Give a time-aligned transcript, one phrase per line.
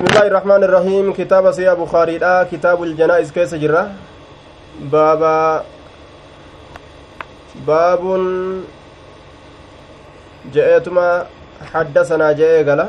[0.00, 1.12] بسم الله الرحمن الرحيم.
[1.12, 3.36] كتاب سيا بخاري لا كتاب الجنائز.
[3.36, 3.92] كيس جرة
[4.88, 5.60] بابا
[7.68, 8.02] باب
[10.56, 11.26] جاءتما
[11.72, 12.80] حدثنا جاء قال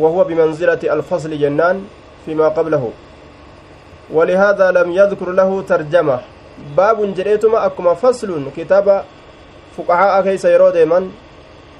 [0.00, 1.84] وهو بمنزلة الفصل جنان
[2.24, 2.84] فيما قبله.
[4.08, 6.18] ولهذا لم يذكر له ترجمة.
[6.76, 8.32] باب جريتما أكما فصل.
[8.56, 9.04] كتاب
[9.76, 10.72] فقهاء كيس يرو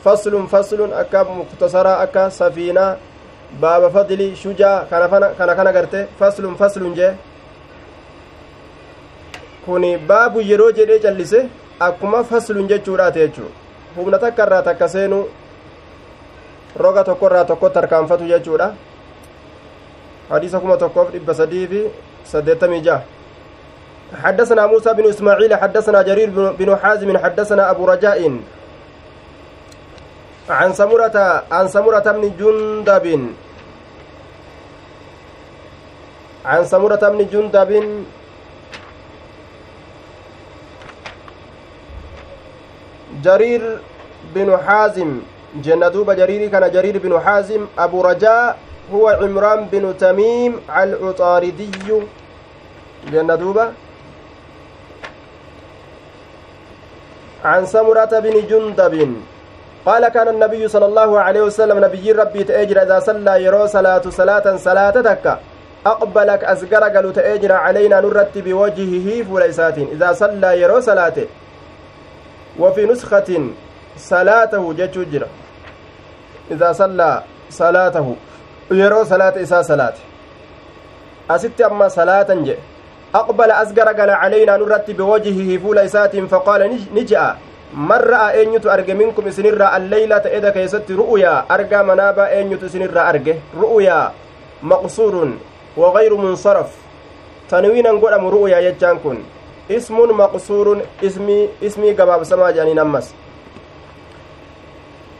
[0.05, 3.14] فصل فصل أكا مختصرة أكا سفينة
[3.61, 7.13] baaba fadli shujaa kana kana garte faslun faslun jee
[9.65, 11.49] kuni baabu yeroo jedhee callise
[11.81, 13.51] akkuma faslun jechuudhaate jechuu
[13.97, 15.25] humna takka irraa takka seenu
[16.77, 18.75] roga tokko irraa tokko tarkaanfatu jechuudha
[20.79, 21.83] tokkoof dhibba sadii fi
[22.25, 23.03] saddeettamii jaha
[24.23, 28.39] حدثنا موسى بن إسماعيل حدثنا جرير بن حازم حدثنا أبو رجاء
[30.51, 31.17] عن سمرة
[31.53, 33.07] عن سمرة بن جندب.
[36.45, 37.71] عن سمرة بن جندب.
[43.25, 43.79] جرير
[44.35, 45.21] بن حازم.
[45.65, 47.67] جندوب جرير كان جرير بن حازم.
[47.79, 48.59] أبو رجاء
[48.93, 51.71] هو عمران بن تميم العطاردي.
[53.13, 53.59] جندوب
[57.45, 59.25] عن سمرة بن جندب.
[59.87, 64.57] قال كان النبي صلى الله عليه وسلم نبي ربي تأجر إذا صلى يرو صلاة صلاة
[64.57, 65.39] صلاة تكا.
[65.87, 71.19] أقبلك أزقر قالوا تأجر علينا نرت بوجهه فليسات إذا صلى يرو صلاة.
[72.59, 73.31] وفي نسخة
[73.97, 75.27] صلاته جتشجر
[76.51, 78.17] إذا صلى صلاته.
[78.71, 79.97] يرو صلاة إسا صلاة.
[81.31, 82.57] أست أما صلاة جي
[83.15, 87.37] أقبل أزقر قال علينا نرت بوجهه فليسات فقال نجأ.
[87.75, 88.95] Man ra'a eenyutu arge?
[88.95, 91.45] Minkum isinirraa alleeylata eda keeysatti ru'uyaa?
[91.49, 93.41] Argaa manaabaa eenyutu isinirraa arge?
[93.61, 94.13] Ru'uyaa?
[94.63, 95.39] Maqsuurun
[95.77, 96.71] wagayru munsaraf.
[97.51, 99.19] Tanwiinan godhamu ru'uyaa jechaan kun.
[99.69, 103.15] Ismun maqsuurun ismii ismii gabaabsamaa jedhaniin ammas.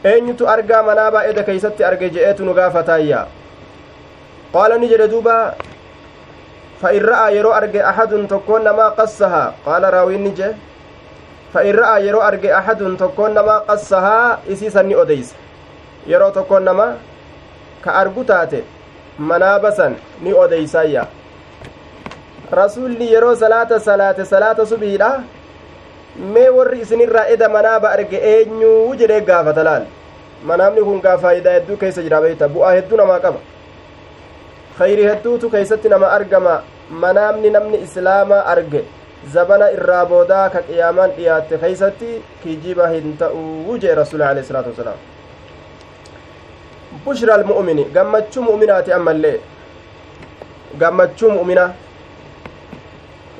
[0.03, 3.25] Eenyutu argaa manaabaa eda keeysatti arge je'eetu nu gaafataayya
[4.53, 5.55] qaala ni jedhe duuba.
[6.81, 10.31] Fa in ra'aa yeroo arge axadun tokkoon namaa qassaha qaala raawiin ni
[11.55, 15.35] fa'in ra'aa yeroo arge ahadun tokkoon namaa qassahaa isiisan ni odeysa
[16.13, 16.87] yeroo tokkoon nama
[17.85, 18.59] ka argu taate
[19.31, 19.95] manaabasan
[20.27, 21.03] ni odeysaayya
[22.59, 25.09] rasuulli yeroo salaata salaate salaata subiidha
[26.33, 29.85] mee warri isinirraa eda manaaba arge eenyuu jedhee gaafata laal
[30.51, 33.39] manaabni kun gaa faayidaa hedduu keessa jira beeyta bu'aa hedduu namaa qaba
[34.77, 36.53] khayri hedduutu keeysatti nama argama
[37.05, 38.83] manaamni namni islaamaa arge
[39.33, 42.09] zabana irraa boodaa ka qiyaamaan dhiyaatte keeysatti
[42.43, 44.99] kijiba hin ta'uu jee rasuuli alehi salaatu wasalaam
[47.05, 49.37] bushra almu'mini gammachuu mu'minaati ammallee
[50.83, 51.65] gammachuu mu'mina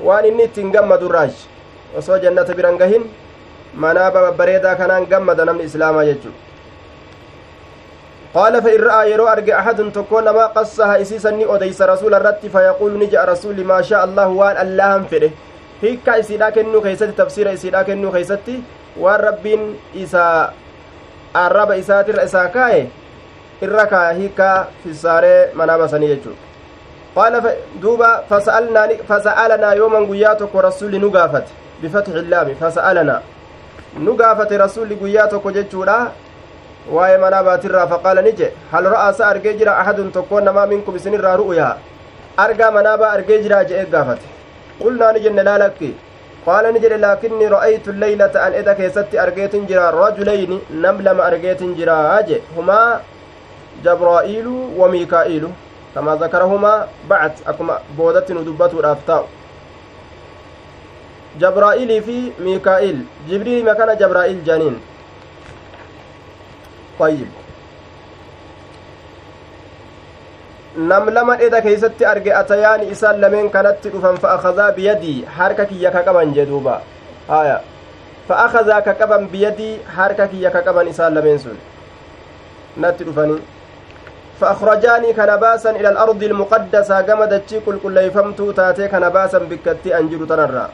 [0.07, 1.33] waan inni ittiin gammadu raaj
[2.01, 3.05] osoo jannata biran gahin
[3.85, 6.33] manaa babbareedaa kanaan gammada namni islaamaa jechuu
[8.35, 12.97] qaala fa in ra'aa yeroo arge ahadun tokkoo namaa qassaha isiisanni odeysa rasuula irratti fayaquulu
[13.01, 15.05] ni je'a rasuuli maa shaa allahu waan allahan
[15.81, 18.63] fedhe hiikkaa isiidhaa kennuu keeysatti tafsiira isiidhaa kennuu keeysatti
[18.99, 20.53] waan rabbiin isaa
[21.33, 22.87] arraba isaatirra isaa kaa'e
[23.61, 26.35] irra kaaya hiikkaa fissaaree manaa basanii jechuu
[27.15, 33.21] qaala duuba fasa'alanaa yooman guyyaa tokko rasulli nu gaafate bifatxi illaami fasa'alanaa
[33.99, 35.97] nu gaafate rasulli guyyaa tokko jechuudha
[36.91, 41.35] waa'ee manaa baatirraa faqaala ni je hal ra'aasa argee jira ahadun tokkoon namaa minkum isinirraa
[41.43, 41.75] ru'uyaa
[42.37, 44.34] argaa manaabaa argee jiraa je'e gaafate
[46.71, 52.21] ni jedhe laakinnii ra'aytu leylata an eda keessatti argeetin jira rajulayni nam lama argeetin jiraa
[52.31, 52.89] je humaa
[53.85, 55.49] jabraa'iilu wa miikaa'iilu
[55.93, 56.77] kamaa zakarahumaa
[57.09, 59.25] bacd akkuma boodatti nu dubbatuudhaaf taa'u
[61.45, 62.17] jabraa'ilii fi
[62.49, 62.99] miikaa'il
[63.29, 64.77] jibriilima kana jabraa'il janiin
[66.99, 67.27] طيب
[70.77, 75.91] nam lama dheda keeysatti arge atayaani isaan lameen kanatti dhufan fa akadaa biyadii harka kiyya
[75.91, 76.81] ka qaban jee duuba
[77.29, 77.61] haya
[78.27, 81.57] fa akadaa ka qaban biyadii harka kiyya ka qaban isaan lameen sun
[82.77, 90.09] natti dhufanii kana baasan ila alardi ilmuqaddasaa gama dachii qulqulleeyfamtuu taatee kana baasan bikkatti an
[90.09, 90.69] jiru tanarraa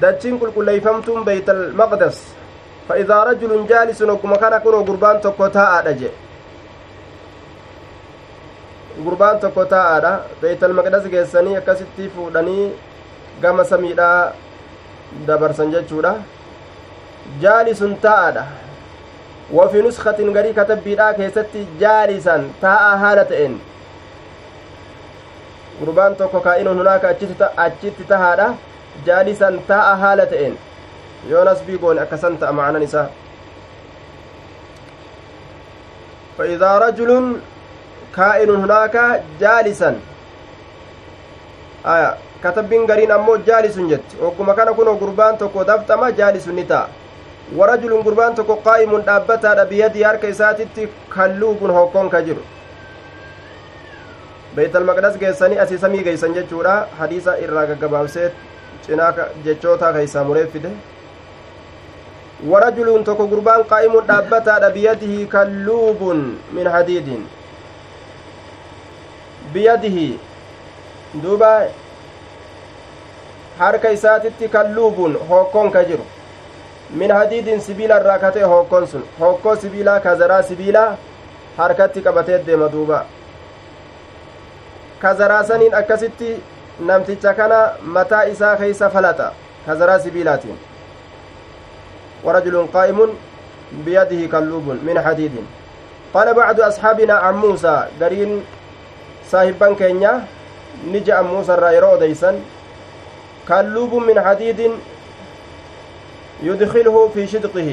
[0.00, 2.26] dachiin qulqulleeyfamtuun beyt almaqdas
[2.88, 6.21] fa idaa rajulun jaalisun ogguma kana kunoo gurbaan tokko taa'aadha jedhe
[9.04, 12.72] gurbaan tokko taa'aadha beeytal maqdas geessanii akkasitti fuudhanii
[13.42, 14.32] gama samiidhaa
[15.26, 16.14] dabarsan jechuudha
[17.46, 18.46] jaalisun taa'aadha
[19.52, 23.52] وفي نسخة غري كتب بيدا كيستي جالسا تاء
[25.82, 27.08] gurbaan tokko kaa'inun hunaaka
[27.56, 28.54] achitti tahaadha
[29.06, 30.54] jaalisan taa'a haala ta'een
[31.30, 33.08] yoo nasbii goone akkasan ta'a macnan isaa
[36.38, 37.10] فإذا رجل
[38.16, 38.96] كائن هناك
[39.40, 39.90] جالسا
[41.86, 42.10] آية
[42.44, 46.88] كتبين غرين أمو جالس جت وكما كان كنو قربان تكو دفتما جالس نتا
[47.56, 52.36] ورجل قربان تكو قائم دابتا بيدي هرك إساتي كلوب هوكون كجر
[54.56, 58.26] beeytal maqdas geessanii asii samii geeysan jechuudha hadiisa irraa gaggabaabsee
[58.86, 59.12] cinaa
[59.44, 60.72] jechootaa keeysaa mureeffide
[62.50, 66.20] warajuluun tokko gurbaan qaa'imuun dhaabbataadha biyadihi kalluubun
[66.58, 67.22] min hadiidin
[69.52, 70.18] biyadihi
[71.22, 71.50] duuba
[73.58, 76.04] harka isaatitti kalluubun hokkoon ka jiru
[77.02, 80.96] min hadiidin sibiila irraa katee hokkoon sun hokkoo sibiilaa kazaraa sibiilaa
[81.56, 83.04] harkatti qabatee deema duuba
[85.04, 86.34] kazaraasaniin akkasitti
[86.90, 87.62] namticha kana
[87.96, 89.32] mataa isaa keeysa falaxa
[89.66, 90.60] kazaraa sibiilaatiin
[92.24, 92.98] ورجل قائم
[93.86, 95.32] بيده كلوب من حديد
[96.14, 98.42] قال بعض أصحابنا عن موسى قرين
[99.32, 100.12] صاحبا كينيا
[100.92, 102.40] نجا عن موسى الرايرو ديسا
[103.48, 104.60] كلوب من حديد
[106.42, 107.70] يدخله في شدقه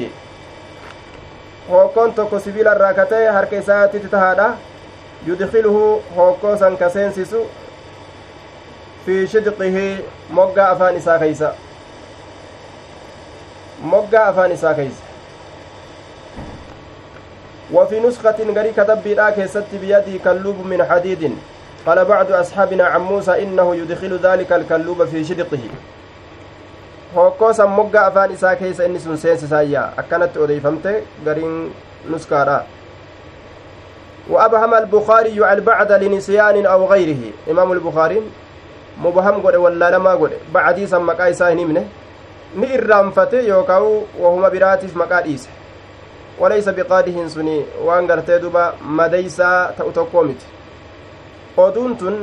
[1.70, 4.46] hokkoon tokko sibiila irraa katee harka isaatti tahaadha
[5.26, 5.82] yudkiluhu
[6.16, 7.42] hokkoo san ka seensisu
[9.06, 9.84] fi shidqihi
[10.38, 11.50] moggaa afaan isaa keeysa
[13.92, 15.09] moggaa afaan isaa keeysa
[17.74, 21.22] وفي نسخة غري كتب بلا كيست بيدي كلوب من حديد.
[21.86, 25.64] قال بعض أصحابنا عن موسى إنه يدخل ذلك الكلوب في شدقه.
[27.14, 31.74] hokkoosan moggaa afaan isaa keessa inni sun seensisaayya akkanatti odeeyfamte gariin
[32.10, 32.62] nuskaadha
[34.30, 37.22] وأبهم البخاري البعد لنسيان أو غيره.
[37.50, 38.22] إمام البخاري
[39.02, 40.32] مبهم قد ولا لما قد.
[40.54, 41.84] بعدي سمى كايسا هنمنه
[42.54, 43.82] ni irraanfate yookaan
[44.18, 45.59] wahuma biraatiif maqaa dhiise
[46.40, 47.56] walaysa biqaadihin suni
[47.86, 48.64] waan gartee duba
[49.00, 50.46] madeysaa ta'u tokkoo miti
[51.56, 52.16] oduun tun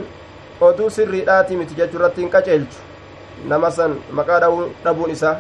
[0.70, 2.80] oduu sirriidhaati miti jechuu irratti hin qaceelchu
[3.52, 4.40] nama san maqaa
[4.84, 5.36] dhabuun isaa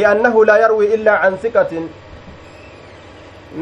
[0.00, 1.86] li'annahu laa yarwi illaa can siqatin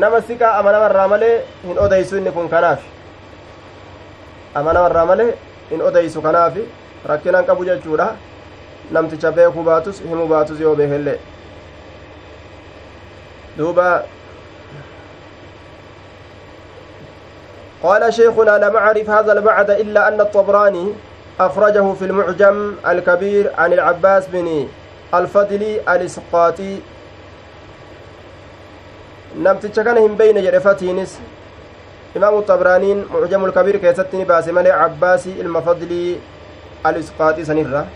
[0.04, 1.34] nama siqaa amanamarraa malee
[1.66, 2.80] hin odeysu inni kun kanaaf
[4.62, 5.28] amanamarraa malee
[5.70, 6.58] hin odeysu kanaaf
[7.12, 8.08] rakkinaan qabu jechuudha
[8.98, 11.18] namticha beekuu baatus himuu baatus yoo beekellee
[13.58, 14.02] دوبا
[17.82, 20.92] قال شيخنا لم أعرف هذا البعد إلا أن الطبراني
[21.40, 24.68] أخرجه في المعجم الكبير عن العباس بن
[25.14, 26.78] الفضلي الإسقاطي.
[29.38, 31.20] نمت تشكنهم بين جرفتينس.
[32.16, 36.18] إمام الطبراني معجم الكبير كيستني باسم عباسي المفضلي
[36.86, 37.86] الإسقاطي سنرة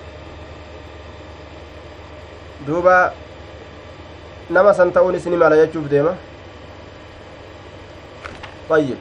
[2.67, 3.13] دوبا
[4.51, 6.15] nama san ta'uunis ni mala jechuuf deema
[8.69, 8.97] طيب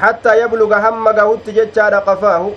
[0.00, 2.50] حتى يبلغ هم قهوت جتشاد قفاه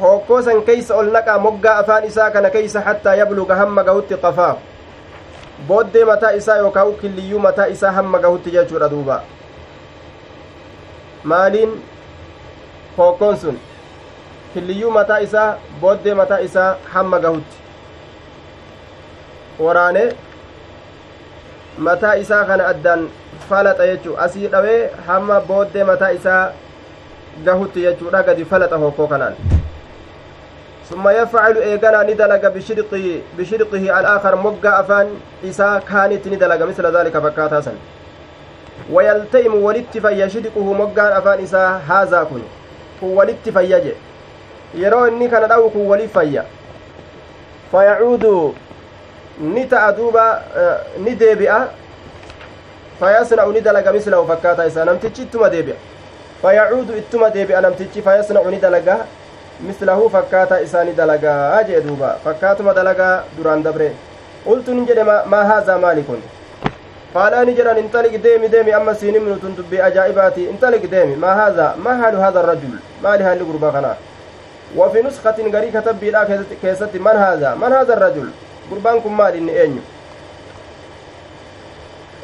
[0.00, 4.58] hokkoo san keeysa ol naqaa moggaa afaan isaa kana keeysa hattaa yabluga hamma gahutti qafaahu
[5.68, 9.20] booddee mataa isaa yookaa u killiyyuu mataa isaa hamma gahutti jechuudha duuba
[11.32, 11.76] maaliin
[12.96, 13.60] hokkoon sun
[14.54, 17.56] killiyyuu mataa isaa booddee mataa isaa hamma gahutti
[19.66, 20.04] waraane
[21.88, 23.08] mataa isaa kana addaan
[23.48, 26.42] falaxa jechuu asii dhawee hamma booddee mataa isaa
[27.50, 29.36] gahutti jechuudha gadi falaxa hokkoo kanaan
[30.90, 35.06] ثم يفعل إيغانا ندلق بشرقه بشرقه الآخر مقا أفان
[35.44, 37.76] إسا كانت ندلق مثل ذلك فكاتا سن
[38.92, 42.42] ويلتئم ولت فيشرقه مقا أفان إسا هذا كن
[43.02, 43.92] ولت فيجي
[44.76, 46.44] yeroo inni kana dha'u kun wali fayya
[47.72, 48.54] fayacuudu
[49.40, 50.42] ni ta'a duuba
[50.98, 51.68] ni deebi'a
[53.00, 55.76] fayasna'u ni dalaga mislahu fakkaataa isaa namtichi ittuma deebi'a
[56.42, 58.98] fayacuudu ittuma deebi'a namtichi fayasna'u ni dalaga
[59.60, 63.92] mislahu fakkaataa isaa ni dalagaa jee duuba fakkaatuma dalagaa duraan dabre
[64.44, 66.22] qultu nin jedhe maa haazaa maali kun
[67.46, 71.74] ni jedhan intaliq deemi deemi amma siin himnu tun dubbii ajaa'ibaati intaliq deemi maa haazaa
[71.76, 73.96] maa haalu haadha arrajul maali haalli gurbaa kanaa
[74.76, 76.24] وفي نسخة غري كتب بلا
[76.62, 78.28] كيست من هذا؟ من هذا الرجل؟
[78.70, 79.82] قربان كم مال إني أنيو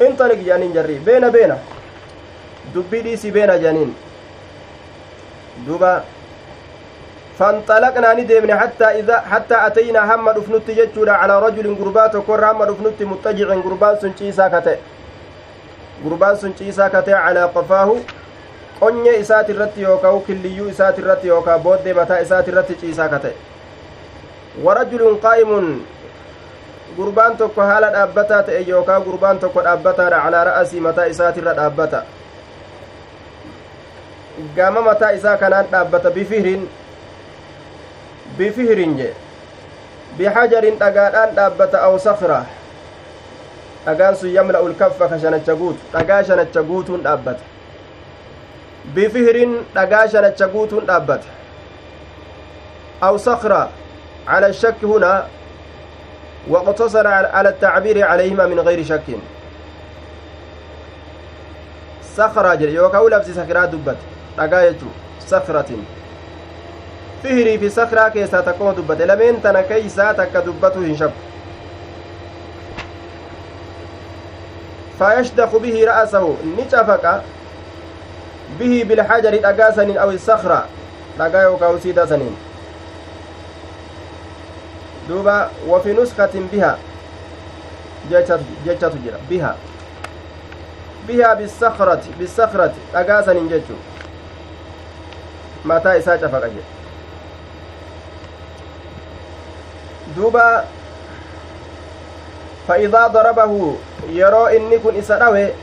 [0.01, 0.99] انطلق جانين جري.
[1.05, 1.55] بين بين
[2.75, 3.95] دبي ديسي بين جانين.
[5.67, 6.03] دوبا.
[7.39, 13.01] فانطلقنا ندمنا حتى إذا حتى أتينا هم رفنت جتشودا على رجل قربات وكر هم رفنت
[13.01, 14.77] متجع قربان سنشيسا كته
[16.05, 17.95] قربان سنشيسا كته على قفاه.
[18.81, 23.33] Qonyee isaati irratti yookaa killiyyuu isaati irratti yookaa booddee mataa isaati irratti ciisaa ka ta'e
[24.67, 25.67] warajulun qaa'imun
[26.95, 31.99] gurbaan tokko haala dhaabbataa ta'e yookaa gurbaan tokko dhaabbataadha calaa ra'asii mataa isaatirra dhaabbata
[34.55, 36.69] gama mataa isaa kanaan dhaabbata bifihrin
[38.37, 39.09] bifihrin je
[40.17, 42.41] bihajarin dhagaadhaan dhaabbata aw sakra
[43.85, 47.43] dhagaan sun yamla'u lkaffa ka shanacha guutu dhagaa shanacha guutuun dhaabbata
[48.95, 51.27] bifihrin dhagaa shanacha guutuun dhaabbata
[53.01, 53.15] aw
[54.27, 55.27] على الشك هنا
[56.47, 59.01] واقتصر على التعبير عليهما من غير شك
[62.15, 63.97] سخرة جل يوكاو لفظ سخرة دبت
[67.23, 71.13] fihirii fi sakraa keessaa takkuma dubbate lameen tana keeysaa takka dubbatu hin shabu
[74.99, 77.13] fayashdaku bihi ra'asahu ni cafaqa
[79.39, 80.65] dhagaa saniin aw isakra
[81.17, 82.35] dhagaa yookaa usiidaa saniin
[85.07, 86.77] duuba wafi nuskatin biha
[88.65, 89.55] jechatu jira biha
[91.07, 93.79] biha bisakrati bisakrati dhagaa saniin jechuu
[95.63, 96.69] mataa isaa cafaqa jedhe
[100.15, 100.63] duuba
[102.67, 103.75] فإذا ضربه
[104.83, 105.53] kun isa dhawe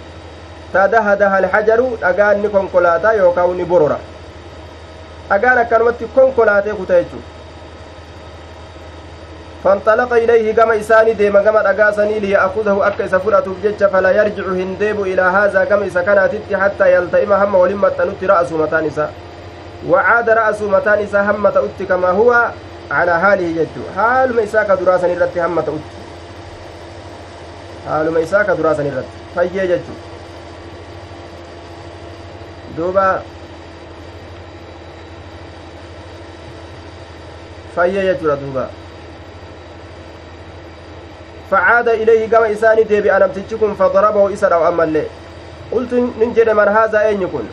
[0.72, 3.98] tadahadaha alhajaru dhagaan ni konkolaataa yookaan ni borora
[5.30, 7.24] dhagaan akkanumatti konkolaatee kuta jechuu
[9.64, 15.02] فانطلق إليه كما إساني ديما كما أقاسني ليأخذه أكا إسا فرأته بجج فلا يرجع هنديب
[15.02, 19.10] إلى هذا كما إسا كانت حتى يلتئم هم ولما تنت رأس متانسا
[19.88, 22.50] وعاد رأس متان إسا هم تأتي كما هو
[22.90, 25.90] على حاله جد حال ما إساك دراسا نرد هم تأتي.
[27.88, 29.84] حال ما إساك دراسا نرد فيي جد
[32.78, 33.22] دوبا
[37.74, 38.66] فيي جد دوبا
[41.50, 45.04] فعاد إليه كما إساني ديبي أنا بتجكم فضربه إسر أو أما اللي
[45.72, 47.48] قلت ننجد من هذا أين يكون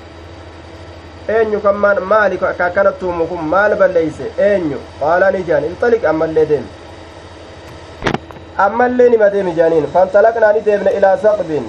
[1.27, 6.69] kan maali ka akkanatti uumu kun maal balleeyse eenyu qaalaan ijaan inxaliq ammallee deemi
[8.65, 11.65] ammallee nima deemi jaaniin fanxalaqnaa ni deemne ilaa saqbin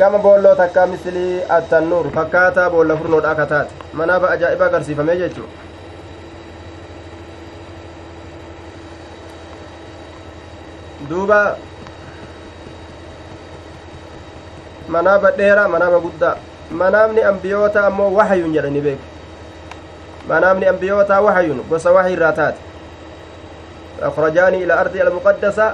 [0.00, 5.48] gama boolloo takkaa misilii attannuur fakkaataa boolla furnoodha akka taate manaaba ajaa'iba agarsiifamee jechuu
[11.08, 11.56] duuba
[14.88, 16.36] manaaba dheeraa manaaba guddaa
[16.82, 19.00] manaamni ambiyoota ammoo waxayun jedhani beek
[20.32, 22.60] manaamni ambiyootaa waxayun gosa waxyi irraa taate
[24.08, 25.66] akhrajaanii ila ardi almuqaddasa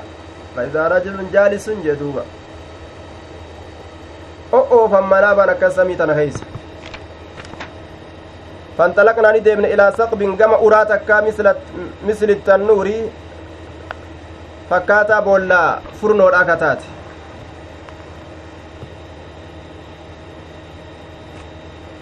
[0.56, 2.22] faidaa rajulun jaalisun jee duuba
[4.58, 6.44] o'oofan manaaban akkas samii tana keeysa
[8.78, 11.46] فانطلقنا ندمن إلى ثقب كما أرات أكا مثل
[12.08, 12.88] مثل التنور
[14.70, 15.62] فكاتا بولا
[16.02, 16.80] فرنور أكتات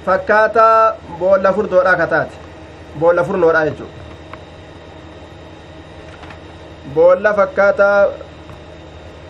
[0.06, 2.36] fakkaataa boolla furdoodha ka taate
[3.00, 3.86] boolla furnoodha jechuu
[6.96, 7.98] boolla fakkaataa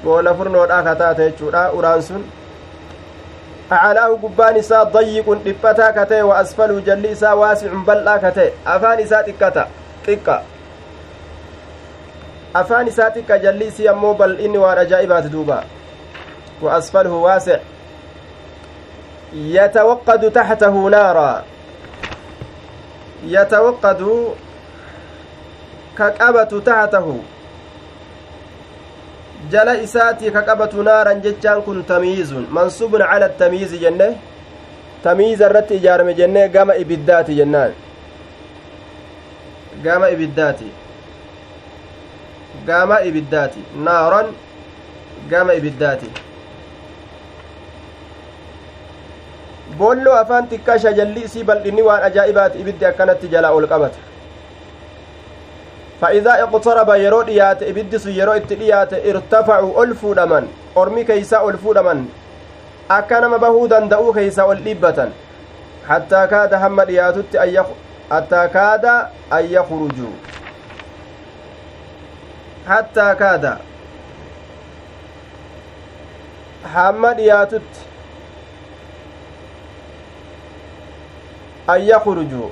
[0.05, 2.25] boolla furnoodha ka taate jechuudha uraan sun
[3.77, 8.51] acalaahu gubbaan isaa dayyiqun dhiphataa ka ta'e wa asfaluu jalli isaa waasicun bal'aa ka ta'e
[8.77, 9.67] afaan isaa xiqqata
[10.07, 10.37] xiqqa
[12.63, 15.63] afaan isaa xiqqa jalli isii ammoo bal'inni waan ajaa'ibaati duuba
[16.63, 17.61] wa asfaluhu waasic
[19.35, 21.45] يتوقد تحته نارا
[23.27, 24.03] يتوقد
[25.99, 26.61] كقبة
[29.53, 34.17] جل إساتي كقبة نارا جتشان كن تمييز منصوب على التمييز جنة
[35.05, 37.73] تمييز الرت إجارم جنة قام إبدات جنان
[39.87, 40.61] قام إبدات
[42.69, 44.23] قام إبدات نارا
[45.33, 46.03] قام إبدات
[50.23, 54.14] afaan xiqqaa shajalli isii bal'inni waan ajaa'ibaati ibiddi akkanatti jalaa ol qabata.
[56.01, 60.49] Fa'iidaa iqtaraba yeroo dhiyaate ibiddi sun yeroo itti dhiyaate irtafacuu ol fuudhaman
[60.83, 62.07] ormi keeysaa ol fuudhaman
[62.99, 65.13] akka nama bahuu danda'uu keeysaa ol dhiibbatan
[65.91, 67.39] hattaa kaada hamma dhiyaatutti
[68.11, 68.95] hattaa kaada
[69.39, 70.13] an yakrujuu
[72.73, 73.57] hattaa kaada
[76.75, 77.81] hamma dhiyaatutti
[81.67, 82.51] an yakhrujuu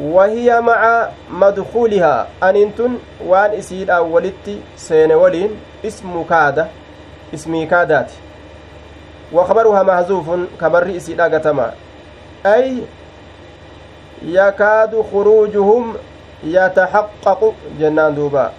[0.00, 6.66] wahiya maca madkuulihaa anintun waan isiidhaan walitti seene waliin ismu kaada
[7.32, 8.26] ismii kaadaati
[9.32, 11.72] وخبرها محذوف كبر إسيدا قتما
[12.46, 12.82] أي
[14.22, 15.94] يكاد خروجهم
[16.44, 18.52] يتحقق جنان دوبا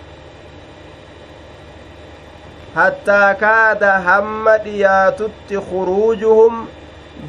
[2.76, 6.66] حتى كاد هم دياتت خروجهم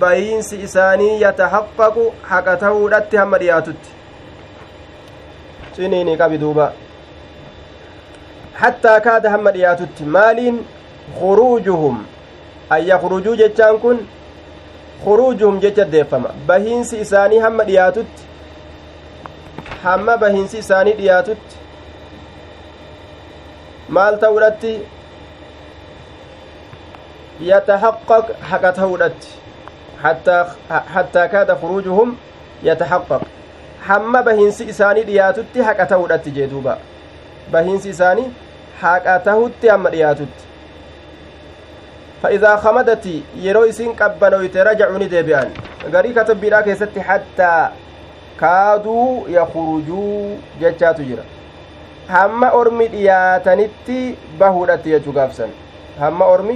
[0.01, 3.83] بينس إساني يتحقق حقته لت هم دياتت
[5.79, 6.73] سنيني قبي دوبا
[8.55, 10.39] حتى كاد هم دياتت مال
[11.21, 11.97] خروجهم
[12.71, 14.01] an yakrujuu jechaan kun
[15.05, 18.23] kuruujuhum jecha deeffama bahiinsi isaanii hamma dhiyaatutti
[19.85, 21.57] hamma bahiinsi isaanii dhiyaatutti
[23.99, 24.75] maal ta'uudhatti
[27.51, 29.29] yatahaqqaq haqa ta'uudhatti
[30.95, 32.17] hattaa kaada kuruujuhum
[32.71, 33.23] yatahaqqaq
[33.89, 36.75] hamma bahiinsi isaanii dhiyaatutti haqa ta'uudhatti jee duuba
[37.53, 38.29] bahiinsi isaanii
[38.83, 40.45] haqa tahutti hamma dhiyaatutti
[42.23, 43.07] فإذا خمدت
[43.47, 45.49] يرو إسين قبنويت رجعوا نديبئان
[45.95, 47.69] غري كتب بلا كيست حتى
[48.41, 51.25] كادوا يخرجوا جتشاتو جرا
[52.09, 53.97] hamma ormi dhiyaatanitti
[54.41, 55.51] bahuudhatti jechuu gaafsan
[56.01, 56.55] hamma ormi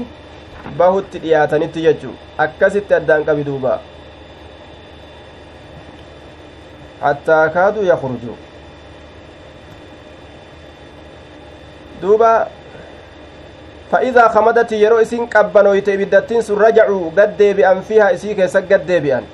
[0.78, 2.12] bahutti dhiyaatanitti jechuu
[2.44, 3.72] akkasitti addaan qabi duuba
[7.02, 8.36] hattaa kaaduu yakrujuu
[12.02, 12.32] duuba
[13.92, 19.24] فإذا خمدت يرو إسين قبنويت إبدتين سن رجعوا قد ديبئن فيها إسي كيسا قد ديبئن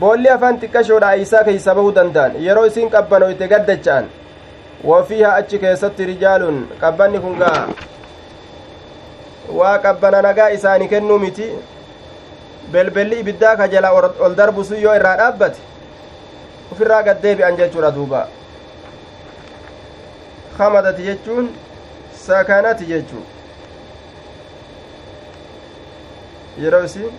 [0.00, 4.08] boolli afaan xiqqashoodha isaa keeysa bahuu danda'an yeroo isiin qabbanoyte gaddacha'an
[4.88, 7.62] wafiiha achi keessatti rijaalun qabbanni kun gaa
[9.60, 11.48] waa qabbana nagaa isaanii kennuu miti
[12.74, 13.92] belbelli ibiddaa ka jala
[14.28, 14.98] ol darbu sun yoo
[16.72, 18.20] ufirraa gaddeebi'an jechuudha duuba
[20.58, 21.48] kamadati jechuun
[22.26, 23.24] sakanati jechuu
[26.62, 27.12] yeroo isiin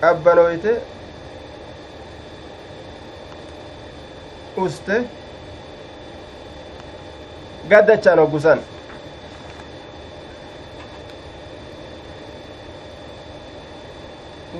[0.00, 0.72] qabbanooyte
[4.64, 4.96] uste
[7.70, 8.60] gaddachaan hoggusan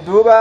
[0.07, 0.38] duuba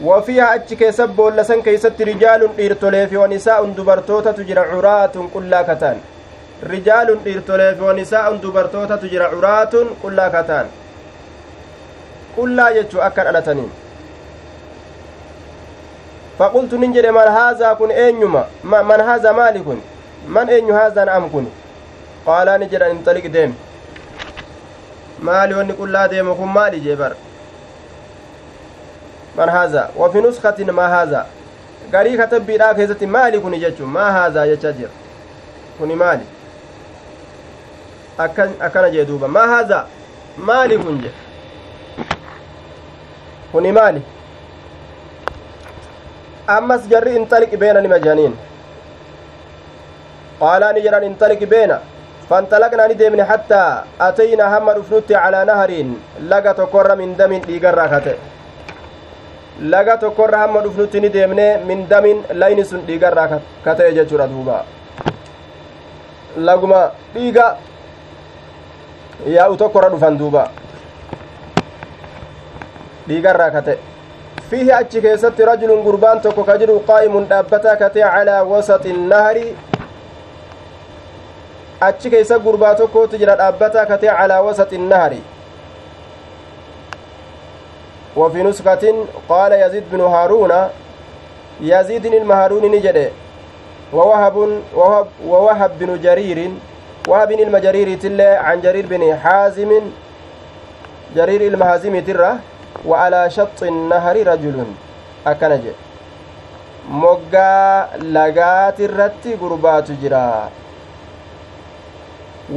[0.00, 5.96] wafiiha achi keessa boollasan keeysatti rijaalun dhiirtolee fi wanisaa'un dubartootatu jira curaatun qullaa kataan
[6.72, 10.66] rijaalun dhiirtolee fi wanisaa'un dubartootatu jira curaatun qullaa kataan
[12.36, 13.70] qullaa jechuu akka dhalataniin
[16.38, 19.82] faqultu nin jedhe man haazaa kun eenyuma man haazaa maali kun
[20.36, 21.50] man eenyu haazaan am kun
[22.26, 23.52] qaalaa ni jedhan intaliq deem
[25.28, 27.12] maali wanni qullaa deemu kun maali jee bar
[29.36, 31.24] man haazaa wafi nuskatin maa haazaa
[31.90, 34.90] garii katabbiidhaa keessatti maali kuni jechuun maa haazaa jechaa jira
[35.78, 36.24] kuni maali
[38.60, 39.84] akkana jee duuba maa haazaa
[40.36, 41.10] maali kun je
[43.52, 44.02] kuni maali
[46.46, 48.36] ammas jarri inxaliqi beena nima janiin
[50.40, 51.78] qaalaa ni jedhan inxaliqi beena
[52.30, 55.70] فانطلقنا ندمن حتى أتينا هم رفنت على نهر
[56.32, 58.14] لقى تكر من دم ديقر كته
[59.60, 63.28] laga tokkorra hamma dhufnutti ni deemne min damin layni sun dhiigarraa
[63.64, 64.64] ka ta'e jechuudha duuba
[66.36, 66.80] laguma
[67.14, 67.56] dhiiga
[69.26, 70.48] yaa'u tokkorra dhufan duuba
[73.08, 73.78] dhiigarraa ka ta'e
[74.50, 79.46] fiihi achi keessatti rajulun gurbaan tokko ka jiru qaa'imun dhaabbataa ka ta'e calaa wasaxi nahari
[81.80, 85.20] achi keessa gurbaa tokkotu jira dhaabbataa ka ta'e calaa wasaxi nahari
[88.16, 88.94] وفي نسخة
[89.28, 90.52] قال يزيد بن هارون
[91.60, 93.12] يزيد المهارون نجد
[93.92, 94.36] ووهب
[94.76, 96.50] ووهب, ووهب بن جرير
[97.08, 99.70] وهب المجرير تل عن جرير بن حازم
[101.16, 102.32] جرير المهازم ترى
[102.86, 104.64] وعلى شط النهر رجل
[105.26, 105.64] أكنج
[106.90, 110.50] moggaa lagaati irratti gurbaatu jira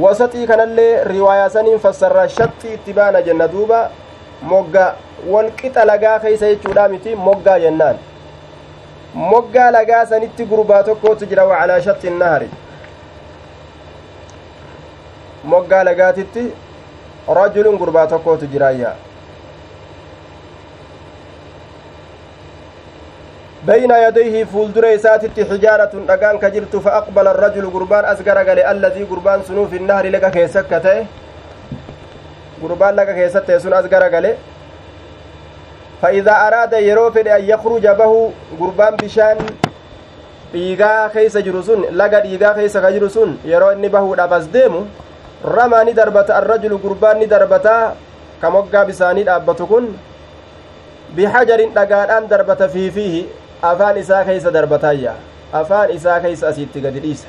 [0.02, 3.78] wasaxii kanallee riwaayaa saniin fassarra shaxxii itti baana jenna duuba
[4.42, 4.94] mogga
[5.32, 7.98] walqixa lagaa keeysa jechuudha miti moggaa jennaan
[9.14, 12.50] moggaa lagaa sanitti gurbaa tokkotu jira wacalaa shatti nahari
[15.44, 16.46] moggaa lagaatitti
[17.40, 18.94] rajulun gurbaa tokkotu jiraayya
[23.66, 29.66] بين يديه فولدر إساتت حجارة أقان كجرت فأقبل الرجل قربان أسقر قال الذي قربان سنو
[29.66, 31.06] في النهر لك كيسكته
[32.60, 34.36] gurbaan laga keessatti sun as gara gale
[36.02, 38.12] فإذا أراد يروفد أن يخرج به
[38.60, 39.36] قربان بشان
[40.52, 44.86] dhiigaa keeysa jiru sun laga dhiigaa keeysa ka jiru sun yeroo inni bahuudhaaf as deemu
[45.56, 47.94] ramaa ni darbata arrajulu gurbaan ni darbataa
[48.40, 49.88] ka moggaa bisaanii dhaabbatu kun
[51.16, 53.26] bihajarin dhagaadhaan darbata fiifiihi
[53.70, 55.14] afaan isaa keeysa darbataayya
[55.52, 57.28] afaan isaa keeysa asiitti gadi dhiisa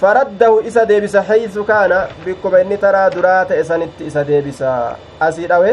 [0.00, 5.72] faraddahu isa deebisa haysu kaana bikkuma inni taraa duraa ta'e sanitti isa deebisa asii dhawe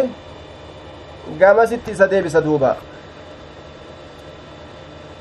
[1.40, 2.76] gamasitti isa deebisa duuba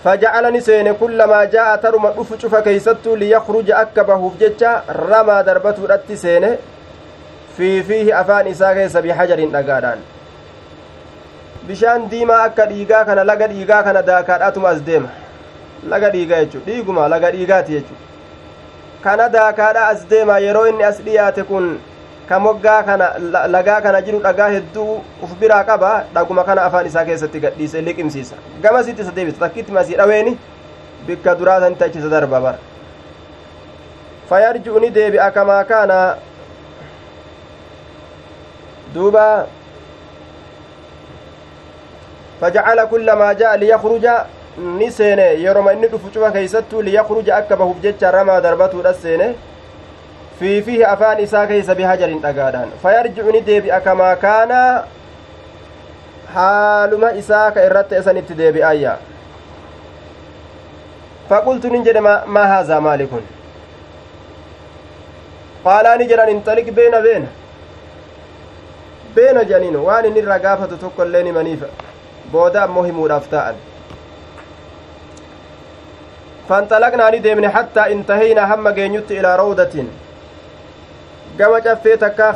[0.05, 6.57] فجعلني سين كلما جاء ترم دف شوف كيستو ليخرج أكبه جتشا رمى دربته رت سين
[7.57, 9.99] في فيه أفان إساء سبي حجر نقادان
[11.67, 15.11] bishaan diimaa akka dhiigaa kana laga dhiigaa kana daakaadhaatuma as deema
[15.93, 18.12] laga dhiigaa jechuudha dhiiguma laga dhiigaati jechuudha
[19.05, 21.79] kana daakaadha as deema yeroo inni as dhiyaate kun
[22.29, 23.07] ka moggaa kana
[23.55, 28.37] lagaa kana jiru dhagaa hedduu uf biraa qaba dhaguma kana afaan isaa keessatti gadhiise liqimsiisa
[28.63, 30.37] gamasitti isa deebisa takkitti masii dhaweeni
[31.07, 32.59] bikka duraa sanitti achisa darba bara
[34.29, 35.99] fayarji'u ni deebi'a kamaa kaana
[38.95, 39.27] duuba
[42.43, 44.07] فجعل كل ما جاء ليخرج
[44.57, 49.35] ni seene yeroma inni dhufu cufa keeysattuu liyakruja akka bahuuf jecha ramaa darbatuudha seene
[50.41, 54.59] fiifihi afaan isaa keeysa bihajarin dhagaadhaan fayarjicu ni deebi'a kamaa kaana
[56.35, 58.97] haaluma isaa ka irratti isanitti deebi'ayya
[61.29, 62.01] faqultu nin jedhe
[62.37, 63.25] maa haazaa maali kun
[65.65, 67.29] qaalaa ni jedhan inxaliq beena beena
[69.17, 71.63] beena jedhaniin waan inni irraa gaafatu tokko illee himaniif
[72.33, 73.55] booda ammoo himuudhaaf ta'an
[76.49, 79.85] فانطلقنا ندمن حتى انتهينا هم جينيت إلى روضة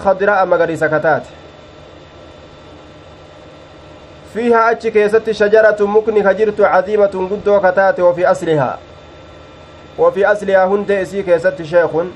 [0.05, 1.29] khadiraa magariisa kataate
[4.35, 8.79] fiihaa achi keessatti shajaratun mukni ka jirtu cadiimatun guddoo kataate wafi aslihaa
[9.99, 12.13] wafi aslihaa hundee isii keessatti sheekun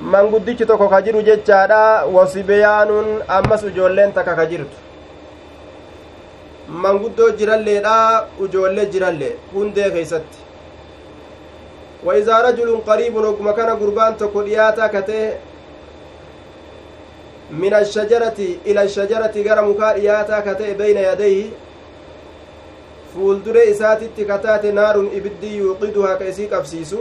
[0.00, 1.80] manguddichi tokko ka jiru jechaadha
[2.16, 4.76] wasibiyaanun ammas ujoolleen takka ka jirtu
[6.84, 7.96] manguddoo jiralleedha
[8.46, 10.47] ujoollee jirallee hundee keeysatti
[12.04, 15.34] وإذا رجل قريب وقم كان قربان تكون إياتا كته
[17.50, 21.50] من الشجرة إلى الشجرة غير مكار إياتا كته بين يديه
[23.14, 26.98] fuuldure isaatitti kataate naarun ibiddi yuuqiduhaa ka isii qabsiisu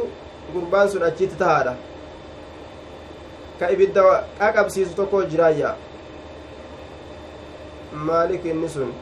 [0.53, 1.73] gurbaan sun achitti tahaadha
[3.59, 4.05] ka ibidda
[4.39, 5.73] qaqabsiisu tokko jiraayya
[8.07, 8.93] maalik inni sun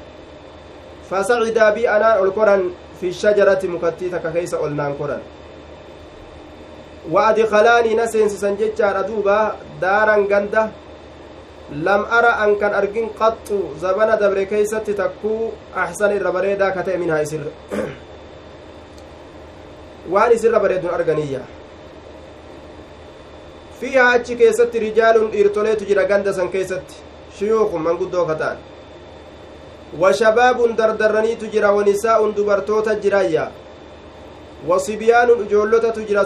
[1.10, 2.67] fasacidaa bi anaan ol koran
[2.99, 5.21] fi shajarati mukattii takka keeysa ol naan koran
[7.11, 10.71] وأدخلاني نسينسسا جتشار أدوبا دارا غندا
[11.71, 13.47] لم أرى أن كان أرجين قط
[13.81, 17.43] زبنا دبر كيست تكو أحسن الربريدا كتئ منها يسر
[20.13, 21.39] waan isirra bareedun arganiyya
[23.79, 26.95] fiihaa achi keessatti rijaalun dhiirtoleetu jira ganda san keessatti
[27.37, 28.57] shuyuukun manguddoo kata'an
[30.01, 33.45] washabaabun dardarraniitu jira wanisaa'un dubartoota jiraayya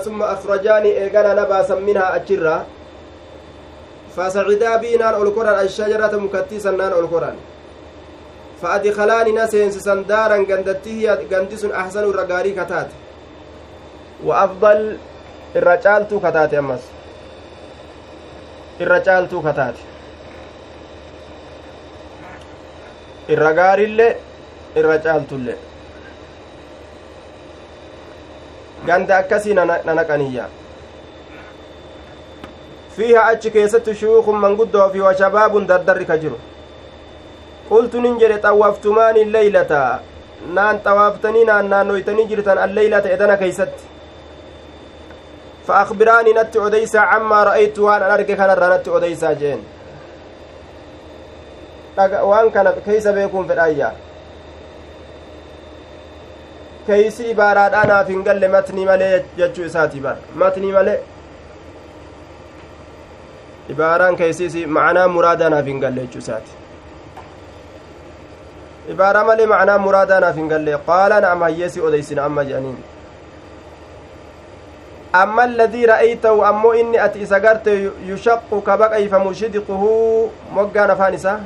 [0.03, 2.65] summa akhrajaanii eegana na baasan minhaa achirraa
[4.15, 7.37] fasacidaa biinaan ol koran ashajarata mukattii sannaan ol koran
[8.61, 12.87] فأدخلاني نسين سندارا غندتي هي غندسون أحسن الرغاري كتات
[14.23, 14.97] وأفضل
[15.55, 16.83] الرجال تو كتات أمس
[18.81, 19.73] الرجال تو كتات
[23.29, 24.15] الرغاري اللي
[24.77, 25.55] الرجال تولي
[28.85, 30.45] ganda akkasii nanaqaniyya
[32.95, 36.39] fiiha achi keessatti shuyuukun manguddoo fi washabaabun dardarri ka jiru
[37.69, 39.81] qultu nin jedhe xawwaftumaani leeylata
[40.57, 43.83] naan xawaaftanii naan naannoytanii jirtan alleeylata edana keeysatti
[45.67, 49.65] fa akbiraanii natti odeysaa cammaa ra'aytu waan an arge kanarraa natti odeysaa jeen
[52.31, 53.91] waan kana keeysa beekuun fedhaayya
[56.89, 60.99] keeysi ibaaraadhaa naaf hin galle matnii malee jechuu isaati bar matnii malee
[63.75, 66.51] ibaaraan keeysiisi macnaa muraadaa naaf hin galle jechuu isaati
[68.93, 72.79] ibaaraa malee macnaa muraadaa naaf hin galle qaala na'am hayyeesi odeysina amma jedhaniin
[75.21, 77.71] amma alladii ra'aytahu ammoo inni ati isa garte
[78.09, 79.93] yushaqqu ka baqayfamu shidquhu
[80.57, 81.39] moggaan afaan isaa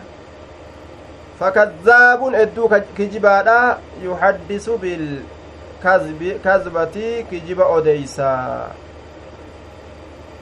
[1.40, 4.78] fakadzaabun hedduu kijibaadha yuhaddisu
[6.20, 8.32] bilkazbati kijiba odeysa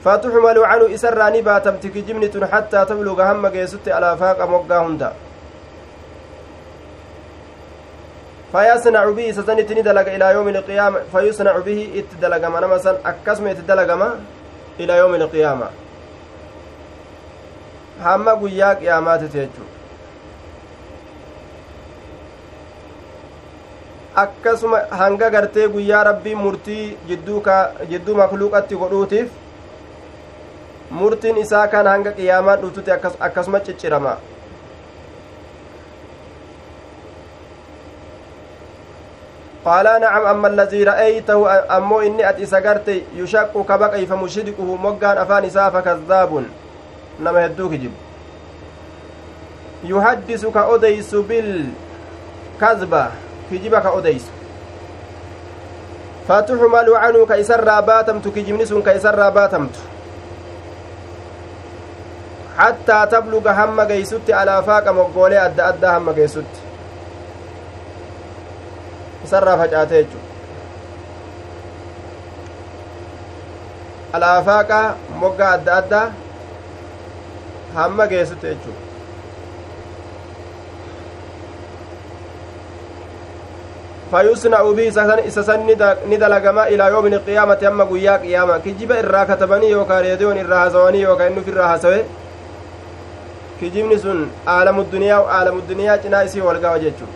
[0.04, 5.12] فتحمل عنه إسراني باتمت كجبنة حتى تبلغ هم جيست على فاق مقا هندا.
[8.52, 11.00] فيصنع به سسنت ندلق إلى يوم القيامة.
[11.12, 13.90] فيصنع به اتدلق من مثلا أكسم اتدلق
[14.80, 15.66] إلى يوم القيامة.
[18.02, 19.64] هم قياك يا مات تيجو
[24.14, 29.30] akkasuma hanga gartee guyyaa rabbiin murtii jidduu makluuqatti godhuutiif
[30.98, 32.90] murtiin isaa kan hanga qiyaamaan dhuftutti
[33.28, 34.12] akkasuma ciccirama
[39.64, 41.46] qaala nacam amma allazii ra'aytahu
[41.78, 46.46] ammoo inni ati isa garte yushaqu ka baqayfamu shidquhu moggaan afaan isaa fakazzaabun
[47.18, 47.96] nama hedduu kijibu
[52.60, 53.04] kazba
[53.98, 54.30] odeysu
[56.28, 59.78] fatuxmalu canuu ka isarraa baatamtu kijibni sun ka isarraa baatamtu
[62.56, 66.60] hattaa tabluga hamma geeysutti alaafaaqa moggoolee adda addaa hamma geessutti
[69.24, 70.18] isarraa facaate jechu
[74.12, 74.80] alaafaaqa
[75.24, 76.06] moggaa adda addaa
[77.74, 78.81] hamma geessutti jechuu
[85.26, 85.60] isa san
[86.06, 91.02] ni dalagama ilaa yoomi ilqiyaamati amma guyyaa qiyaama kijiba irraa katabanii yookaa reediyoon irraa hasawanii
[91.02, 92.04] yookaa inni ufirraa hasawe
[93.60, 97.06] kijibni sun aalamu duniyaa aalamu duniyaa cinaa isii walgawa jechu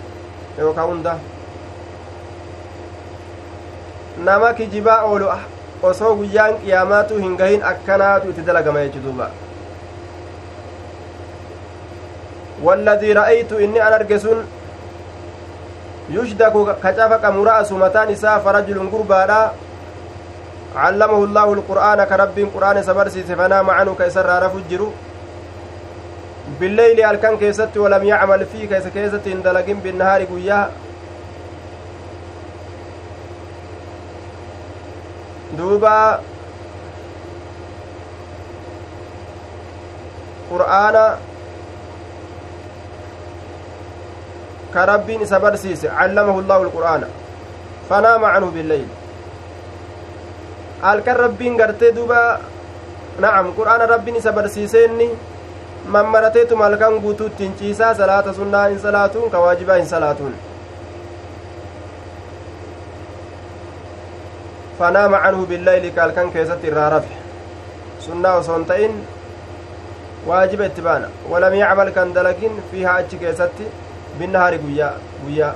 [0.59, 1.19] yookaa hunda
[4.25, 5.29] nama kijibaa oolu
[5.83, 9.31] osoo guyyaan qiyaamaatu hin gahin akkanaatu itti dalagama jechu duuba
[12.65, 14.45] والذي رأيت إني أنا أرجسون
[16.11, 19.55] yushdaku ka cafaqamu ra'asu mataan isaa farajulun gurbaadha
[20.75, 24.93] callamahu llaahu lqur'aana ka rabbiin qur'aana isa barsiise fanaama canu ka isarraa rafu jiru
[26.61, 29.31] billeyli halkan keessatti walam yacmal fii ka isa keessatti
[46.69, 47.07] lqur'aana
[47.89, 48.89] fanaama canhu billeyl
[50.83, 52.21] halkan rabbiin gartee duba
[53.21, 55.09] nacam qur'aana rabbiin isa barsiiseenni
[55.95, 60.35] mammarateetuma halkan guutuu ittiin ciisaa salaata sunnaa hin salaatuun ka waajibaa hin salaatuun
[64.79, 67.15] fanaama canhu billeyli ka halkan keessatti irraa rafe
[68.09, 68.95] sunnaa osoo hin ta'in
[70.27, 73.67] waajiba itti baana walam yacmal kan dalagin fiihaa achi keessatti
[74.19, 75.55] guyyaa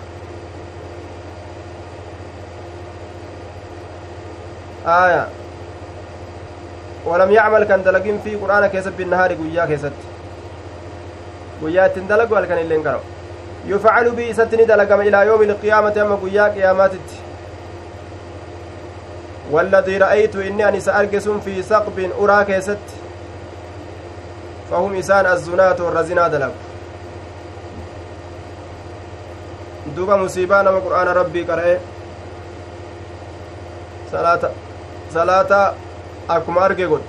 [4.86, 5.28] aya
[7.04, 10.06] walam yacmal kan dalagin fi qur'aana keessa binnahaari guyyaa keessatti
[11.62, 13.02] guyyaa ittin dalagu halkan illeen garo
[13.68, 17.16] yufcalu bi isatti ni dalagama ilaa yoomi ilqiyaamati amma guyyaa qiyaamaatitti
[19.50, 22.78] والذي رأيت إني أن سأرجس في ثقب أرى كيست
[24.70, 26.52] فهم إسان الزنات والرزنا دلق
[29.96, 31.74] duuba musiibaa nama qur'aana rabbii qara'e
[34.12, 34.50] salaata
[35.14, 35.58] salaata
[36.36, 37.08] akkuma arge godhu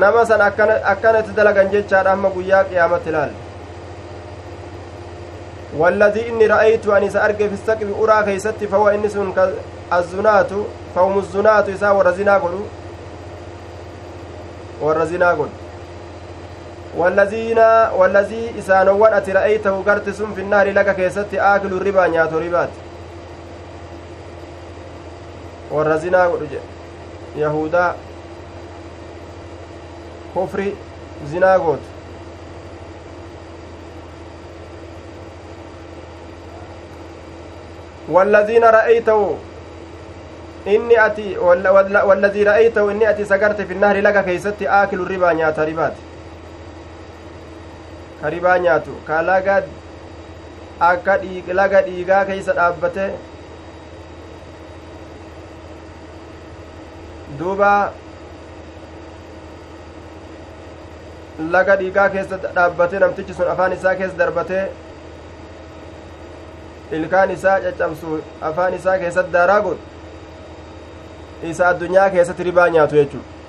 [0.00, 3.32] nama san akkanatti dalagan jechaadha amma guyyaa qiyaamatti ilaal
[5.78, 9.32] والذي إني رأيت أن سأرجع في السقف أرى كيستي فهو إني سن
[9.92, 10.50] الزنات
[10.94, 12.60] فهم الزنات يسا ورزنا قلو
[14.80, 15.59] ورزنا قلو
[19.84, 22.78] garte sun finnaari laga keessatti aakilu ribaa nyaatu ribaati
[25.70, 27.94] warra zinaa godhu jedhe yahudaa
[30.34, 30.76] kufri
[31.30, 32.00] zinaa gootu
[38.10, 39.36] والذين رأيته
[40.66, 41.38] إني أتي
[42.08, 45.92] والذي رأيته إني أتي سقرت في النهر لك كيستي آكل الربا نيات ربات
[48.22, 49.56] karibaa nyaatu ka laga
[50.90, 51.14] akka
[51.60, 53.06] laga dhiigaa keeysa dhaabbate
[57.38, 57.72] duuba
[61.56, 64.58] laga dhiigaa keessa dhaabbate namtichi sun afaan isaa keessa darbate
[66.98, 69.84] ilkaan isaa caccabsu afaan isaa keessatti daaraa godhu
[71.52, 73.39] isa addunyaa keessatti ribaa nyaatu jechuudha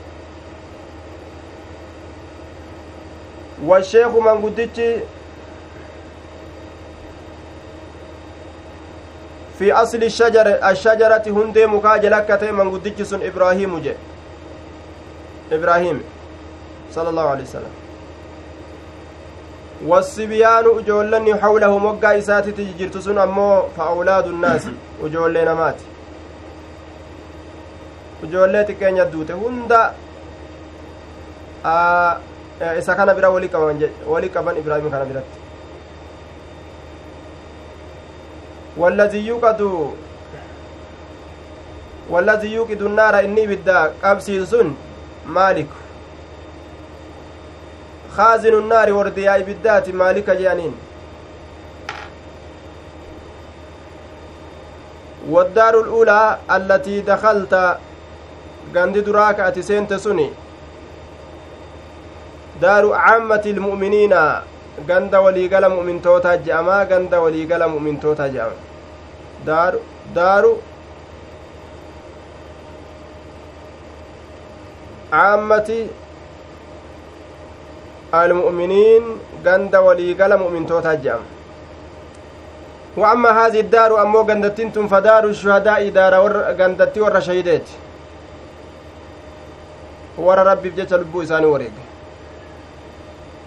[3.66, 4.82] والشيخ من قدتش
[9.60, 13.94] في أصل الشجر الشجرة هندي مكاجل أكتئ من قدتش إبراهيم جي.
[15.52, 16.04] إبراهيم
[16.92, 17.74] صلى الله عليه وسلم.
[19.86, 24.68] والصبيان أجولن حوله مقا إساتي تجرت سن أمو فأولاد الناس.
[25.04, 25.80] أجولين مات.
[28.24, 29.32] أجولين تكين يدوت.
[29.32, 29.92] هند
[32.80, 35.42] isa kana bira walii qaban walii qaban ibraahim kana biratti.
[38.78, 39.62] والذي يوقد
[42.10, 44.74] والذي يوقد النار إني بدا قبسي سن
[45.28, 45.68] مالك
[48.16, 50.74] خازن النار وردياء بالذات مالك جانين
[55.30, 57.78] والدار الأولى التي دخلت
[58.76, 60.30] غند دراك أتسنت سني
[62.62, 64.14] دار عامة المؤمنين
[64.88, 68.58] ganda waliigala mu'mintootaa je'amaa ganda waliigala mu'mintootaa je'ama
[69.48, 69.80] daaru
[70.16, 70.52] daaru
[75.12, 75.80] caammati
[78.22, 79.06] almu'miniin
[79.44, 81.28] ganda waliigala mu'mintootaa je'ama
[82.98, 87.68] وأما هذه الدار أمو غندتين تن فدار الشهداء دار ور غندتي ور شهيدات
[90.18, 91.72] ور ربي بجت لبو إساني وريق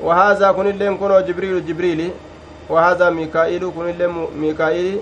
[0.04, 2.10] وهذا كن اللين كنو جبريل جبريل
[2.68, 5.00] وهذا ميكائيل كن اللين ميكائيل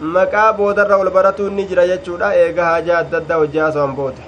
[0.00, 4.22] maqaa boodarra ol baratuun ni jira jechuudha eega haajaa adda addaa hojjaa so'an booda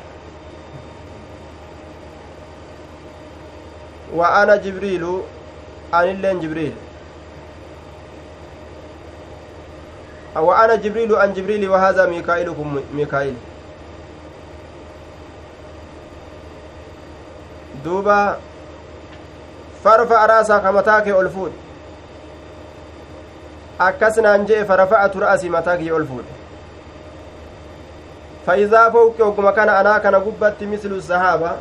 [4.19, 5.13] wa ana jibriilu
[6.01, 6.75] anilleen jibriil
[10.49, 13.35] wa ana jibriilu an jibriili wa haadha miikaa'ilukum miikaa'il
[17.85, 18.19] duuba
[19.83, 21.59] farfa raasaa ka mataa kee ol fuudhe
[23.89, 26.33] akkas naan je'e farafa'atu ra'asii mataa kiyya ol fuudhe
[28.47, 31.53] fa'iizaa fowqi ogguma kana anaa kana gubbatti mislu sahaaba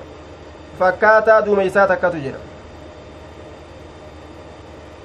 [0.80, 2.40] fakkaataa duumeysaa takkatu jira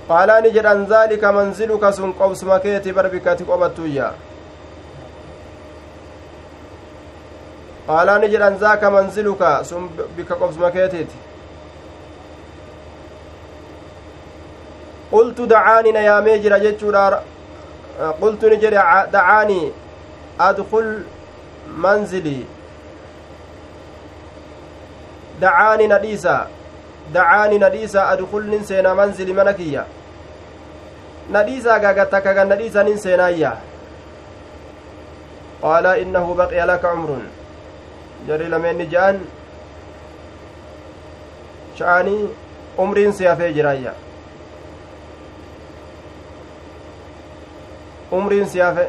[0.08, 3.44] qaalaani jedhan zaalika manziluka sun qobsuma keeti bar bikkati
[7.86, 11.16] qobattuyya qaalaani jedhan zaaka manziluka sun bikka qobsuma keetiiti
[15.10, 17.22] qultu dacaani na yaamee jira jechuudha
[18.20, 18.80] qultu ni jedhe
[19.12, 19.72] dacaanii
[20.38, 21.04] adkul
[21.76, 22.46] manzilii
[25.40, 26.46] dacaani na dhiisa
[27.12, 29.84] dacaani na dhiisa adkulnin seena manzili mana kiyya
[31.30, 33.56] na dhiisaa gaagatta kagan na dhiisanin seenaayya
[35.62, 37.45] qaala innahu baqiya laka cumrun
[38.28, 39.20] jarri lameenni ja'an
[41.78, 42.28] sha'anii
[42.84, 43.92] umriin si hafee jiraayya
[48.18, 48.86] umriin si hafe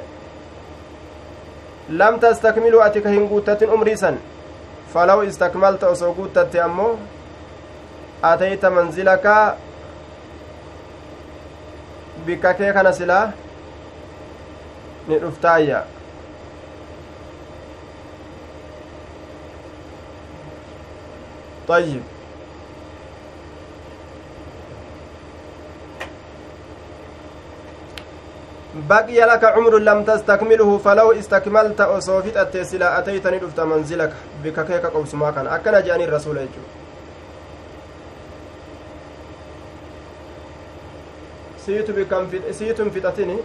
[1.90, 4.18] lam tastakmilu ati ka hin guuttatin umrii san
[4.94, 6.92] falaw istakmalta osoo guuttatte ammoo
[8.32, 9.36] atayta manzilaka
[12.26, 13.26] bikka kee kana silaa
[15.08, 15.84] ni dhuftaayya
[21.68, 22.02] طيب.
[28.90, 34.14] بقي لك عمر لم تستكمله فلو استكملت أصوفت التسلا أتيتني دفت منزلك.
[34.44, 35.48] بككيك قوسما كان.
[35.48, 36.64] أكنا جاني الرسول يجو
[41.68, 43.44] siitu bikkan siitun fixatini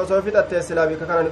[0.00, 1.30] osoo fixattee silaa bikka kana ni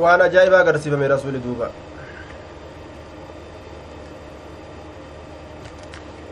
[0.00, 1.70] waan ajaa'ibaa agarsiifame rasuuli duuba.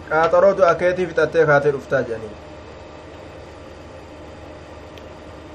[0.08, 2.34] Qaaxaroo du'a keetii fixattee kaatee dhuftaa jedhanii.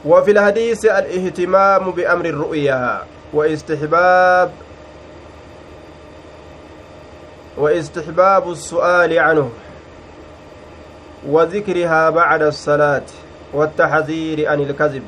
[0.06, 3.04] وفي الحديث الاهتمام بأمر الرؤيا
[3.34, 4.52] واستحباب
[7.58, 9.50] واستحباب السؤال عنه
[11.28, 13.04] وذكرها بعد الصلاة
[13.54, 15.04] والتحذير عن الكذب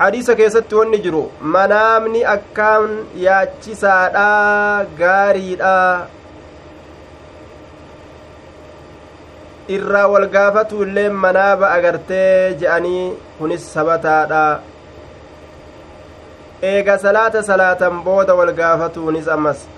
[0.00, 1.22] hadiisa keessatti wanni jiru
[1.56, 2.92] manaamni akkaan
[3.24, 4.28] yaachisaadha
[5.00, 5.74] gaariidha
[9.76, 13.04] irraa wal gaafatu illee manaaba agartee je'anii
[13.38, 14.40] kunis sabataadha
[16.70, 19.68] eega salaata salaatan booda wal gaafatuunis ammas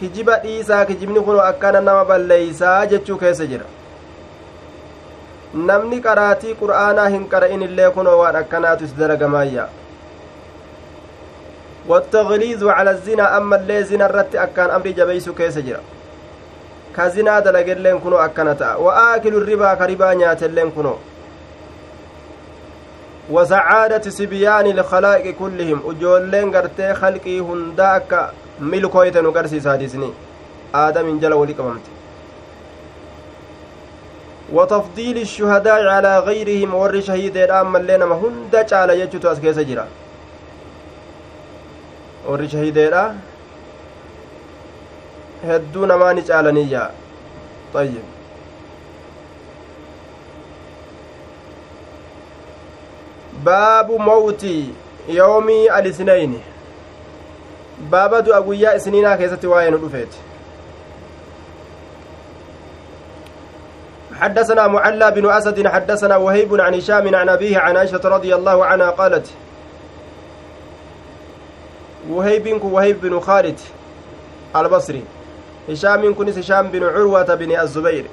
[0.00, 3.70] kijiba dhiisaa kijibni kun akkana nama balleeysaa jechuu keessa jira
[5.54, 9.68] namni qaraatii qur'aanaa hin qara'in illee kunoo waan akkanaatu is dalagamaayya
[11.88, 15.80] والتغليظ على الزنا أما اللي زنا الرت أكان أمر جبيسو كيس جرا
[16.96, 20.94] كزنا دلقلين كنو أكنتا وآكل الربا كربا نياتلين كنو
[23.30, 28.30] وسعادة سبيان الخلائق كلهم أجولين قرتي خلقي هنداك
[28.60, 30.10] ملكويت نقرسي سادسني
[30.74, 31.86] آدم جل ولي قممت
[34.52, 39.86] وتفضيل الشهداء على غيرهم ور شهيد أما اللي نما هندا على يجتو أسكيس جرا
[42.28, 43.14] warri shahideedha
[45.46, 46.90] hedduu namaa ni caalaniyya
[47.74, 48.04] ayyib
[53.44, 54.74] baabu mawti
[55.08, 56.40] yawmii alisnayni
[57.90, 59.78] baaba du'a guyyaa isniinaa keessatti waa'ee nu
[64.20, 68.90] حدثنا معلى بن أسد حدثنا وهيب عن هشام عن أبيه عن عائشة رضي الله عنها
[68.90, 69.30] قالت
[72.10, 73.60] وهيب وهيب بن خالد
[74.56, 75.04] البصري
[75.68, 78.04] هشام كنس هشام بن عروة بن الزبير.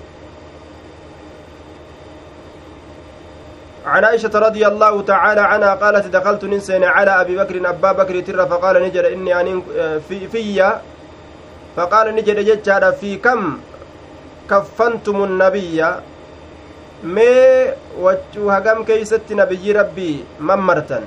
[3.85, 8.45] عن عائشة رضي الله تعالى عنها قالت دخلت ننسين على أبي بكر أبا بكر تر
[8.45, 9.61] فقال نجد إني أن
[10.09, 10.79] في في
[11.75, 13.57] فقال نجد ججار في كم؟
[14.49, 15.83] كفنتم النبي
[18.03, 21.03] wachuu hagam keeysatti nabiyyi rabbii mammartan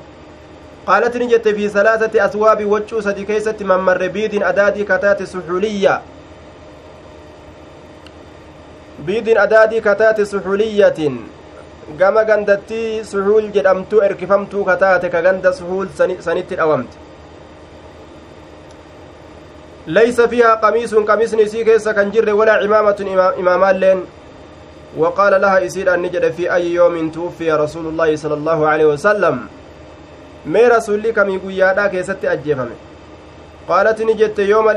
[0.87, 6.01] قالت نجت في ثلاثة أثواب وجو سدي كيسة ممر بيد أدادي كتات سحولية
[9.07, 10.95] بيد أدادي كتات سحولية
[11.99, 15.89] gama gandattii suhuul jedhamtu erkifamtuu kataate ka ganda suhuul
[16.27, 16.97] sanitti dhawamte
[19.87, 23.09] laysa fiihaa qamiisun qamisni isii keessa kan jirre walaa cimaamatun
[23.39, 24.03] imaamaalleen
[24.99, 29.49] وقال لها إسير أن نجد في أي يوم توفي رسول الله صلى الله عليه وسلم
[30.47, 32.75] mee rasulli kamii guyyaadhaa keessatti ajjeefame
[33.69, 34.71] qaalati ni jette yooma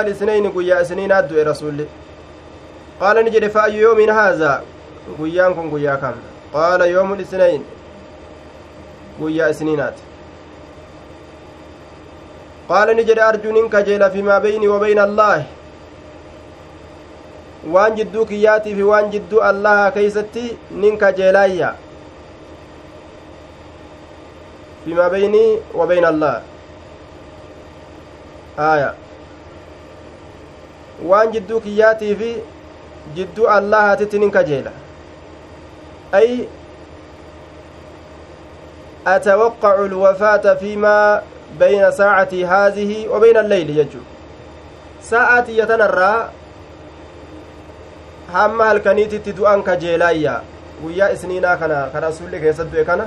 [0.00, 1.86] alisnayni guyyaa isniinaat du'e rasulli
[3.00, 4.60] qaala ni jedhe fa'ayyu yoomin haazaa
[5.18, 6.14] guyyaan kun guyyaa kam
[6.52, 7.62] qaala yoomu lisnayn
[9.20, 10.02] guyyaa isniinaati
[12.68, 15.44] arjuu nin kajeela fimaa beyni wa beyna allaahi
[17.72, 21.74] waan jidduu kiyyaatii fi waan jidduu allaha keeysatti nin kajeelaayya
[24.84, 26.42] فيما بيني وبين الله
[28.58, 28.94] آية
[31.08, 32.28] waan jidduu kiyyaatii fi
[33.14, 34.70] jidduu allahaatitti nin kajeela
[36.12, 36.28] ay
[39.06, 41.22] أتوقع الوفاة فيما
[41.58, 44.02] بين ساعتي هذه وبين الليل يجو
[45.02, 46.28] ساعتي يتنرى
[49.36, 50.42] du'an kajeelaayya
[50.82, 53.06] guyyaa isniinaa kana ka rasulli keessa du'e kana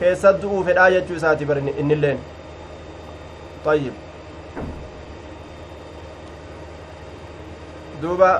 [0.00, 2.18] keessa du'uu fedhaa jechuu isaati bar innilleen
[3.72, 3.94] ayyib
[8.02, 8.30] duuba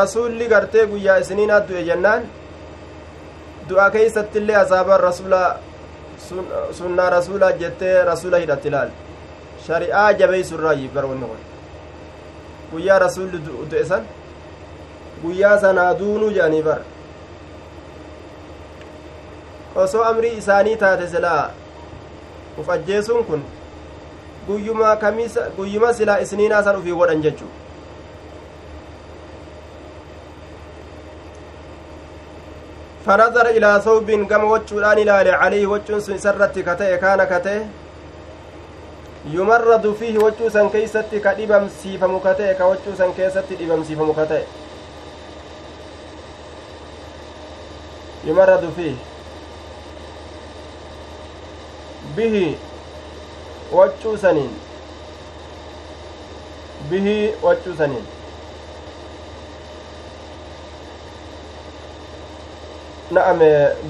[0.00, 2.28] rasulli gartee guyyaa isiniinaa du'e jennaan
[3.68, 5.42] du'a keeysattillee asaaban rasula
[6.78, 8.90] sunnaa rasulaa jettee rasula hidhatti ilaal
[9.66, 11.42] shari'aa jabeeysurraayi bar wanni kun
[12.72, 13.40] guyyaa rasulli
[13.70, 14.08] du'e san
[15.22, 16.80] guyyaa sanaa duunuu jedhanii bar
[19.84, 21.50] osoo amrii isaanii taate silaa
[22.58, 23.42] uf ajjeesuun kun
[24.46, 27.50] guyyuma silaa isniinaa san ufii godhan jechuu
[33.08, 37.60] فنظر إلى ثوب كما وجهان إلى عليه وجه سرت كتئ كان كتئ
[39.36, 44.42] يمرد فيه وجه سن كيست كدبم سيفم كتئ كوجه سن كيست دبم سيفم كتئ
[48.24, 48.94] يمرد فيه
[52.16, 52.56] bihi
[53.72, 54.50] waccuu saniin.
[56.90, 58.17] Bihi waccuu saniin.
[63.10, 63.38] Na'am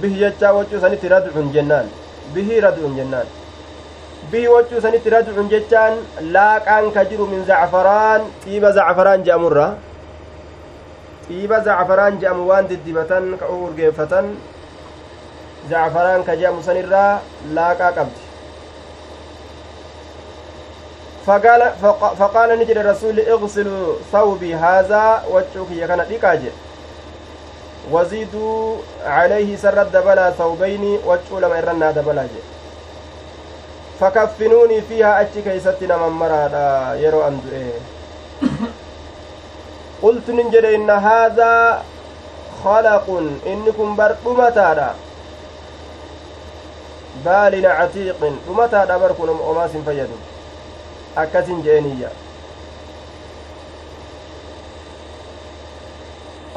[0.00, 1.86] bihi jechaa waccuu sanitti radcun jennaan
[2.34, 3.26] bihi radcun jennaan
[4.30, 5.98] bihi waccuu sanitti radcun jechaan
[6.34, 9.68] laaqaan ka jiru min zacfaraan xiiba zacfaraan je'amurra
[11.26, 14.36] xiiba zacfaraan je'amu waan diddibatan ka urgeeffatan
[15.70, 17.20] jacfaraan ka je'amu sanirraa
[17.58, 18.22] laaqaa qabdi
[21.26, 26.36] faqaala ni jedhe rasuli igsiluu thawbii haazaa waccuu kiyya kana dhiqaa
[27.88, 32.42] jedhe waziiduu calayhi isarrat dabalaa thawbayni waccuu lama irrannaa dabalaa jedhe
[34.00, 37.72] fakaffinuunii fiihaa achi keeysatti naman maraadha yeroo an du'e
[40.00, 41.82] qultu nin jedhe inna haazaa
[42.62, 44.94] khalaqun inni kun bar dhumataadha
[47.24, 50.16] baalina catiiqin dhumataadha bar kun omaas hin fayyadu
[51.16, 52.10] akkasin je'eniyya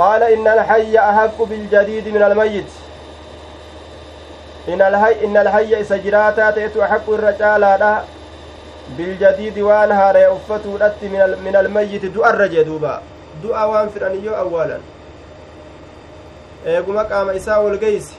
[0.02, 2.72] قال إن الحي أحق بالجديد من الميت.
[4.70, 7.64] إن الحي إن الحي سجراتا تأتو أحق الرجال
[8.98, 10.72] بالجديد وأن هاري أفتو
[11.14, 12.06] من من الميت.
[12.06, 13.02] دعا الرجدوبا
[13.44, 14.80] دعا وان فرانيو أولا.
[16.66, 18.14] eeguma qaama isaa ol geeyse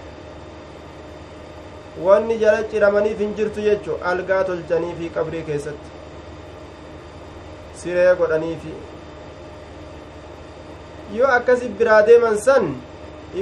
[2.04, 5.90] wanni jala ciramaniif hin jirtu jechu algaa tolchaniifi qabrii keessatti
[7.82, 8.72] siree godhaniifi
[11.18, 12.74] yoo akkasi biraa deeman san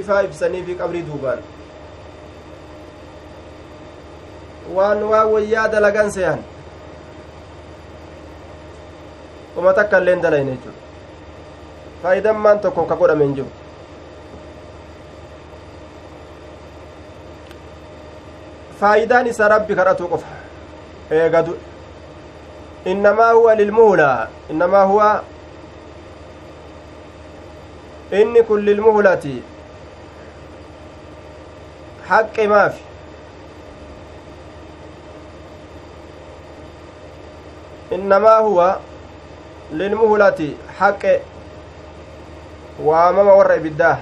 [0.01, 1.39] ifaa ibsaniifi qabrii duubaan
[4.75, 6.39] waan waa wayyaa dalagan seyan
[9.57, 10.79] uma takka illeen dalayne jechuudha
[12.03, 13.51] faayidan maan tokko ka godhame hin jiru
[18.79, 20.31] faayidaan isa rabbi kadhatu qofa
[21.17, 21.53] eegadu
[22.93, 25.09] innamaa huwa lilmuhulaa innamaa huwa
[28.19, 29.33] inni kun lilmuhulati
[32.09, 32.83] haqqe maafi
[37.97, 38.79] innamaa huwa
[39.73, 41.13] lilmuhulati haqqe
[42.87, 43.97] waamama warra ibiddaa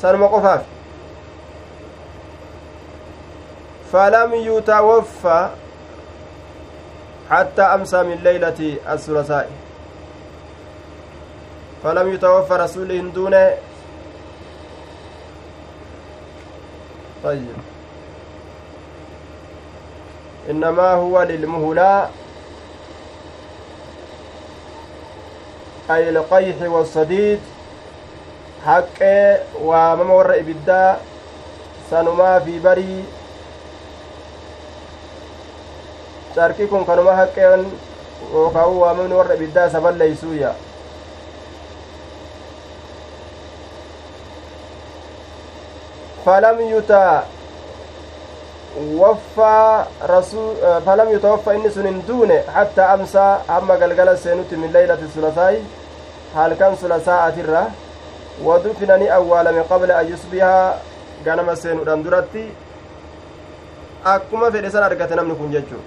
[0.00, 0.62] sanuma qofaaf
[3.94, 5.48] فلم يتوفى
[7.30, 9.50] حتى أمسى من ليلة الثلاثاء
[11.84, 13.36] فلم يتوفى رسول دون
[17.24, 17.56] طيب.
[20.50, 22.08] إنما هو للمهلا
[25.90, 27.40] أي القيح والصديد
[28.66, 29.00] حق
[29.60, 30.96] وممور إبدا
[31.90, 33.04] سنما في بري.
[36.34, 37.62] carki kun kanuma haqqeen
[38.34, 39.78] yookaan waamamni warra ibiddaa isa
[46.24, 47.24] balleeysuuya falam yuta
[49.00, 55.04] waffaa rasuu falam yutawaffa inni sun hin duune hattaa amsaa hamma galgala seenutti min leylati
[55.14, 55.62] sulasaa'i
[56.34, 57.70] halkan sulasaa'atirra
[58.44, 60.74] wadufina ni awwaalame qabla an yusbihaa
[61.24, 62.44] ganama seenudhan duratti
[64.04, 65.82] akkuma fedhe san argate namni kun jechuu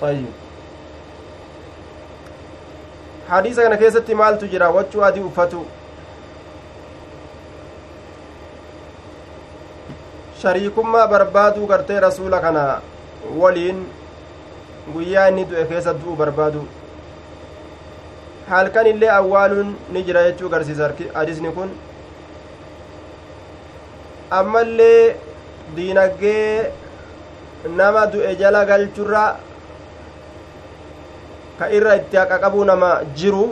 [0.00, 0.26] طيب
[3.28, 5.64] hadiisa kana keessatti maaltu jira wachuu adii uffatu
[10.42, 12.64] shariikummaa barbaaduu gartee rasuula kana
[13.42, 13.78] waliin
[14.94, 16.62] guyyaa inni du'e keessa du'u barbaadu.
[18.50, 20.90] Halkan illee awwaaluun ni jira jechuu garsiisa.
[21.14, 21.70] Hadisni kun
[24.30, 25.16] ammallee
[25.76, 26.72] diinaggee
[27.76, 29.24] nama du'e jala galchurra
[31.58, 33.46] ka irra itti haqa qabuu nama jiru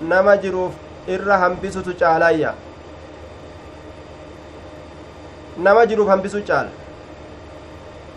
[0.00, 0.72] nama jiruuf
[1.08, 2.54] irra hambisutu caalaayya
[5.58, 6.70] nama jiruuf hambisu caala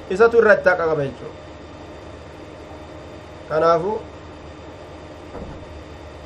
[0.10, 1.32] isatu irra itti haqa qaba jechuu
[3.50, 3.92] kanaafu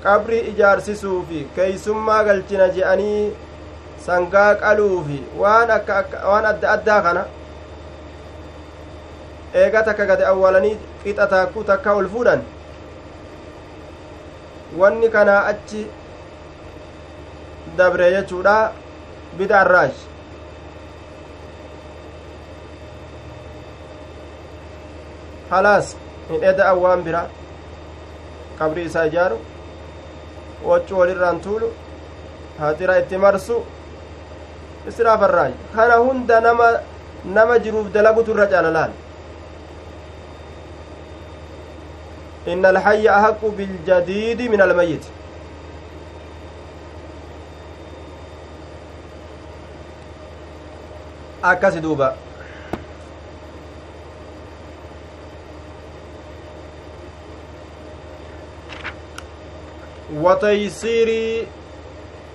[0.03, 3.34] qabrii ijaarsisuu fi keeysummaa galchina je'anii
[4.05, 5.97] sangaa qaluu fi waan akka
[6.30, 7.24] waan adda addaa kana
[9.64, 12.41] eega takka gade awwaalanii qixa taakkuu takka ol fuudhan
[14.84, 15.84] wanni kanaa achi
[17.78, 18.55] dabre jechuudha
[19.38, 19.91] bidaarraaj
[26.84, 27.22] waan bira
[28.60, 29.38] qabrii isaa ijaaru
[30.70, 31.68] waccu walirraan tuulu
[32.60, 33.56] hatira itti marsu
[34.89, 36.68] israafarraaj kana hunda nama
[37.38, 38.91] nama jiruuf dalagutu irra caalalaan
[42.47, 45.06] إن الحي أحق بالجديد من الميت
[51.43, 52.16] أكاسي دوبا
[60.12, 61.09] وتيسير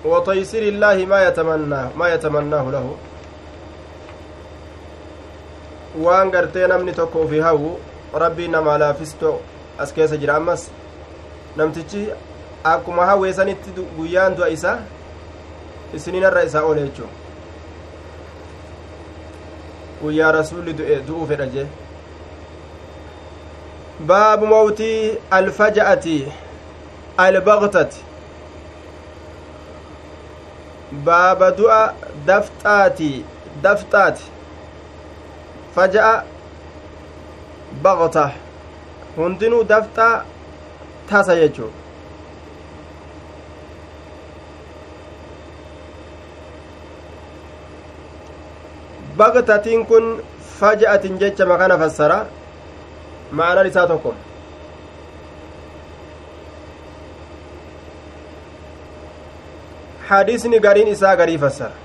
[0.05, 2.87] وتيسير الله ما يتمنى ما يتمناه له
[6.31, 7.79] gartee namni tokko ufi hawu
[8.13, 9.41] rabbii namaa laafisto
[9.77, 10.69] as keessa jira ammas
[11.57, 12.07] namtichi
[12.63, 14.79] akkuma hawweesanitti guyyaan du'a isa
[15.93, 17.09] isininarra isaa oole jechuu
[20.01, 21.67] guyyaa rasuulli du'e du'uu fedha jee
[24.09, 26.17] baabu mawtii alfaja'ati
[27.25, 27.99] albaqtati
[31.05, 31.81] baaba du'a
[32.27, 33.09] dafxaati
[33.63, 34.23] dafxaati
[35.75, 36.13] faja'a
[37.83, 38.25] baqta
[39.17, 40.15] hundinuu dafxaa
[41.09, 41.71] tasa jechuu
[49.17, 50.21] baqtatiin kun
[50.59, 52.19] faja'atin jecha makana fassara
[53.31, 54.13] ma'anan isaa tokko
[60.09, 61.75] hadisni gariin isaa garii fassara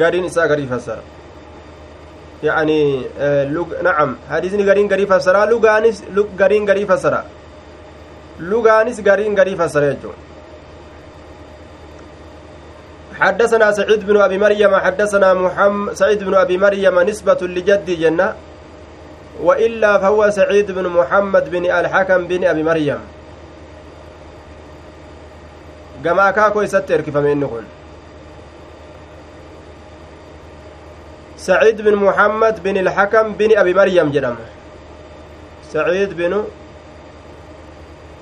[0.00, 1.02] gariin isaa garii fassara
[2.42, 3.02] يعني
[3.56, 3.82] لغ...
[3.82, 7.24] نعم حديثني غرين غري فسرا لغانس لغ غرين غري فسرا
[8.40, 9.96] لغانس غرين غري فسرا
[13.20, 18.34] حدثنا سعيد بن أبي مريم حدثنا محمد سعيد بن أبي مريم نسبة لجدي جنة
[19.42, 23.00] وإلا فهو سعيد بن محمد بن الحكم بن أبي مريم.
[26.04, 27.66] Gamaa kaa koo isatti erkifame inni kun
[31.46, 34.36] سعيد بن محمد بن الحكم بن أبي مريم جرم
[35.72, 36.32] سعيد بن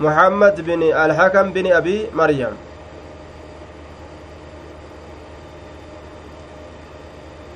[0.01, 2.55] محمد بن الحكم بن أبي مريم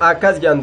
[0.01, 0.63] akkas jedhan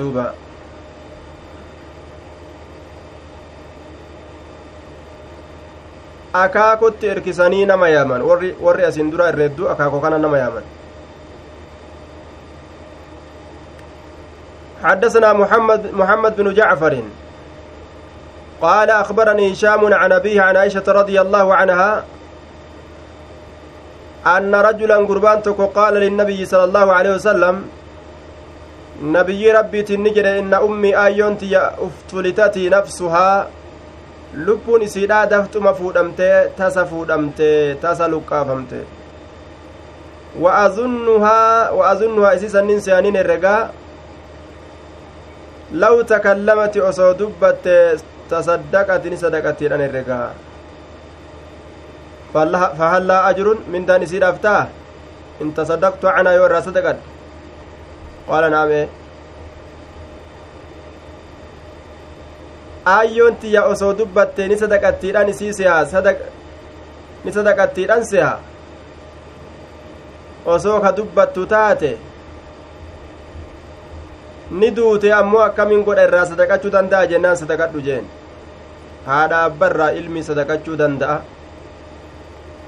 [6.43, 8.21] akaakotti erkisanii nama yaaman.
[8.65, 10.65] Warri asin dura irreedduu akaakoo kana nama yaaman.
[14.85, 16.93] حدثنا محمد محمد بن جعفر.
[18.61, 22.03] قال أخبرني هشام عن أبيه عن عائشة رضي الله عنها
[24.27, 25.41] أن رجلا قربان
[25.75, 27.55] قال للنبي صلى الله عليه وسلم
[29.03, 33.47] نبي ربي تنجر إن أمي آيونتي أفتلتتي نفسها
[34.35, 37.49] lubbuun isiidhaa daftuma fuudhamtee tasa fuudhamte
[37.81, 38.79] tasa luqqaafamte
[40.43, 43.61] wa'azunnuhaa wa'azunnuhaa isii sannin se'aniin herregaa
[45.83, 47.75] law takallamati osoo dubbatte
[48.29, 50.27] tasaddaqati ni sadaqattiidhan herregaa
[52.79, 54.67] fahallaa ajrun mindaan isiidhaaf ta'a
[55.41, 57.01] in tasaddaqtu canaa yoo irraa sadaqadhe
[58.27, 58.85] qaala naamee
[62.85, 66.03] aayyoon tiyya osoo dubbatte ni sadaqattiidhan isii seha
[67.25, 68.33] ni sadaqattiidhan seha
[70.55, 71.97] osoo ka dubbattu taate
[74.51, 78.05] ni duute ammoo akkamiin godha irraa sadaqachuu danda'a jennaan sadaqadhu jeen.
[79.05, 81.17] Haadha abbarraa ilmi sadaqachuu danda'a.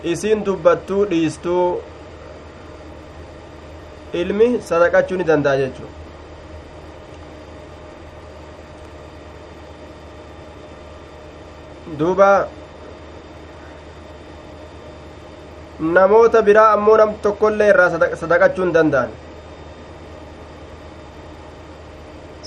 [0.03, 1.81] Isiin dubbattuu dhiistuu
[4.13, 5.89] ilmi sadaqachuu ni danda'a jechuu
[11.99, 12.47] duuba.
[15.79, 17.89] Namoota biraa ammoo nam tokkollee irraa
[18.21, 19.09] sadaqachuu hin danda'an.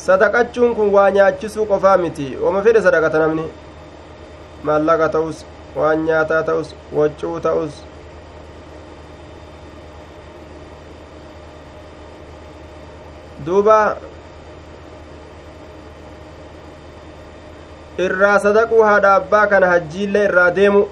[0.06, 2.26] Sadaqachuun kun waa nyaachisuu qofaa miti.
[2.42, 3.44] Wama fedhe sadaqata namni?
[4.64, 5.44] Maallaqa ta'us
[5.76, 7.74] waan nyaataa ta'us waccuu ta'us.
[13.46, 13.96] Duuba
[18.06, 20.82] irraa sadaquu haadha abbaa kana hajjiillee irraa deemu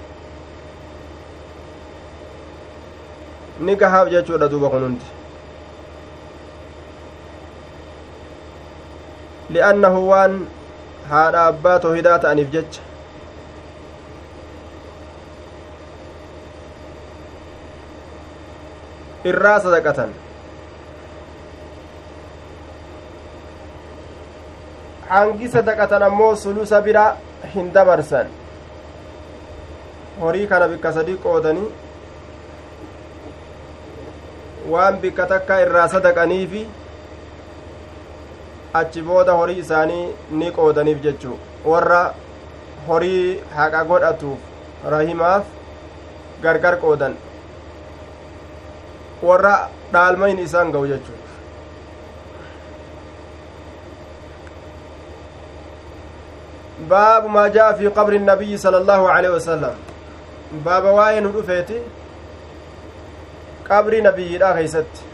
[3.68, 5.06] ni gahaaf jechuudha duuba kun hundi
[9.56, 10.38] li'annahu waan
[11.10, 12.82] haadha abbaa tohidaa ta'aniif jecha
[19.32, 20.10] irraa sadaqatan
[25.10, 27.04] hangi sadaqatan ammoo sulusa bira
[27.54, 28.26] hin dabarsan
[30.20, 31.68] horii kana bikka sadii qoodanii
[34.72, 36.62] waan bikka takka irraa sadaqaniifi
[38.80, 40.06] achi booda horii isaanii
[40.40, 41.38] ni qoodaniif jechuu
[41.72, 42.00] warra
[42.88, 44.38] horii haqa godhatuuf
[44.96, 45.44] rahimaaf
[46.42, 47.14] gargar qoodan
[49.30, 49.54] warra
[49.92, 51.17] dhaalmayn isaan ga'u jechuu
[56.86, 59.74] baabu maa jaa fi qabri nabiyyi sala allaahu aleyhi wasalam
[60.64, 61.78] baaba waa'ee nu dhufeeti
[63.68, 65.08] qabri nabiyyiidha keeysatti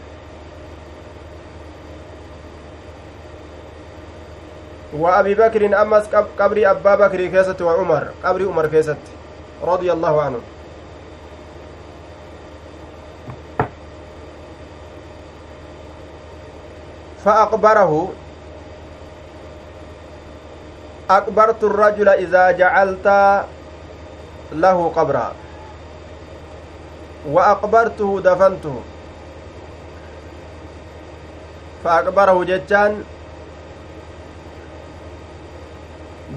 [4.95, 6.03] وأبي بكر أمس
[6.39, 8.97] قبر أبا بكر كيست وعمر قبر عمر كيست
[9.63, 10.39] رضي الله عنه
[17.25, 18.09] فأقبره
[21.09, 23.07] أكبرت الرجل إذا جعلت
[24.51, 25.31] له قبرا
[27.33, 28.81] wa aqbartuhu dafantuhu
[31.83, 33.01] fa aqbarahu jechaan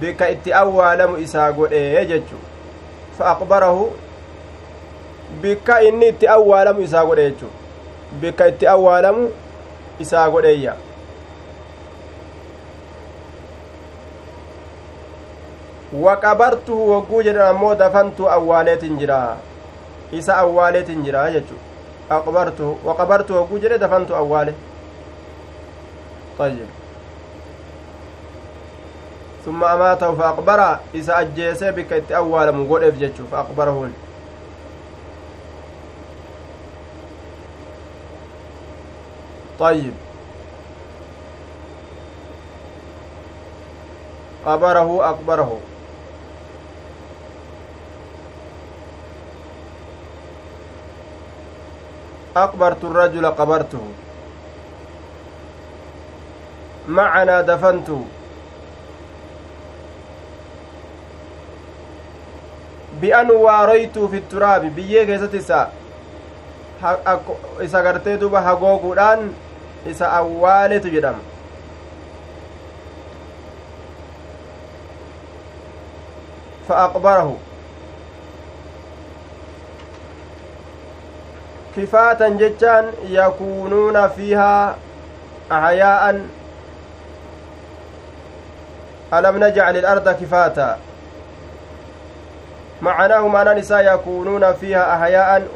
[0.01, 2.41] bika itti awwaalamu isaa godhee jechu
[3.19, 3.93] fa aqbarahu
[5.45, 7.49] bikka inni itti awwaalamu isaa godhe jechu
[8.21, 9.29] bikka itti awwaalamu
[10.01, 10.77] isaa godheeyya
[15.93, 19.37] waqabartuhu wogguu jedhan ammoo dafantu awwaaleetin jira
[20.13, 21.55] isa awwaaleetin jira jechu
[22.11, 24.55] aqbartuhu waqabartu wogguu jedhe dafantu awwaale
[26.39, 26.67] طيب
[29.45, 33.91] ثم أماته فأقبره إذا أجيسه بك إتأول مقول إفجتشو فأقبره
[39.59, 39.93] طيب
[44.47, 45.59] قبره أقبره
[52.45, 53.85] أقبرت الرجل قبرته
[56.89, 58.05] معنا دفنته
[64.11, 65.71] fi turaabi biyyee keessatti isa
[67.67, 69.21] isa gartee duba hagooguudhaan
[69.93, 71.23] isa awwaaletu jedhama
[76.69, 77.37] fa aqbarahu
[81.79, 84.75] kifaatan jechaan yakuunuuna fiihaa
[85.61, 86.21] ahyaa'an
[89.11, 90.69] alam najcal ilarda kifaata.
[92.83, 95.49] معناه معنى نساء يكونون فيها أحياء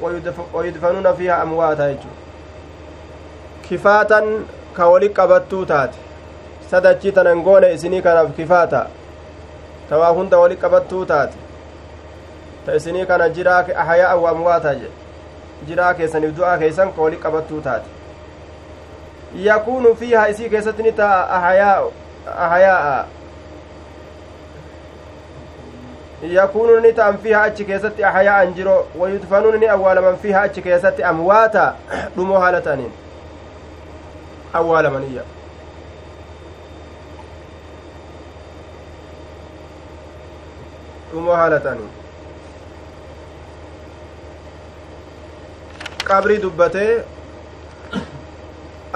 [0.54, 2.12] ويدفنون فيها أمواتا يجو
[3.70, 4.44] كفاتا
[4.76, 5.90] كولي قبطو تات
[6.70, 8.88] سدچي تننغون إسني كان كفاتا
[9.90, 11.30] توا هند ولي قبطو تات
[12.66, 15.01] تإسني كان جراك أحياء وأمواتا jiraa
[15.68, 17.88] keessaniif du'aa keessan wali qabattuu taate
[19.48, 23.06] yakuunu fiihaa isii keessatti ni ta'a ahayaa'a
[26.30, 31.64] yakuunu ni ta'an fiihaa achi keessatti ahayaa'an jiro wayudfanuun ni awwaalaman fiihaa achi keessatti amwaata
[32.16, 32.92] dhumoo haala ta'aniin
[34.60, 35.24] awwaalamaniyya
[41.12, 42.01] dhumoo haala ta'aniin
[46.10, 46.92] qabrii dubbatee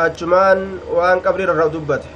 [0.05, 0.61] achumaan
[0.99, 2.11] waan qabrii irra dubbate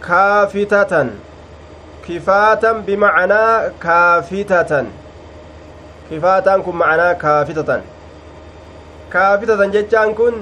[0.00, 1.12] kaafitatan
[2.06, 4.86] kifaatan bimacnaa kaafitatan
[6.08, 7.82] kifaataan kun macnaa kaafitatan
[9.08, 10.34] kaafitatan jechaan kun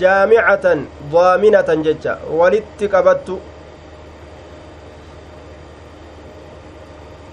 [0.00, 3.38] jaamicatan daaminatan jecha walitti qabattu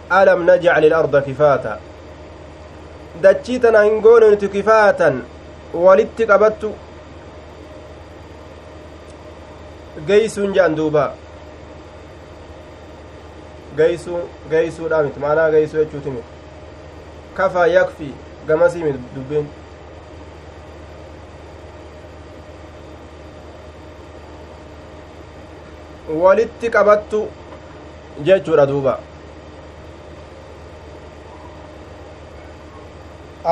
[0.10, 1.78] ilarda kifaata
[3.22, 5.22] dachii tana hin goone nuti kifaatan
[5.74, 6.74] walitti qabattu
[10.08, 11.06] geeysuun jedhan duuba
[13.78, 16.28] geeysuu geeysuudha miti maanaa geeysuu jechuuti miti
[17.40, 18.14] kafaa yakfi
[18.48, 19.48] gamasii miti dubbiin
[26.24, 27.28] walitti qabattu
[28.30, 29.00] jechuudha duuba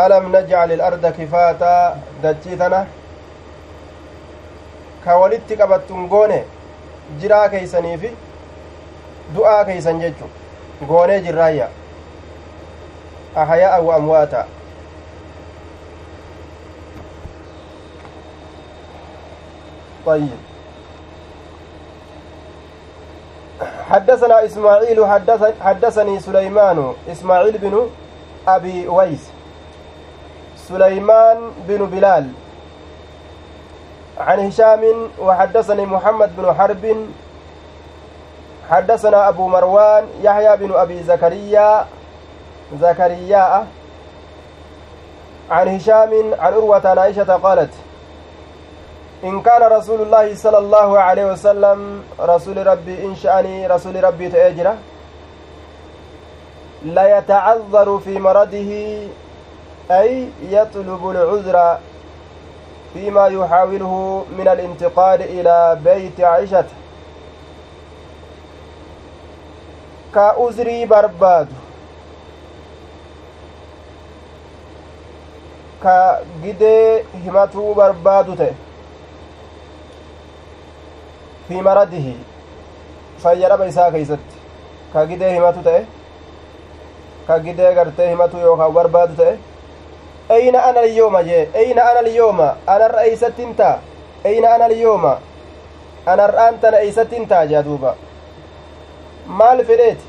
[0.03, 2.79] alam najcal ilarda kifaataa dachii tana
[5.05, 6.39] ka walitti qabattun goone
[7.21, 8.11] jiraa keeysaniifi
[9.35, 10.29] du'aa keeysan jechu
[10.91, 11.67] goonee jirraayya
[13.43, 14.45] ahayaa'a wa amwaata
[20.05, 20.37] طيب
[23.89, 25.05] حدثنا إسماعيل
[25.61, 27.89] حدثني سليمان إسماعيل بن
[28.47, 29.34] أبي ويس
[30.67, 31.37] سليمان
[31.67, 32.25] بن بلال.
[34.17, 34.83] عن هشام
[35.19, 36.85] وحدثني محمد بن حرب.
[38.69, 41.85] حدثنا أبو مروان يحيى بن أبي زكريا.
[42.81, 43.65] زكريا.
[45.51, 47.73] عن هشام عن أروة عن عائشة قالت
[49.23, 54.75] إن كان رسول الله صلى الله عليه وسلم رسول ربي إن شأني رسول ربي تأجره
[56.85, 58.71] لا يتعذر في مرضه
[59.91, 61.77] أي يطلب العذر
[62.93, 66.65] فيما يحاوله من الانتقال إلى بيت عائشة.
[70.15, 71.47] كأزري برباد.
[75.83, 78.55] كجدي همته برباد
[81.47, 82.13] في مرضه
[83.17, 84.19] فيرب إساء كيست.
[87.27, 89.37] ka gidee gartee himatu yookaan barbaadu ta'e
[90.29, 93.77] eyna ana lyooma jee eyna ana lyooma anarra eeysattin taa
[94.23, 95.17] eyna ana lyooma
[96.05, 97.95] anar'aan tana eeysattin taa jea duuba
[99.27, 100.05] maal fedheeti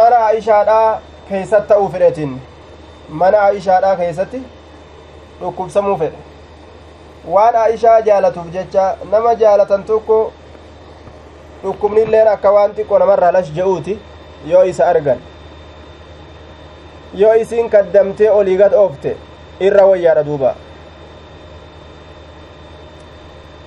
[0.00, 2.40] mana aishaadhaa keeysatti ta'uu fedheetin?
[3.08, 4.42] Mana aishaadhaa keeysatti
[5.40, 6.16] dhukkubsamuu fedhe.
[7.34, 10.32] Waan aishaa jaalatuuf jecha nama jaalatan tokko
[11.62, 13.98] dhukkubnilleen akka waan xiqqoo namarraa lash je'uuti
[14.46, 15.18] yoo isa argan
[17.14, 19.16] yoo isiin kaddamtee olii gad oofte
[19.60, 20.54] irra wayyaadha duuba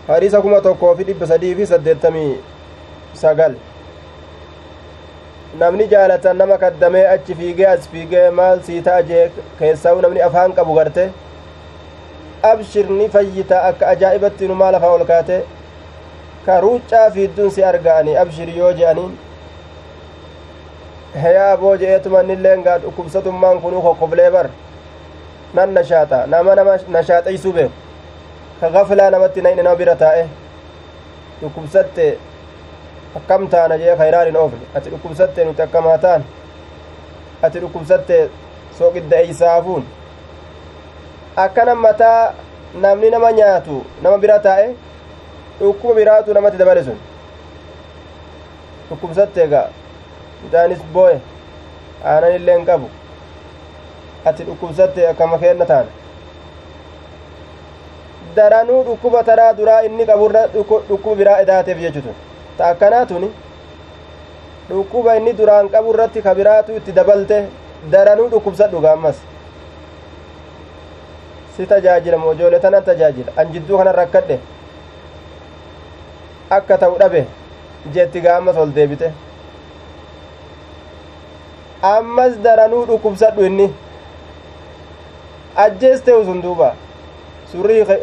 [0.08, 2.38] hadiisa kuma tokkoo fi dhibba sadii fi saddeettamii
[3.24, 3.56] sagal
[5.60, 9.32] namni jaalatan nama kaddamee achi fiigee as fiigee maal sii ta'a jee
[10.02, 11.10] namni afaan qabu garte
[12.52, 15.42] abshir ni fayyita akka ajaa'ibatti nu maal afaa ol kaate
[16.46, 19.12] ka ruuccaa fiidduun si arga'ani abshir yoo je'aniin
[21.24, 24.48] heyaa boo je'eetuma innilleen gaa dhukkubsatummaan kunuu kokkoflee bar
[25.54, 27.74] nan nashaaxa nama nama nashaaxeysuu beeku
[28.62, 30.28] ka gaflaa namatti nayne nama bira taa'e
[31.42, 32.06] dhukkubsatte
[33.20, 36.24] akkam taana jee kayraan hin oofne ati dhukkubsatte nuti akkamaa taan
[37.50, 38.22] ati dhukkubsatte
[38.78, 39.84] sooqidda eeysaafuun
[41.46, 42.34] akkanan mataa
[42.86, 44.68] namni nama nyaatu nama bira taa'e
[45.60, 47.00] dhukkuba biraatu namatti dabale sun
[48.90, 49.68] dhukkubsatte egaa
[50.44, 51.16] midhaanis boo'e
[52.14, 52.88] aanan illee hin qabu
[54.32, 55.90] ati dhukkubsatte akkama keenna taana
[58.36, 62.14] daranuu dhukkuba taraa duraa inni qaburra dhukkuba biraa edaateef jechutu
[62.58, 63.30] ta akkanaa tuni
[64.70, 67.38] dhukkuba inni duraan qabu irratti ka biraatu itti dabalte
[67.96, 69.18] daranuu dhukkubsadhu gaammas
[71.56, 74.38] si tajaajila mojoole tanan tajaajila an jidduu kanan rakkadhe
[76.60, 77.26] akka ta'u dhabe
[77.98, 79.12] jetti gaammas ol deebite
[81.82, 83.74] ammas daranuu dhukkubsadhu inni
[85.56, 86.74] ajjees ta'u sun duuba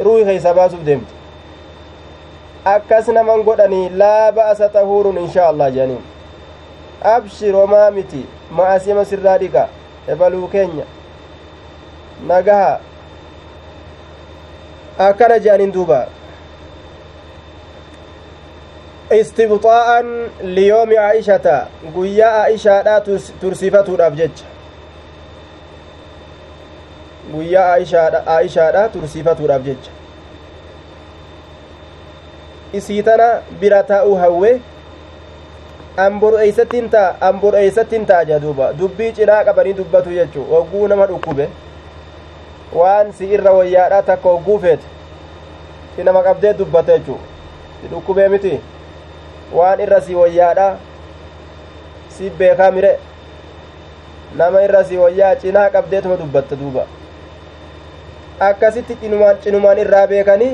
[0.04, 1.12] ruuhi keeysa baasuuf deemte
[2.64, 6.02] akkas naman godhanii laa ba'asa xahuurun inshaa allah jedhaniin
[7.14, 9.68] abshir homaa miti ma'asima sirraa dhiqa
[10.14, 10.84] ebaluu keenya
[12.26, 12.80] nagaha
[15.08, 16.06] akkana jedhaniin duuba
[19.16, 20.06] istibxaa'an
[20.42, 23.00] liyoomi aa'ishata guyyaa aa'ishaadhaa
[23.40, 24.44] tursiifatuudhaaf jecha
[27.32, 27.68] guyyaa
[28.34, 29.90] aa'ishaadhaa tursiifatuudhaaf jecha
[32.80, 33.30] isii tana
[33.60, 34.60] bira taa'uu hawwe
[36.06, 41.48] amboreeysattiin ta'a amboreeysattiin ta'a jedha duuba dubbii cinaa qabanii dubbatu jechuu hogguu nama dhukkube
[42.80, 44.84] waan si irra wayyaadhaa takka hogguu feete
[45.96, 47.20] si qabdee dubbata jechuu
[47.90, 48.60] dhukkubee miti
[49.52, 50.76] waan irra si wayyaadha
[52.16, 52.98] si beekaa mire
[54.36, 56.86] nama irra si wayyaa cinaa qabdeetuma dubbatta duuba
[58.48, 58.96] akkasitti
[59.44, 60.52] cinumaan irraa beekanii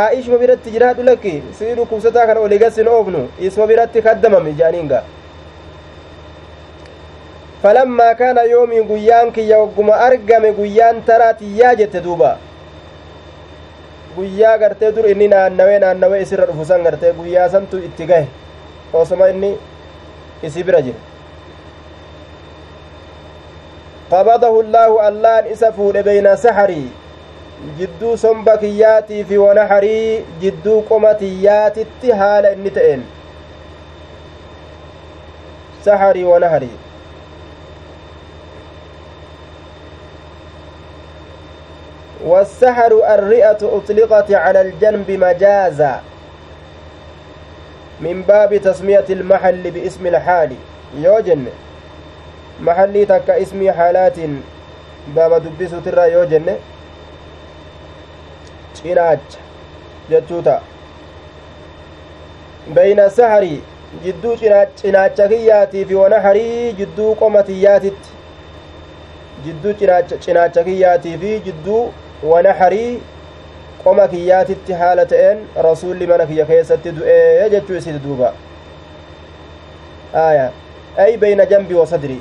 [0.00, 5.02] aa'ishuma biratti jiraadhu lakki si dhukkubsataa kana oligassin oofnu isuma biratti kaddamame jaaniinga
[7.62, 12.36] falammaa kaana yoomii guyyaan kiyya wagguma argame guyyaan taraatiyyaa jette duuba
[14.16, 18.26] guyyaa gartee dur inni naannawee naannawee isirra dhufu san gartee guyyaa santu itti gahe
[19.02, 19.50] osoma inni
[20.48, 20.98] isi bira jira
[24.10, 26.90] qabadahu llaahu allaan isa fuudhe beyna saxarii
[27.78, 33.02] jidduu somba kiyyaatii fi wanaxarii jidduu qoma tiyyaatitti haala inni ta'een
[35.84, 36.76] saxarii wanaxarii
[42.24, 46.00] والسحر الرئة أطلقت على الجنب مجازا
[48.00, 50.56] من باب تسمية المحل باسم الحال
[50.96, 51.46] يوجن
[52.60, 54.16] محلي تك اسم حالات
[55.16, 56.56] باب دبسو ترى يوجن
[62.74, 63.62] bayna sahari
[64.04, 64.36] jidduu
[64.74, 68.10] cinaacha kiyyaatii fi wana harii jidduu qoma tiyyaatitti
[69.44, 69.72] jidduu
[70.20, 71.92] cinaacha kiyyaatii fi jidduu
[72.22, 73.02] wana harii
[73.84, 78.32] qoma kiyyaatitti haala ta'een rasuulli mana kiyya keessatti du'ee jechuu isiti duuba
[80.24, 80.50] aya
[80.96, 82.20] ay bayna jambi wa sadri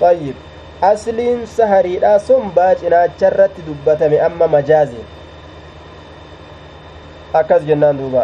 [0.00, 0.34] طيب
[0.82, 5.04] asliin sahariidha sombaa cinaacharratti dubbatame amma majaaziin
[7.40, 8.22] akkas jennaan duuba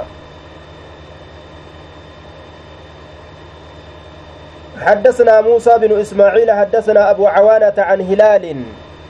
[4.81, 8.57] حدثنا موسى بن إسماعيل حدثنا أبو عوانة عن هلال.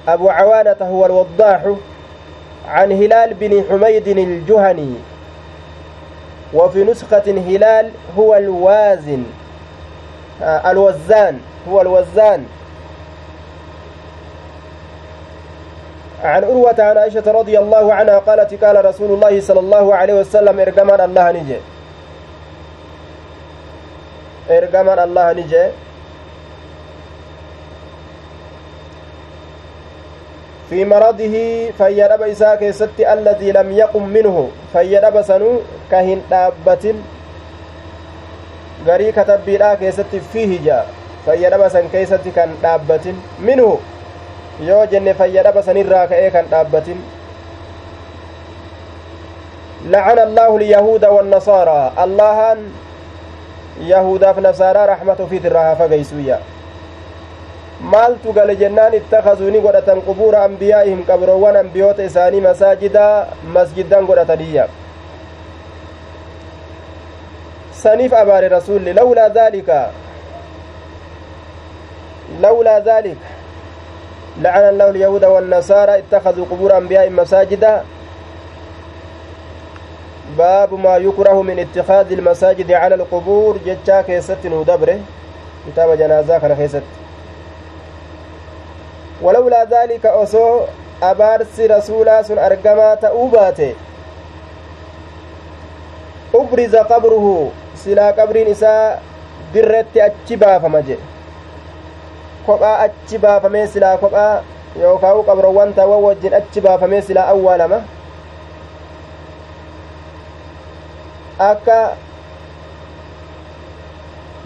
[0.08, 1.60] أبو عوانة هو الوضاح
[2.68, 4.94] عن هلال بن حميد الجهني.
[6.54, 9.24] وفي نسخة هلال هو الوازن
[10.42, 12.46] آه الوزان هو الوزان.
[16.24, 20.60] عن أروة عن عائشة رضي الله عنها قالت قال رسول الله صلى الله عليه وسلم
[20.60, 21.56] إرجمان الله نجي.
[24.50, 25.64] إرجمان الله نجي
[30.70, 31.36] في مرضه
[31.78, 35.50] فيدب إساء كيست الذي لم يقم منه فيدب سنو
[35.90, 36.84] كهن دابة
[38.86, 40.86] غري كتبيرا كيست فيه جاء
[41.26, 43.82] fayyadhaba san keeysatti kan dhaabbatin minhu.
[44.62, 47.02] Yoo jenne fayyadhaba sanirraa ka'ee kan dhaabbatin.
[49.86, 52.38] لعن الله اليهود والنصارى الله
[53.78, 56.40] في نصارى رحمة في تراها فقيسويا
[57.80, 64.64] maaltu gale jennaan ittakazuu ni godhatan qubuura ambiyaa'ihim qabroowwan ambiyoota isaanii masaajida masjiddan godhataniyya
[67.82, 69.92] saniif abaare rasulli lawlaa daalika
[72.42, 73.16] لولا ذلك
[74.38, 77.82] لعن الله اليهود والنصارى اتخذوا قبور أنبيائهم مساجدا
[80.38, 85.00] باب ما يكره من اتخاذ المساجد على القبور جتشا كيست ودبره
[85.66, 86.82] كتاب جنازة كان كيست.
[89.22, 90.60] ولولا ذلك أصو
[91.02, 93.74] أبارس رسولا سن أرقما تأوباته.
[96.34, 99.02] أبرز قبره سلا قبر نساء
[99.54, 100.98] درت أتشبا فمجه.
[102.46, 104.42] kophaa achi baafamee silaa kophaa
[104.80, 107.80] yookaan qabroowwan taawwan wajjin achi baafamee silaa awwaalama
[111.38, 111.96] akka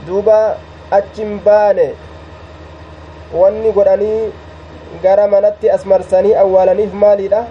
[0.07, 0.57] duuba
[0.91, 1.95] achin baane
[3.35, 4.33] wanni godhanii
[5.03, 7.45] gara manatti as marsanii awwaalaniif maaliidha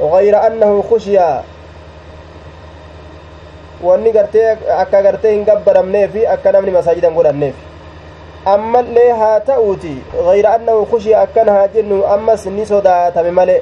[0.00, 1.18] غير أنه خشي
[3.82, 7.54] wanni gartee akka gartee hin gabbaramneefi akka namni masaajidan godhanneef
[8.44, 9.92] ammallee haa ta'uuti
[10.26, 13.56] gayra annahu kushiya akkana haa jennu ammas ni sodaatame male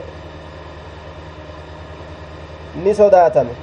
[2.85, 3.55] ni sodaatame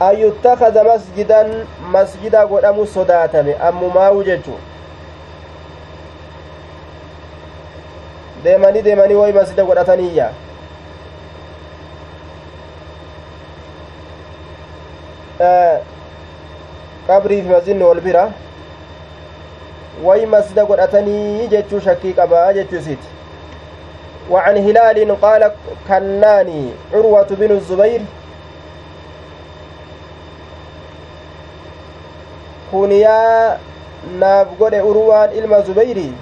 [0.00, 4.58] an yuttakaza masjidan masjida godhamu sodaatame ammumaawu jechu
[8.44, 10.30] deemanii deemanii woy masjida godhataniyya
[17.06, 18.30] qabrii fi masjidni wal bira
[20.04, 23.17] way masjida godhatanii jechuu shakkii qabaa jechuu isiiti
[24.30, 25.52] وعن هلال قال
[25.88, 28.00] كناني عروة بن الزبير
[35.38, 36.12] ilma zubeyri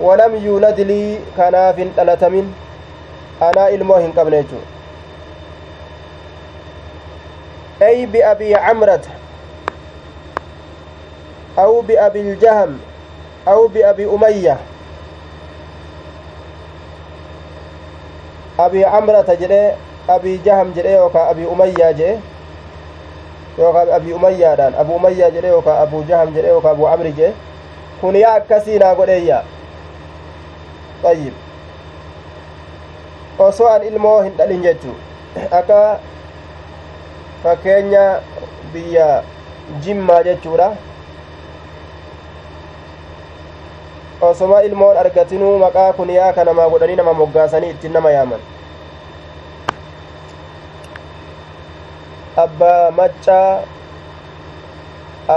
[0.00, 2.48] walam yuulad lii kanaaf hin dhalatamin
[3.40, 4.64] anaa ilmoo hin qabne jechuu
[7.82, 9.02] أي بأبي عمرة
[11.58, 12.78] أو بأبي الجهم
[13.48, 14.58] أو بأبي أمية
[18.60, 19.72] عمرة جري
[20.10, 22.18] أبي جهم جري وكا أبي أمية جري
[23.58, 27.32] يوكا أبي أمية دان أبو أمية جري وكا أبو جهم جري وكا أبو عمرو جري
[28.02, 29.36] kun yaa akkasii naa godheeyya
[31.10, 31.34] ayyib
[33.38, 34.94] osoo an ilmoo hin dhalin jechuu
[35.58, 35.76] akka
[37.42, 38.02] fakkeenya
[38.72, 39.06] biyya
[39.84, 40.68] jimmaa jechuudha
[44.28, 48.42] osoma ilmoon argatinuu maqaa kuniyaa ka namaa godhanii nama moggaasanii ittiin nama yaaman
[52.44, 53.60] abbaa maccaa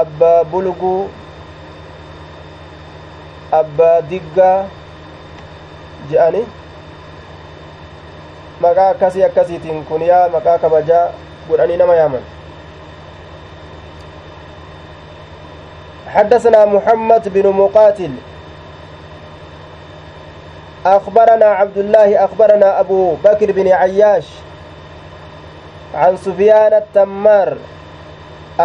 [0.02, 1.10] abbaa bulguu
[3.62, 4.60] abbaa diggaa
[6.12, 6.44] je'ani
[8.68, 11.06] maqaa akkasii akkasiitiin kuniyaa maqaa kabajaa
[11.50, 12.26] godhanii nama yaaman
[16.16, 18.12] حدثنا محمد بن مقاتل
[20.86, 24.28] أخبرنا عبد الله أخبرنا أبو بكر بن عياش
[25.96, 27.58] عن سفيان التمار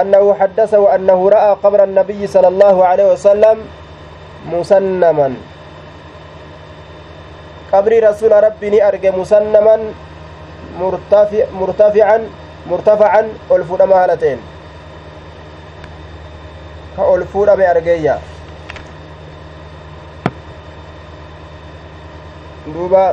[0.01, 3.59] أنه حدثه أنه رأى قبر النبي صلى الله عليه وسلم
[4.53, 5.35] مسنما.
[7.73, 9.79] قبر رسول ربي أرجى مسنما
[10.81, 12.19] مرتفع مرتفعا
[12.69, 14.41] murtafa'an ol fuudhama haala ta'een
[16.97, 18.19] ka ol fuudhame argeeyya
[22.75, 23.05] duuba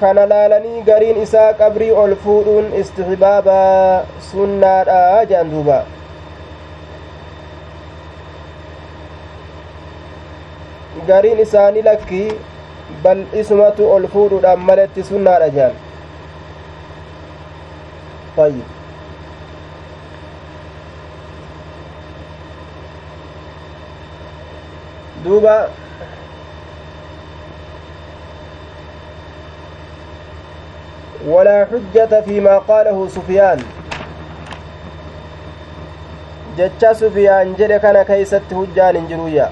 [0.00, 5.00] kana laalanii gariin isaa qabrii ol fuudhuun istihbaabaa sunnaadha
[5.32, 5.78] jedhan duuba
[11.08, 12.26] gariin isaanii lakkii
[13.04, 15.80] bal isumatu ol fuudhuudhaan maletti sunnaadha jaan
[18.36, 18.64] طيب
[25.24, 25.68] دوبا
[31.26, 33.60] ولا حجة فيما قاله سفيان
[37.00, 39.46] sufiyaan jedhe kana keeysatti hujjaan hin jiruyya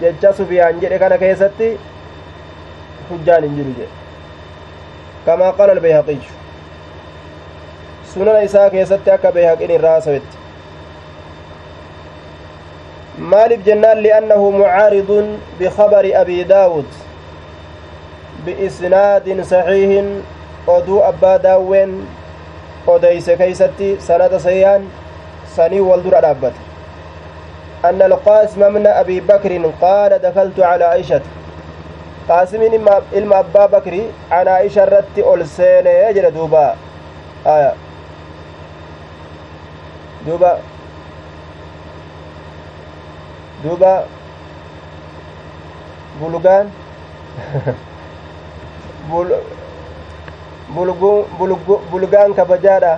[0.00, 1.68] jecha sufiyaan jedhe kana keessatti
[3.10, 3.92] hujjaan hin jiru jedhe
[5.28, 6.36] kamaa qaala albayhaqiyyu
[8.14, 10.39] sunana isaa keessatti akka bayhaqin irraa hasawetti
[13.20, 16.88] maaliif jennaan li'annahu mucaaridun bikhabari abii daawud
[18.44, 20.08] biisnaadin saxiihin
[20.66, 21.92] oduu abbaa daawween
[22.86, 24.88] odeyse keeysatti sanada sayyaan
[25.56, 26.70] sanii wal dura dhaabbate
[27.84, 31.20] أن القاسم من أبي بكر قال دخلت على عائشة
[32.28, 32.62] قاسم
[33.12, 34.00] إلما أبا بكر
[34.30, 36.76] عن عائشة رت ألسين يجل دوبا
[37.46, 37.72] آية
[40.26, 40.58] دوبا
[43.64, 44.04] دوبا
[46.20, 46.66] بلغان
[51.90, 52.92] bulgaan kabajaadha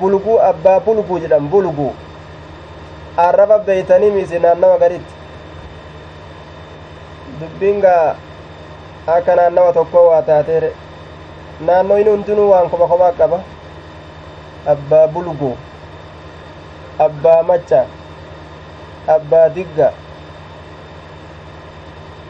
[0.00, 1.92] bulguu abbaa bulguu jedham bulguu
[3.26, 5.14] arraba beeytanii miisi naannawa gaditti
[7.40, 8.16] dubbiin gaa
[9.16, 10.70] akka naannawa tokko waa taateere
[11.66, 13.38] naannoo inni hundinuu waan koba kobaa qaba
[14.74, 15.54] abbaa bulguu
[17.06, 17.80] abbaa macha
[19.14, 19.92] abbaa digga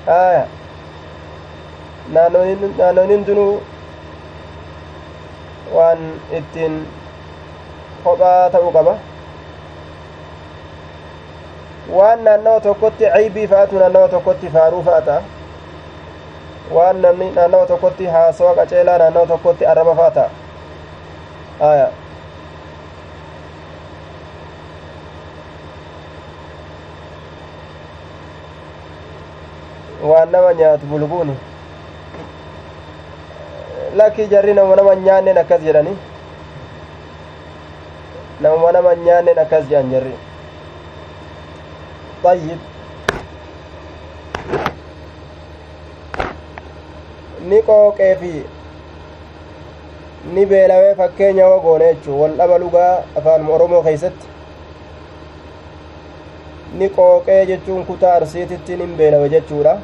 [0.06, 0.46] aya
[2.12, 3.62] naannoon hundinuu
[5.74, 6.02] waan
[6.38, 6.74] ittiin
[8.04, 8.94] kophaa ta'uu qaba
[11.98, 15.22] waan naannawa tokkotti caybii fa'atu naannawa tokkotti faaruu fa'a ta'a
[16.78, 20.30] waan naannawa tokkotti haasawa qaceelaa naannawa tokkotti arraba fa'a ta'a
[21.72, 21.88] aya
[30.10, 31.34] waan nama nyaatu bulguuni
[34.00, 35.96] lakki jarri nama nama nyaanneen akkas jedhani
[38.46, 40.14] nama nama nyaanneen akkas jedhan jarri
[42.24, 42.58] طيب
[47.48, 48.30] ni qooqee fi
[50.34, 54.26] ni beelawee fakkeenya wagoone jechuu wal dhaba lugaa afaanuma oromoo keeysatti
[56.78, 59.74] ni qooqee jechuun kutaa arsiititti nin beelawe jechuudha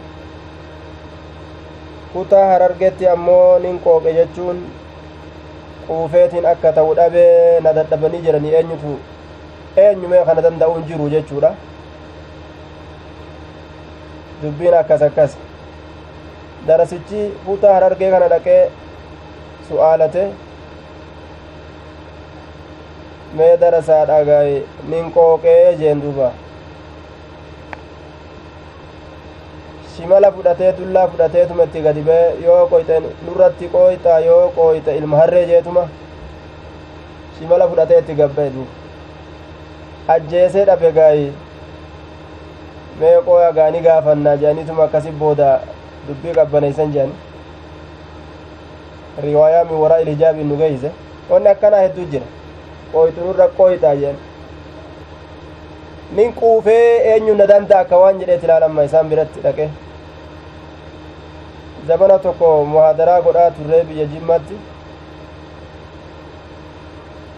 [2.13, 4.59] kutaa harargetti ammoo nin qooqe jechuun
[5.87, 8.93] quufeetiin akka ta'u dhabee na dadhabanii jedhanii eenyutu
[9.85, 11.51] eenyumee kana danda'uun jiru jechuudha
[14.43, 15.37] dubbiin akkas akkas
[16.69, 18.63] darasichi kutaa harargee kana dhaqee
[19.69, 20.25] su'aalate
[23.41, 24.63] mee darasaa dhagaye
[24.95, 26.33] nin qooqee jeen duuba
[30.03, 32.95] shimala fudhatee dullaa fudhateetuma itti gadi bee yoo qoyte
[33.27, 35.85] nurratti qooyxaa yoo qooyte ilma harree jeetuma
[37.39, 38.71] shimala fudhatee itti gabbee duuba
[40.15, 41.29] ajjeesee dhabe gaayi
[43.01, 45.53] mee qooya gaanii gaafannaa jedhaniituma akkasi booda
[46.09, 47.15] dubbii qabbaneeysan jedhani
[49.29, 50.91] riwaayaa min waraa ilhijaabiin nu geeyse.
[51.31, 52.27] Wanni akkanaa hedduu jira.
[52.93, 54.16] Qooytu nurra qooyxaa jedhan
[56.16, 59.69] nin quufee eenyu na danda'a akka waan jedheet ilaalamma isaan biratti dhaqe
[61.87, 64.57] zabana tokko muhaadaraa godhaa turree biyya jimmatti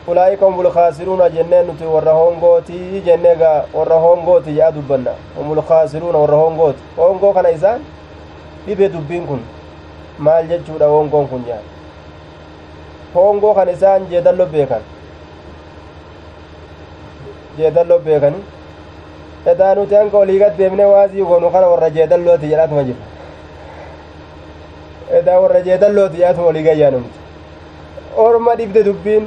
[0.08, 6.18] ulaa'ika humul khaasiruuna jennee nuti warra hongootii jennee gaa warra hongooti jedha dubbanna humul khaasiruuna
[6.18, 7.80] warra hongooti hongoo kana isaan
[8.66, 9.40] dhibe dubbiin kun
[10.18, 11.64] maal jechuudha hongoon kun jedhan
[13.14, 14.82] hongoo kan isaan jeedallo beekan
[17.58, 18.40] jeedallo beekani
[19.46, 23.13] edaa nuti hanga oliigat deemne waazii gonu kana warra jeedallooti jedhatuma jira
[25.18, 27.18] edaa warra jeedallooti jedhatuma olii gayyaanumti
[28.26, 29.24] orma dhibde dubbiin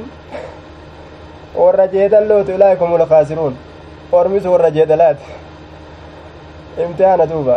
[1.62, 3.54] warra jeedallootu ulaa'ikum ulkaasiruun
[4.18, 5.26] ormisu warra jeedalaati
[6.84, 7.56] imtihaana duuba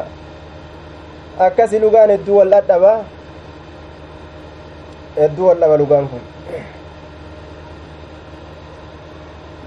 [1.46, 2.94] akkasi lugaan hedduu wal dhadhaba
[5.22, 6.24] hedduu wal dhaba lugaan kun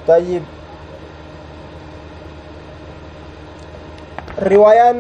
[0.09, 0.43] طيب
[4.53, 4.99] riwaayaan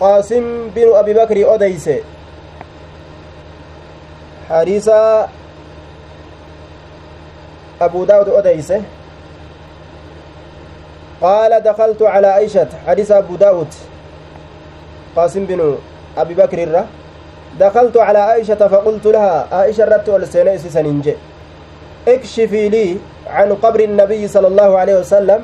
[0.00, 2.02] qaasim binu abi bakri odeyse
[4.48, 5.28] hadiisa
[7.80, 8.80] abu daawud odeyse
[11.20, 13.68] قال دخلت على عائشة حديث أبو داود.
[15.16, 15.76] قاسم بن
[16.16, 16.84] أبي بكر الرّ.
[17.60, 21.14] دخلت على عائشة فقلت لها عائشة رت والسنة سننجي
[22.08, 22.96] اكشفي لي
[23.28, 25.40] عن قبر النبي صلى الله عليه وسلم.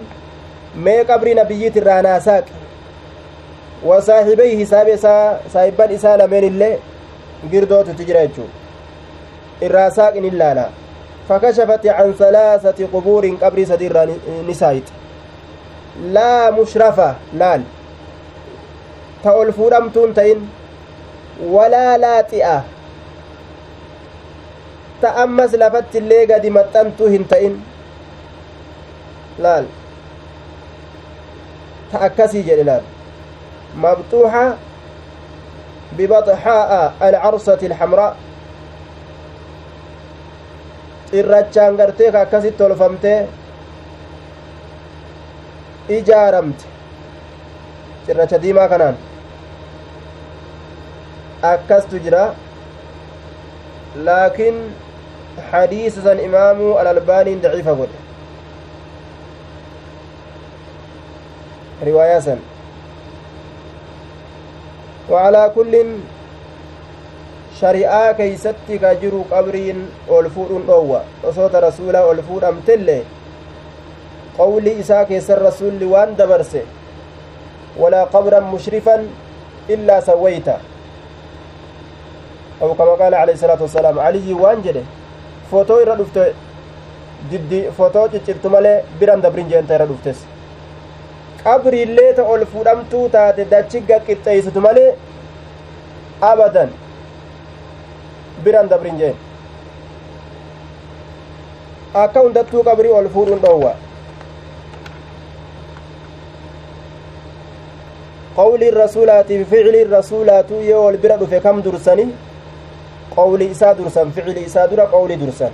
[3.84, 6.78] وصاحبيه سابسا صاحبان إسا لمن الله
[7.52, 8.46] قردوت تجريجو
[9.62, 10.68] الراساك إن الله
[11.28, 13.94] فكشفت عن ثلاثة قبور قبر سدير
[14.48, 14.88] نسايت.
[16.12, 17.62] لا مشرفة لال
[19.24, 20.38] تأول فورمتون تين
[21.40, 22.64] walaa laaxi'a
[25.00, 27.58] ta ammas lafatti illee gadi maxxantuu hin ta'in
[29.44, 29.66] laal
[31.92, 32.84] ta akkasii jedhe laal
[33.74, 34.44] mabxuuxa
[35.97, 38.12] bibaxxaa'a alcarsati alxamraa
[41.10, 43.18] xirrachaan gartee ka akkasitti tolfamtee
[45.98, 46.64] ijaaramte
[48.06, 48.97] cirracha diimaa kanaan
[51.52, 52.24] akkastu jira
[54.06, 54.56] laakiin
[55.52, 57.98] hadiisa san imaamuu alalbaaniin daciifa godhe
[61.88, 62.40] riwaayaa san
[65.10, 65.74] وعلى كل
[67.56, 69.78] shari'aa keeysatti ka jiru qabriin
[70.12, 73.00] ol fuudhuun dhoowwa osoota rasuulaa ol fuudhamtellee
[74.36, 76.60] qawli isaa keessan rasulli waan dabarse
[77.82, 79.08] walaa qabran mushrifan
[79.76, 80.56] illaa sawwayta
[82.62, 84.84] أو كما قال عليه الصلاة والسلام علي وان جده
[85.52, 85.84] فوتو
[87.76, 90.18] fotoo ciccirtu malee biran dabrin jeenta irra dhuftes
[91.47, 94.90] qabriillee ta ol fuudhamtuu taate dachi gaqqixxeeysitu malee
[96.31, 96.70] abadan
[98.44, 99.16] biran dabrin jeen
[102.05, 103.73] akka hundattuu qabrii ol fuudhuun dhoowwa
[108.39, 112.09] qawliin rasuulaatiif ficliin rasuulaatu yoo ol bira dhufe kam dursanii
[113.16, 115.52] qawli isaa dursan ficili isaa dura qawli dursan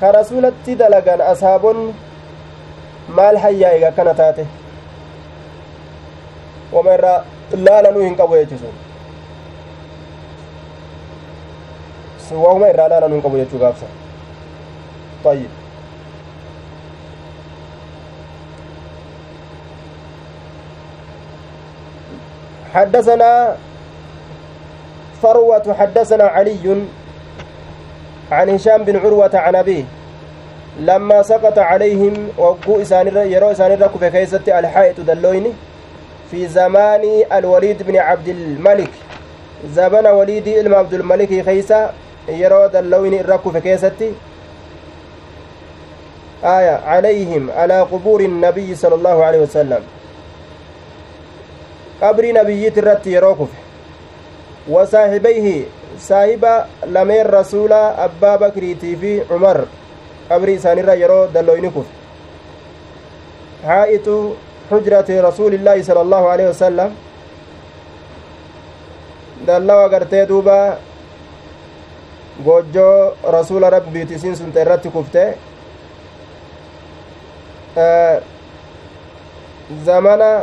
[0.00, 1.94] ka rasulatti dalagan ashaabonni
[3.18, 4.44] maal hayyaa ega akkana taate
[6.74, 7.24] wama irraa
[7.66, 8.74] laalanuu hin qabu jechusun
[12.44, 13.86] wahuma irraa laalanuu hin qabu jechuu gaafsa.
[15.24, 15.48] طيب
[22.74, 23.56] حدثنا
[25.22, 26.84] فروة حدثنا علي
[28.32, 29.84] عن هشام بن عروة عن أبيه.
[30.80, 35.52] لما سقط عليهم وقو إسان يرو إسان كيسة الحائط دلويني.
[36.30, 38.90] في زمان الوليد بن عبد الملك.
[39.74, 41.90] زمن وليد إلما عبد الملك خيسة
[42.28, 44.12] يرو دلويني ركف كيسة
[46.44, 49.82] آية عليهم على قبور النبي صلى الله عليه وسلم.
[52.02, 53.48] قبر نبي ترت يروكف
[54.68, 55.64] وصاحبيه
[55.94, 59.64] saahiba lameen rasuulaa abbaa bakriitii fi cumar
[60.28, 61.92] qabrii isaanirra yeroo dallooyni kufe
[64.70, 66.92] haa'itu xujrati rasuulillaahi sala allaahu alehi wasalam
[69.46, 70.78] dallawa gartee duuba
[72.44, 75.38] goojjoo rasuula rabbiiti isin sunta irratti kufte
[79.84, 80.42] zamana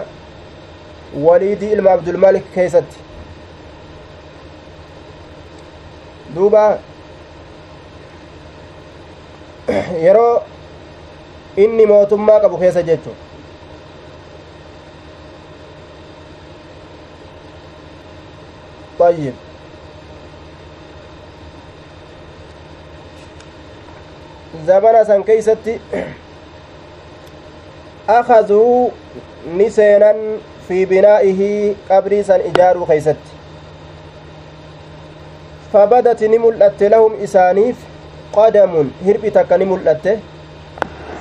[1.23, 2.97] waliidii ilma abdulmalik keeysatti
[6.35, 6.77] duuba
[10.01, 10.43] yeroo
[11.57, 13.09] inni mootummaa qabu keessa jechu
[19.01, 19.33] طيب.
[24.67, 25.79] زمن سن كيستي
[28.09, 28.89] أخذوا
[29.57, 30.13] نسينا
[30.67, 31.41] في بنائه
[31.89, 33.33] قبري سن إجارو كيستي
[35.73, 37.77] فبدت نملت لهم إسانيف
[38.33, 40.19] قدم هربي تك نملت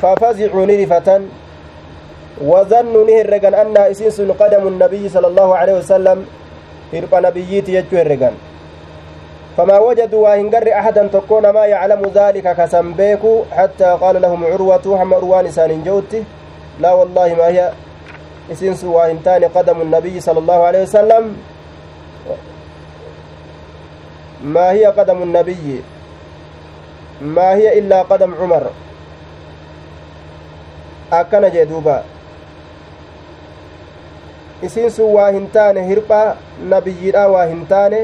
[0.02, 1.08] ففزعوا نرفة
[2.44, 6.18] وظنوا نهرقا أن إسنس قدم النبي صلى الله عليه وسلم
[6.94, 8.30] هرب نبييت يجو هرقا
[9.56, 15.46] فما وجدوا وهنقر أحدا تكون ما يعلم ذلك كسنبيكو حتى قال لهم عروة حم أروان
[15.46, 16.24] إسان جوتي
[16.80, 17.72] لا والله ما هي
[18.52, 21.36] إسنس وهنتان قدم النبي صلى الله عليه وسلم
[24.44, 25.82] ما هي قدم النبي
[27.20, 28.70] ما هي إلا قدم عمر
[31.52, 32.04] jee duuba.
[34.68, 36.36] isiin sun waa hin taane hirphaa
[36.72, 38.00] nabiyyiidha waa hin taane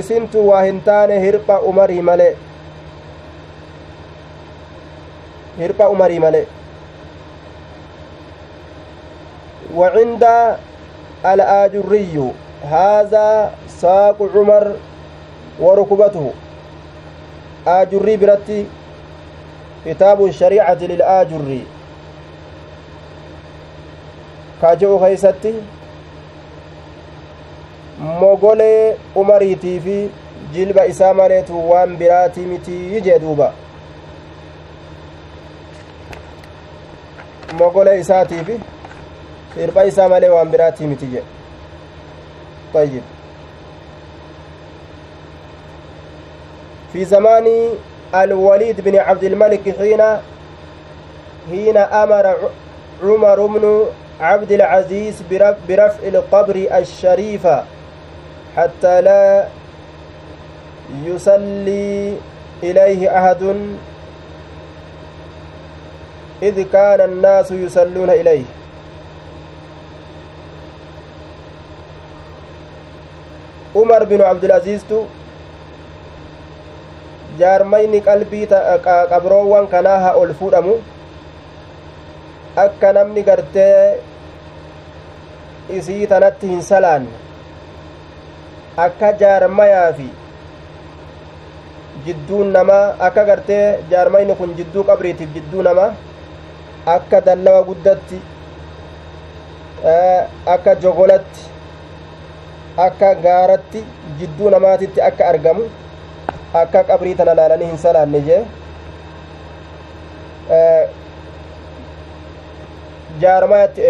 [0.00, 2.28] isintu waa hin taane hirpha umarii male
[5.62, 6.46] hirpha umarii male
[9.74, 10.24] وعند
[11.26, 12.32] الآجري
[12.70, 14.64] هذا ساق عمر
[15.60, 16.30] وركبته
[17.66, 18.66] آجري برتي
[19.86, 21.62] كتاب الشريعة للآجري
[24.60, 25.54] kaaja'u keeysatti
[28.20, 29.96] mogolee umariitii fi
[30.52, 33.52] jilba isaa maleetu waan biraatii mitii jee duuba
[37.58, 38.58] mogolee isaatii fi
[39.56, 41.22] hirpha isaa malee waan biraatii miti jee
[42.74, 43.02] طيب
[46.92, 47.68] في زمان
[48.14, 50.02] الوليد بن عبد الملك حين
[51.50, 52.36] حين أمر
[53.02, 53.84] عمر بن
[54.20, 55.22] عبد العزيز
[55.68, 57.46] برفع القبر الشريف
[58.56, 59.46] حتى لا
[61.04, 62.16] يصلي
[62.62, 63.42] إليه أحد.
[66.42, 68.44] إذ كان الناس يصلون إليه.
[73.76, 74.84] عمر بن عبد العزيز
[77.38, 78.46] jaarmayni qalbii
[79.10, 80.74] qabroowwan kanaa haa ol fuudhamu
[82.62, 84.00] akka namni gartee
[85.78, 87.12] isii tanatti hin salaanne
[88.86, 90.06] akka jaarmayaa fi
[92.06, 95.90] jidduun namaa akka gartee jaarmayni kun jidduu qabriitiif jidduu namaa
[96.96, 98.18] akka dallawa guddatti
[100.56, 101.42] akka jogolatti
[102.88, 103.84] akka gaaratti
[104.18, 105.64] jidduu namaatitti akka argamu
[106.62, 108.42] akka qabrii tana laalanii hin salaanne jee
[113.20, 113.82] jaarmayatti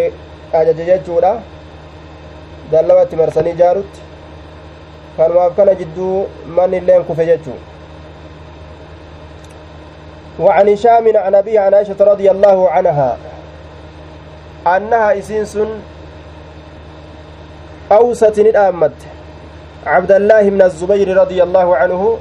[0.53, 1.41] ajaje jechuudha.
[2.73, 4.01] Dallawatti marsanii jaarutti.
[5.17, 7.59] Kanumaaf kana jidduu manni kufe jechuu.
[10.39, 13.17] وعن هشام عن أبي عن عائشة رضي الله عنها
[14.67, 15.59] أنها إسينس
[17.93, 18.99] أوست الأمت
[19.87, 22.19] عبد الله بن الزبير رضي الله عنه.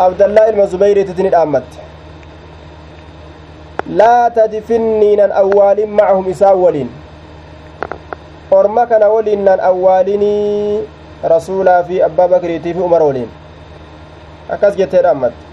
[0.00, 1.26] عبد الله بن الزبير تتن
[3.88, 6.88] لا تدفنين الأول معهم إساولين.
[8.50, 10.80] orma kana waliin nan awwaalinii
[11.22, 13.28] rasuulaa fi abbaa bakriitii fi umar waliin
[14.48, 15.48] akkas jetteedha ammatte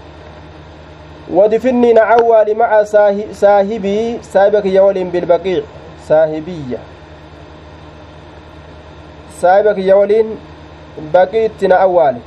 [1.26, 2.70] ودفني نعوالي مع
[3.32, 5.62] صاحبي صاحبك يا ولين بالبقيع.
[6.08, 6.78] صاحبية
[9.42, 10.38] صاحبك يا ولين
[11.12, 12.22] بقيت نعوالي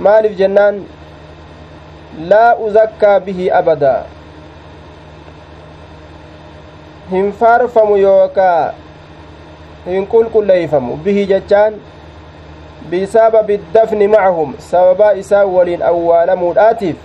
[0.00, 0.84] مالف جنان
[2.18, 4.02] لا أزكى به أبدا
[7.12, 8.72] hin faarfamu yookaa
[9.84, 11.74] hin qulqulleeyfamu bihi jechaan
[12.90, 16.96] bisababi dafni macahum sababaa isaa waliin awwaalamuudhaatiif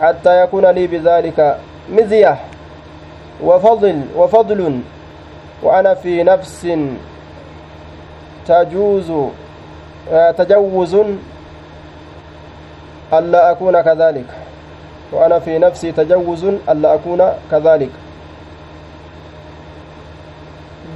[0.00, 1.56] حتى يكون لي بذلك
[1.88, 2.36] مزية
[3.44, 4.80] وفضل وفضل
[5.62, 6.68] وأنا في نفس
[8.46, 9.12] تجوز
[10.36, 10.96] تجوز
[13.14, 14.28] ألا أكون كذلك.
[15.12, 17.90] وأنا في نفسي تجوز ألا أكون كذلك.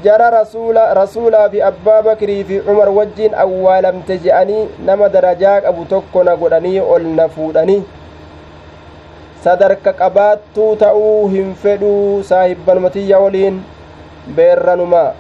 [0.04, 6.32] جرى رسول رسولا في أبا بكر في عمر وجين أولم تجأني نما درجاك أبو تكونا
[6.40, 7.82] قدني أولنا فودني
[9.40, 13.62] sadarka qabaattuu ta'uu hin fedhuu saahibbanmatiyya waliin
[14.36, 15.12] beerranumaa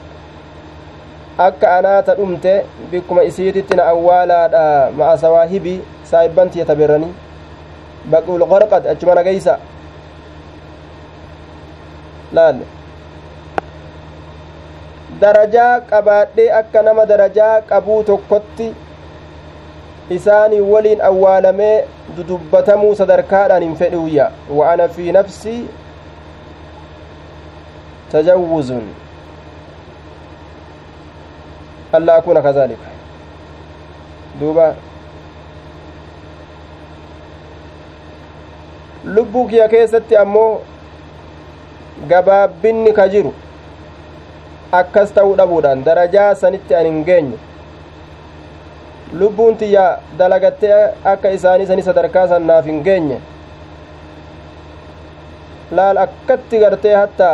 [1.46, 2.52] akka anaata dhumte
[2.90, 4.64] bikkuma isiititti na awwaalaadha
[4.98, 5.80] ma'a sawaahibii
[6.10, 7.14] saahibbantiya tabeerranii
[8.10, 9.58] baqul qorqad achuma nageysa
[12.32, 12.60] laal
[15.20, 18.68] darajaa qabaadhee akka nama darajaa qabuu tokkotti
[20.16, 21.84] isaanii waliin awwaalamee
[22.16, 24.30] dudubbatamuu sadarkaadhaan hin fedhuyya
[24.60, 25.60] wa ana fi nafsii
[28.12, 28.88] tajawuzun
[31.92, 32.88] alla akuna kadhalika
[34.40, 34.74] duuba
[39.04, 40.60] lubbuu kiyya keessatti ammoo
[42.08, 43.32] gabaabbinni ka jiru
[44.80, 47.38] akkas ta'uu dhabuudhaan darajaa sanitti an hin geenye
[49.22, 49.86] lubbuun tiyya
[50.18, 50.74] dalagattee
[51.12, 53.18] akka isaanii sani sadarkaa sannaaf hin geenye
[55.78, 57.30] laal akkatti gartee hatta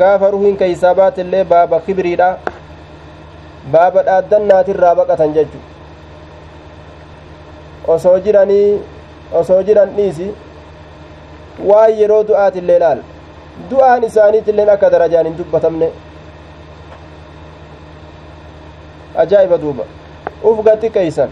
[0.00, 2.28] gaafa ruhiin keeysaa baatillee baaba kibriidha
[3.70, 5.58] baaba dhaaddannaatirraa baqatan jechu.
[7.86, 8.80] Osoo jiranii
[9.40, 10.28] osoo jiran dhiisi
[11.68, 13.00] waan yeroo du'aatillee laal
[13.70, 15.88] du'aan isaaniitilleen akka darajaan hin dubbatamne.
[19.24, 19.84] Ajaa'iba duuba.
[20.42, 21.30] Uf gatti keeysan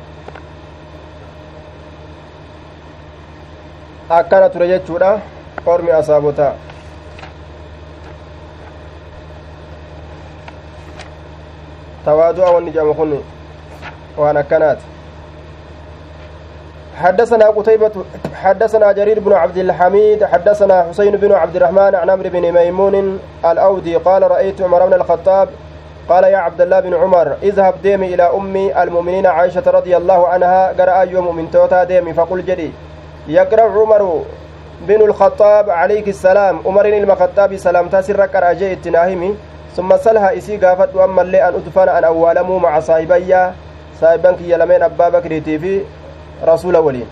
[4.08, 5.18] akkana ture jechuudha.
[5.66, 6.52] Ormi asaabotaa
[12.06, 13.22] wanni jedhamu kun
[14.16, 14.84] waan akkanaati.
[17.00, 17.90] حدثنا قتيبة
[18.34, 23.96] حدثنا جرير بن عبد الحميد حدثنا حسين بن عبد الرحمن عن عمرو بن ميمون الأودي
[23.96, 25.48] قال رأيت عمر بن الخطاب
[26.08, 30.72] قال يا عبد الله بن عمر اذهب ديمي إلى أمي المؤمنين عائشة رضي الله عنها
[30.72, 32.72] قرأ يوم من توتا ديمي فقل جدي
[33.28, 34.22] يقرأ عمر
[34.80, 39.34] بن الخطاب عليك السلام عمر المخطاب سلام تاسر كراجي اتناهمي
[39.76, 43.36] ثم سلها إسي قافت وأما اللي أن أدفن أن أولمو مع صاحبي
[44.00, 45.82] صاحبان كي يلمين أبا بكر في
[46.44, 47.06] رسول ولين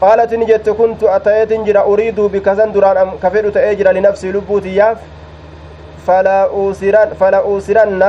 [0.00, 4.98] قالت نجت كنت أتيت جرا أريد بكسن دران كفر تأجر لنفسي لبوتي ياف
[6.06, 8.02] فلا أوسرن فلا أوسرن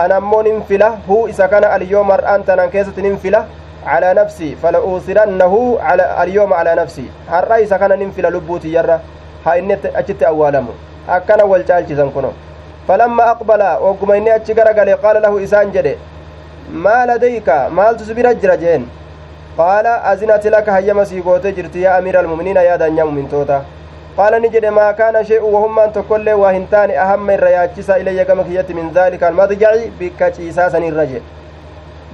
[0.00, 3.46] أنا مون فلا هو إذا كان اليوم أنت نكيسة ننفله
[3.86, 4.56] على نفسي.
[4.62, 7.06] فلا أوسرنه على اليوم على نفسي.
[7.30, 9.00] هالرأي إذا كان ننفل لبوتي يرى
[9.46, 10.72] ها إني أجت أولمو
[11.08, 12.32] akkana wal caalchisan kuno
[12.86, 15.96] falamma aqbala ogguma inni achi gara gale qaala lahu isaan jedhe
[16.86, 18.86] maa ladayka maaltu si bira jira jeen
[19.56, 23.60] qaala azinati laka hayyama sii goote jirti yaa amiira almuminiina yaa daanyaa mumintoota
[24.16, 28.24] qaala ni jedhe maa kaana shee'u wahummaan tokkollee waa hin taane ahamma irra yaachisaa ilayya
[28.24, 31.22] gama kiyyatti min daalika almadjaci bikka ciisaa sanirra jedhe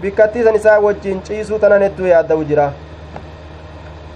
[0.03, 1.21] bikkattiisan isaa wajjiin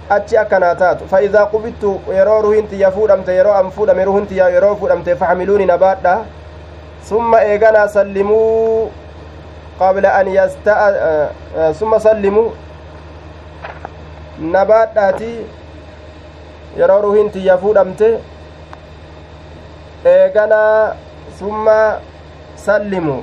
[0.09, 4.75] achi akkanaa taatu fa'iidaa qubittu yeroo ruhin tiyya fuudhamte yeroo an fuudhame ruhin tiyya yeroo
[4.75, 6.15] fuudhamte faxamiluuni na baadha
[7.09, 8.91] summa eeganaa sallimuu
[9.79, 12.51] qabla an yasta'a summa sallimuu
[14.53, 15.31] na baadhaati
[16.77, 18.09] yeroo ruhin tiyya fuudhamte
[20.05, 20.95] eeganaa
[21.39, 21.79] summa
[22.55, 23.21] sallimuu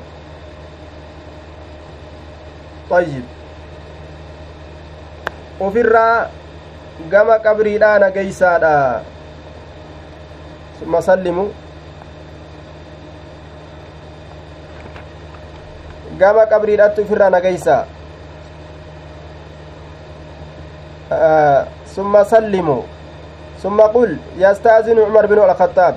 [2.91, 3.25] طيب
[5.61, 6.27] ofirraa
[7.11, 9.01] gama qabriidhaa nageysaadha
[10.79, 11.45] summa sallimu
[16.19, 17.85] gama qabriidhatti ufirraa nageysaa
[21.95, 22.85] summa sallimu
[23.63, 25.95] summa qul yastaazinu cumar binu alkhaxaab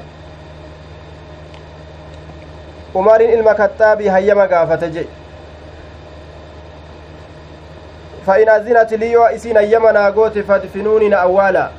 [2.95, 5.24] umariin ilma kaxaabii hayyama gaafate jedhe
[8.25, 11.69] فإن أذنت لي yoo isheen eeyyama naa gootte فادفنوني na awwaalaa.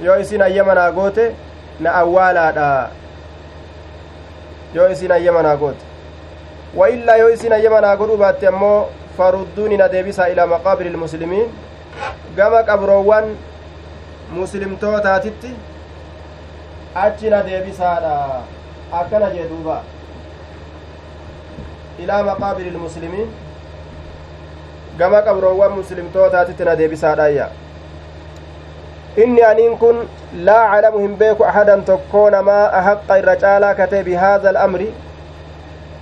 [0.00, 1.30] yoo isheen eeyyama naa gootte
[1.80, 2.88] na awwaalaa dha.
[4.74, 5.84] yoo isheen eeyyama naa gootte
[6.74, 8.84] وإلا yoo isheen eeyyama naa gootte baatte ammoo
[9.18, 11.48] فردوني na deebisaa إلى مقابر المسلمين.
[12.36, 13.36] gama qabroowwan
[14.36, 15.50] muslimtootaatitti
[16.94, 18.14] achi na deebisaadha
[19.00, 19.76] akkana jee duuba
[21.98, 23.28] ilaa maqaabiri ilmuslimiin
[24.98, 27.46] gama qabroowwan muslimtootaatitti na deebisaadhaayya
[29.24, 29.96] inni aniin kun
[30.48, 34.90] laa calamu hin beeku ahadan tokkoo namaa ahaqqa irra caalaa katee bihaada alamri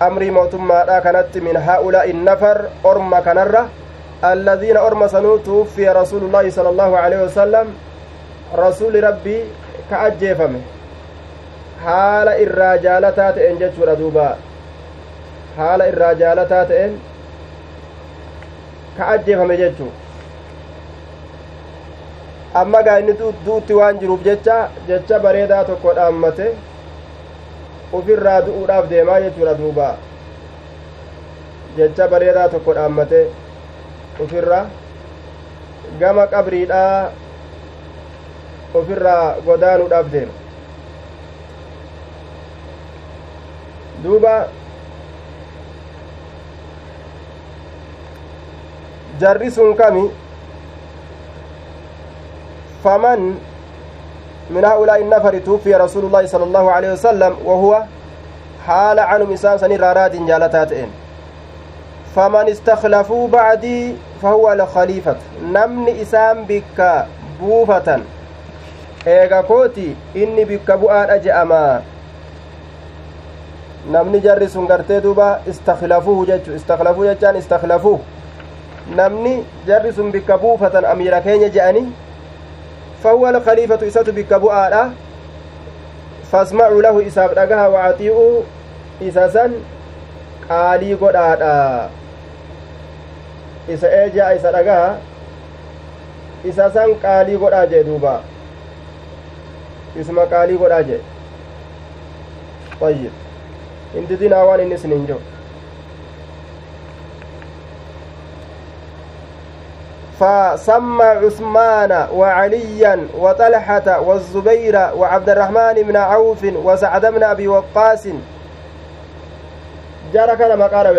[0.08, 2.58] amrii mootummaadha kanatti min haa'ulaa'i nafar
[2.94, 3.64] orma kanarra
[4.24, 7.66] الذين أرمسنوا توفي رسول الله صلى الله عليه وسلم
[8.54, 9.38] رسول ربي
[9.90, 10.60] كأجيفمه
[11.84, 14.36] حال الرجالة تأن جتشورا دوبا
[15.58, 16.90] حال الرجالة تأن
[18.96, 19.90] ka ajjeefame jechuu
[22.60, 23.14] amma gaa inni
[23.46, 24.56] duutti waan jiruuf jecha
[24.88, 26.46] jecha bareedaa tokko dhaammate
[27.98, 29.88] ufirraa du'uudhaaf deemaa jechuudha duuba
[31.76, 33.20] jecha bareedaa tokko dhaammate
[34.24, 34.60] ufirra
[36.00, 37.10] gama qabriidhaa
[38.80, 40.32] ofirraa godaanuudhaaf deema
[44.04, 44.34] duuba
[49.22, 50.10] jarri sun kami
[52.82, 53.38] faman
[54.50, 57.82] من هؤلاء النفر توفي رسول الله صلى الله عليه وسلم وهو
[58.66, 60.88] حال عنهم إسان سني رارات جالتاتين
[62.16, 67.06] فمن استخلفوا بعدي فهو الخليفة نمني إسان بك
[67.40, 68.00] بوفة
[69.06, 71.82] إيغا كوتي إني بك بؤان أجأما
[74.22, 77.98] jarri sun gartee duuba istakhlafuuhu jechu istakhlafuu jechaan istakhlafuuh
[78.90, 81.92] namni jarri sun bikka buufatan amiira keenya je'ani
[83.02, 84.90] فهو الخليفة إسات بك بؤادا
[86.32, 88.42] فاسمعوا له إساف دقها وعطيئوا
[89.02, 89.52] إساسا
[90.50, 91.90] قالي قدادا
[93.74, 94.98] إسا إيجا إسا دقها
[96.46, 98.20] إساسا قالي قدا جدوبا
[100.00, 100.98] اسم قالي قدا جي
[102.80, 103.10] طيب
[103.98, 105.18] انت دين آوان النسن انجو
[110.20, 118.06] فسمى عثمان وعليا وطلحة والزبير وعبد الرحمن بن عوف وسعد بن أبي وقاص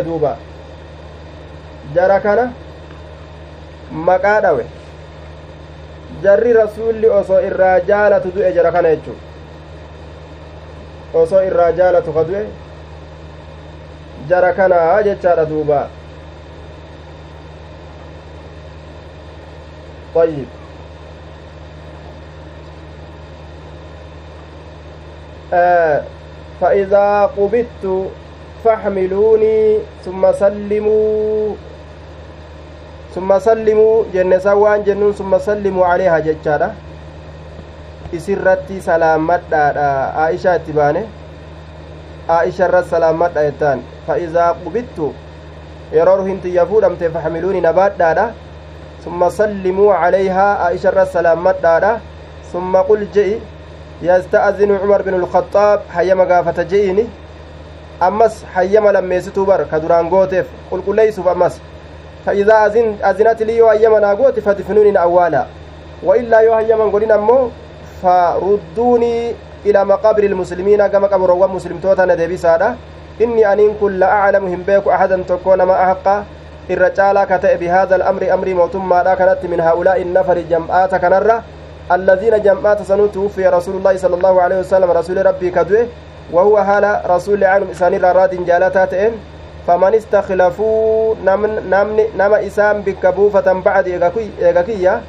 [0.03, 0.35] دوبا
[3.91, 4.60] مقارب
[6.23, 9.15] jarri rasuulli osoo irraa jaalatu du'e jara kana jechu
[11.22, 12.44] osoo irraa jaalatu ka du'e
[14.30, 15.80] jara kanaa jechaadha duuba
[20.15, 20.45] طيب
[25.53, 26.02] آه
[26.61, 27.85] فإذا قبضت
[28.64, 31.56] فاحملوني ثم سلموا
[33.15, 36.73] ثم سلموا جنة سوان جنون ثم سلموا عليها جتشارا
[38.14, 39.85] isirratti salaammadhaadha
[40.23, 40.99] aishaa itti baane
[42.35, 45.07] aisha irratti salaammadha jettaan fa'iizaa qubittu
[45.95, 48.26] yeroo ruhin tiyya fuudhamte faxmiluuni nabaadhaadha
[49.03, 51.99] summa sallimuu calayhaa aisha irratti salaammadhaadha
[52.51, 53.41] summa qul je'i
[54.01, 57.09] yasta'zinu cumar binu lkhaxaab hayyama gaafata je'iini
[57.99, 61.59] ammas hayyama lammeessituu bar ka duraan gooteef qulqulleeysuuf ammas
[62.25, 65.45] فإذا أذن أذنت لي وأيما ناقوت فدفنوني أوالا
[66.03, 67.49] وإلا يو هيما قولين أمو
[68.01, 69.34] فردوني
[69.65, 72.75] إلى مقابر المسلمين كما قبروا مسلم توتا ندبي سادة
[73.21, 75.95] إني أنين كل أعلم هم بيك أحدا تكون ما
[76.64, 81.44] أحق الرجال كتئ بهذا الأمر أمر موتم ما كانت من هؤلاء النفر جمعات كنرة
[81.91, 85.88] الذين جمعات سنو توفي رسول الله صلى الله عليه وسلم رسول ربي كدوه
[86.31, 89.11] وهو حال رسول عنهم إساني راد جالتاتين
[89.68, 94.99] faman istakhlafuu namni nama isaan bikka buufatan bacdi eega kiyya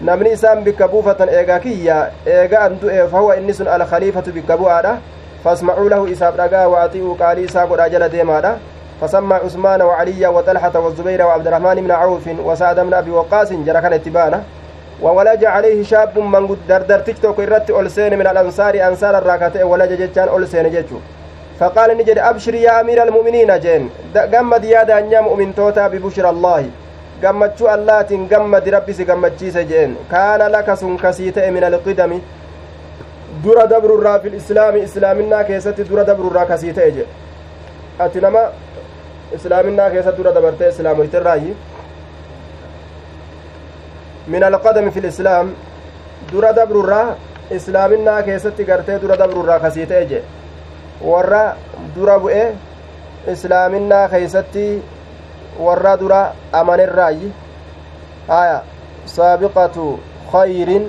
[0.00, 4.98] namni isaan bikka buufatan eega kiyya eega an du'e fahuwa inni sun alkhaliifatu bikka bu'aadha
[5.44, 8.58] فاسمعوا له إساب رقا وأطيعوا قالي ساق رجل ديمادا
[9.00, 14.42] فسمى عثمان وعليا وطلحة والزبير وعبد الرحمن بن عوف وسعد بن أبي وقاص جركن اتبانا
[15.02, 20.70] وولج عليه شاب من دردر تكتوك الرت ألسين من الأنصار أنصار الراكتة ولج جتان ألسين
[20.74, 20.98] جتشو
[21.60, 23.90] فقال نجد أبشر يا أمير المؤمنين جين
[24.32, 26.64] قمد يا دانيا مؤمن توتا ببشر الله.
[27.22, 32.18] gammachuu allaatiin gammadi rabbi si gammachiise jeen kaana laka sun kasii ta'e min alqidami
[33.44, 37.06] dura dabrurraa fil islaami islaaminaa keessatti dura dabrurraa kasii ta'e jedhe
[38.06, 38.44] ati nama
[39.36, 41.56] islaaminaa keessatti dura dabartee islaamoytirraayi
[44.34, 45.54] min alqadami fil islaam
[46.32, 47.16] dura dabrurraa
[47.58, 50.24] islaaminaa keessatti gartee dura dabrurraa kasii ta'e jedhe
[51.10, 51.42] warra
[51.96, 52.44] dura bu'e
[53.32, 54.68] islaaminaa keeysatti
[55.66, 56.22] warra dura
[56.62, 57.32] amanirraayi
[58.28, 58.62] haya
[59.16, 59.90] saabiqatu
[60.32, 60.88] khayrin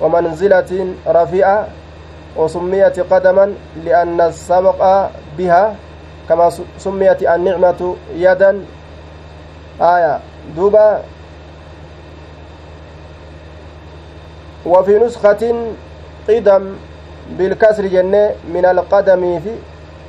[0.00, 1.66] ومنزلة رفيعة
[2.36, 3.54] وسميت قدما
[3.84, 5.08] لأن السبق
[5.38, 5.74] بها
[6.28, 8.50] كما سميت النعمة يدا.
[9.80, 10.20] آية
[10.56, 11.02] دوبا
[14.66, 15.42] وفي نسخة
[16.28, 16.64] قدم
[17.38, 19.52] بالكسر جنة من القدم في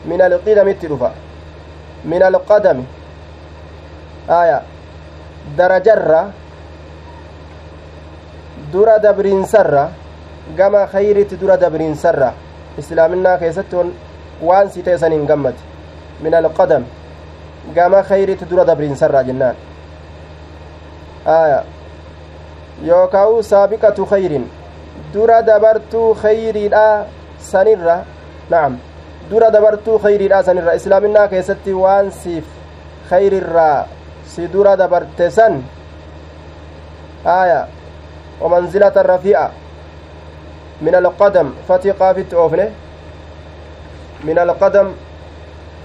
[0.06, 1.12] من القدم التلفة
[2.06, 2.78] من القدم.
[4.30, 4.62] آية.
[5.58, 6.22] درجرة
[8.76, 9.92] dura dabriinsarra
[10.58, 12.34] gama khayritti dura dabriinsarra
[12.78, 13.76] islaaminaa keessatti
[14.42, 14.98] waan si ta'e
[16.24, 16.84] saniin gammati min alqadam
[17.76, 19.56] gama khayritti dura dabriinsarra jennaan
[21.26, 21.64] aya
[22.84, 24.48] yookaa'u saabiqatu khayrin
[25.14, 27.06] dura dabartuu khayriidha
[27.40, 28.06] sanirra
[28.50, 28.80] na'am
[29.30, 32.46] dura dabartuu khayriidha sanirra islaaminaa keessatti waan siif
[33.10, 33.88] khayrirraa
[34.26, 35.64] si dura dabarte san
[37.26, 37.68] aya
[38.42, 39.52] ومنزلة الرفيعة
[40.82, 42.72] من القدم فتقى في التوفنة
[44.24, 44.92] من القدم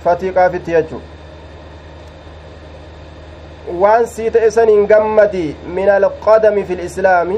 [0.04, 1.00] فتقى في التيجو
[3.80, 7.36] waan sii ta'e saniin gammadi min alqadami fi lislaami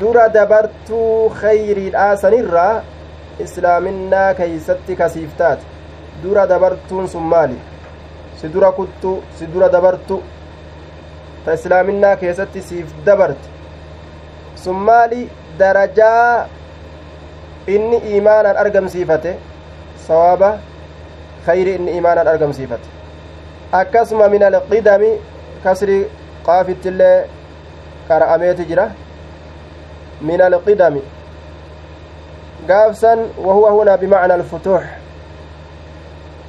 [0.00, 2.82] dura dabartuu khayriidhaa sanirraa
[3.44, 5.62] islaaminaa keeysatti kasiif taate
[6.22, 7.58] dura dabartuun sun maali
[8.40, 10.18] si dura kuttu si dura dabartu
[11.44, 13.48] ta islaaminaa keessatti siif dabarte
[14.64, 15.22] sun maali
[15.58, 16.48] darajaa
[17.76, 19.32] inni iimaanaan argamsiifate
[20.08, 20.50] sawaaba
[21.46, 22.88] khayri inni iimaanaan argamsiifate
[23.80, 25.10] akkasuma min alqidami
[25.64, 25.98] kasri
[26.46, 27.16] qaafittillee
[28.08, 28.86] qara'ameeti jira
[30.22, 31.00] من القدم
[32.68, 34.98] قافسا وهو هنا بمعنى الفتوح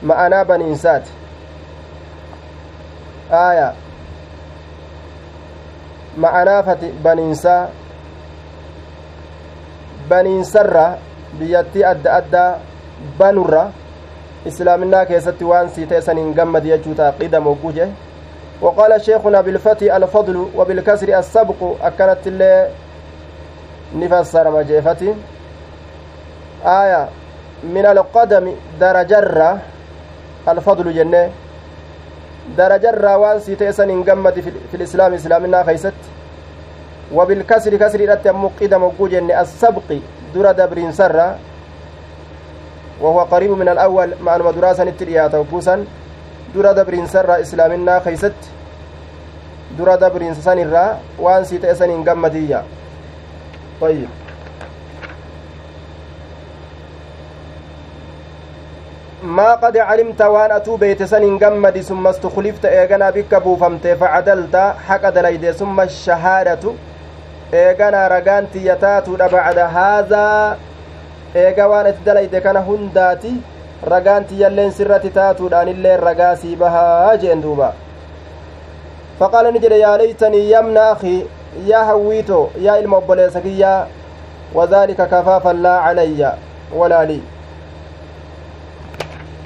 [0.04, 1.04] معنى بنينسات
[3.32, 3.74] آية
[6.18, 7.70] معنى بنينسا
[10.10, 10.98] baniinsarra
[11.40, 12.60] biyyattii adda addaa
[13.20, 13.72] banurra
[14.46, 17.92] islaaminaa keessatti waan sii ta'e saniin gammadi jechuu ta'a qidam hogguu jee.
[18.64, 22.70] وقال شيخنا بالفتي الفضل وبالكسر السبق أكنت اللي
[23.96, 25.14] نفسر مجيفتي
[26.66, 27.10] آية
[27.64, 29.60] من القدم درجرة
[30.48, 31.30] الفضل جنة
[32.58, 34.40] درجرة وان سيتيسن انقمت
[34.72, 35.94] في الإسلام إسلامنا خيست
[37.14, 39.90] وبالكسر كسر الأتم قدم وجن السبق
[40.36, 41.38] در دبرين سرة
[43.02, 45.86] وهو قريب من الأول مع المدراسة نتريات وبوسا
[46.56, 48.34] در دبرين سرة إسلامنا خيست
[49.80, 52.64] در دبرين سنرة وان سيتيسن انقمتية
[53.82, 54.10] طيب
[59.24, 64.64] maa qad calimta waan atuu beeyte san hin gammadi summa istuklifta eeganaa bikka buufamte facadalta
[64.88, 66.74] haqa dalayde summa shahaadatu
[67.62, 70.58] eeganaa ragaan tiyya taatuudha bacda haazaa
[71.42, 73.34] eega waan ati dalayde kana hundaati
[73.94, 77.74] ragaan tiyyalleen sirratti taatuudhaanillee ragaa sii bahaa jeen duuba
[79.20, 81.20] faqaala ni jedhe yaa leytanii yamna akii
[81.68, 83.88] yaa hawwiito yaa ilma obboleessa kiyyaa
[84.54, 86.34] wadhaalika kafaafan laa calayya
[86.82, 87.06] walaa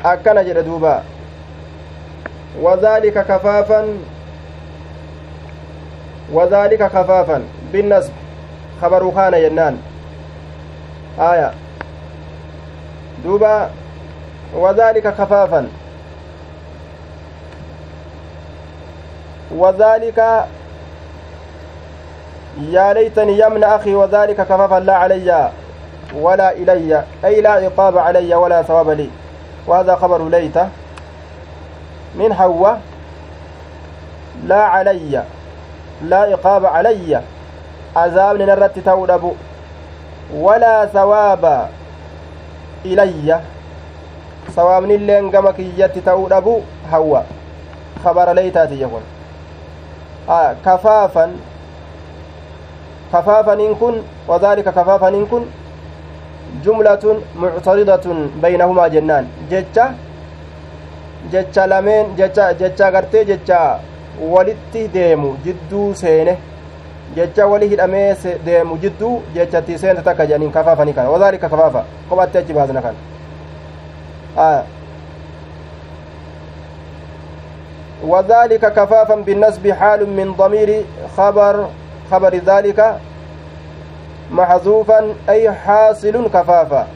[0.04, 0.96] akkana jedhe duuba
[2.62, 3.88] وذلك كفافا
[6.34, 7.42] وذلك كفافا
[7.74, 8.12] بالنسب
[8.82, 9.78] خبر خان ينان
[11.20, 11.52] آية
[13.24, 13.70] دوبا
[14.54, 15.68] وذلك كفافا.
[19.52, 20.46] وذلك
[22.70, 25.52] يا ليتني يمن أخي وذلك كفافا لا علي
[26.16, 29.10] ولا إلي أي لا عقاب علي ولا ثواب لي.
[29.68, 30.58] وهذا خبر ليت
[32.16, 32.82] من حواء
[34.46, 35.24] لا علي
[36.02, 37.22] لا إقاب علي.
[37.96, 39.36] عذاب نرت تودب
[40.34, 41.70] ولا ثواب
[42.84, 43.42] ilayya.
[44.56, 47.24] Sawaabnilleen gama kiyyatti ta'uu dhabu hawwa.
[48.04, 49.02] Kabara leeytaatiyya kun
[50.64, 51.32] kafaafan.
[53.12, 55.48] Kafaafaniin kun wadaalika kafaafaniin kun
[56.64, 59.28] jumlatun muctaridatun baynahumaa jennaan.
[59.50, 59.94] Jecha
[61.32, 63.80] jecha lameen jecha jecha gartee jecha
[64.20, 66.38] walitti deemu jidduu seene.
[67.18, 72.54] Jecha wali hidhamee deemu jidduu jechatti seente takka jedhaniin kafaafanii kana wadaalika kafaafa kophatti achi
[72.54, 72.96] baasna kan
[78.04, 80.86] وذلك كفافا بالنسب حال من ضمير
[81.18, 81.68] خبر
[82.12, 82.80] خبر ذلك
[84.32, 86.88] محذوفا أي حاصل كفافا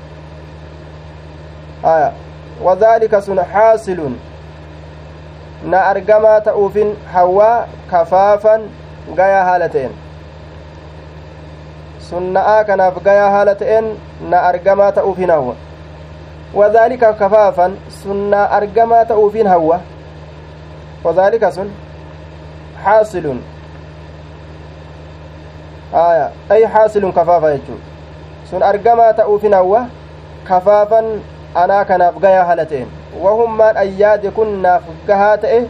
[1.85, 2.11] آية
[2.61, 3.99] وذلك سن حاصل
[5.63, 8.61] na argamaa ta'uufin hawaa kafaafan
[9.15, 9.91] gayaa haala ta'een
[12.11, 13.85] sunna'aa kanaaf gayaa haala ta'een
[14.29, 15.55] na argamaa ta'uufin hawwa
[16.53, 19.79] wadhaalika kafaafan sunnaa argamaa ta'uufin hawwa
[21.03, 21.69] wadhaalika sun
[22.85, 23.39] xaasilun
[25.93, 27.79] aya ay xaasilun kafaafa jechuu
[28.49, 29.85] sun argamaa ta'uufin hawwa
[30.49, 31.07] kafaafan
[31.63, 32.87] anaa kanaaf gayaa hala ta'en
[33.23, 35.61] wahummaan ayyaade kun naaf gahaa ta'e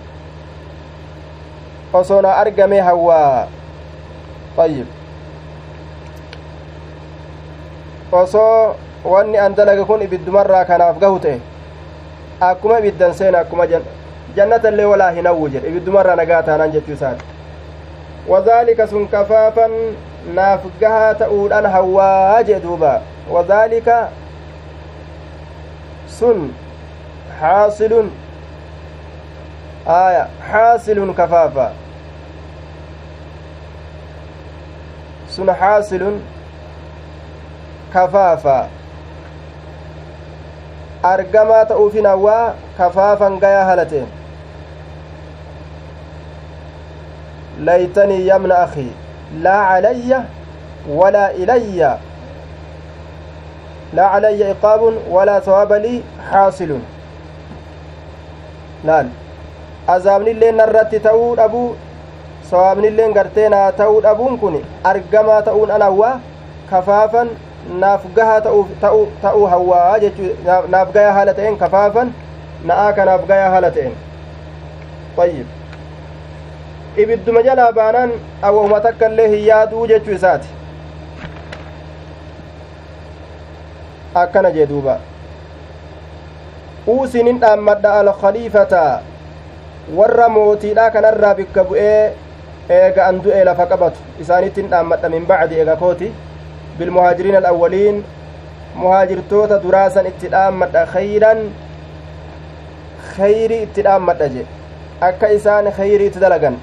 [1.93, 3.47] osoo na argame hawwaa
[4.65, 5.00] ayyib
[8.11, 8.75] osoo
[9.05, 11.39] wanni an dalage kun ibiddumarraa kanaaf gahu ta'e
[12.49, 13.67] akkuma ibiddan seena akkuma
[14.35, 17.25] jannata illee walaa hin hawwu jedhe ibiddumarraa nagaa taanaan jechuu isaati
[18.27, 19.71] wadhaalika sun kafaafan
[20.39, 22.91] naaf gahaa ta'uudhaan hawwaa jee duuba
[23.35, 23.95] wadhaalika
[26.19, 26.43] sun
[27.39, 28.11] xaasilun
[29.99, 31.71] aya xaasilun kafaafa
[35.37, 36.21] sun xaasilun
[37.93, 38.57] kafaafa
[41.13, 44.07] argamaa ta'uufin hawwaa kafaafan gayaa halateen
[47.69, 48.91] laytanii yamna akii
[49.43, 50.23] laa calayya
[51.01, 51.91] walaa ilayya
[53.93, 54.81] لا علي عقاب
[55.11, 56.01] ولا ثواب لي
[56.31, 56.71] حاصل
[58.87, 59.07] laal
[59.93, 61.75] azaabni illee narratti ta'uu dhabuu
[62.51, 64.55] sawaabni illee gartee naa ta'uu dhabuun kun
[64.91, 66.13] argamaa ta'uun an hawwaa
[66.69, 67.29] kafaafan
[67.69, 68.41] naaf gahaa
[69.21, 70.29] ta'uu hawwaa jechuu
[70.69, 72.13] naaf gayaa haala ta'een kafaafan
[72.71, 73.93] na'aa kanaaf gayaa haala ta'een
[75.25, 75.47] ayyib
[77.03, 78.11] ibidduma jalaa baanaan
[78.49, 80.49] awwahuma takka illee hin yaaduu jechuu isaati
[84.23, 84.97] akkana jee duuba
[86.95, 88.81] uusinin dhaammadha alkhaliifata
[89.99, 92.11] warra mootiidha kanarraa bikka bu'ee
[92.79, 96.11] eega an du'e lafa qabatu isaanittin dhaammadha min bacdi eega kooti
[99.63, 101.39] duraasan itti dhaammadha khayran
[103.15, 104.45] khayri itti dhaammadha je
[105.01, 106.55] akka isaan khayriitti dalagan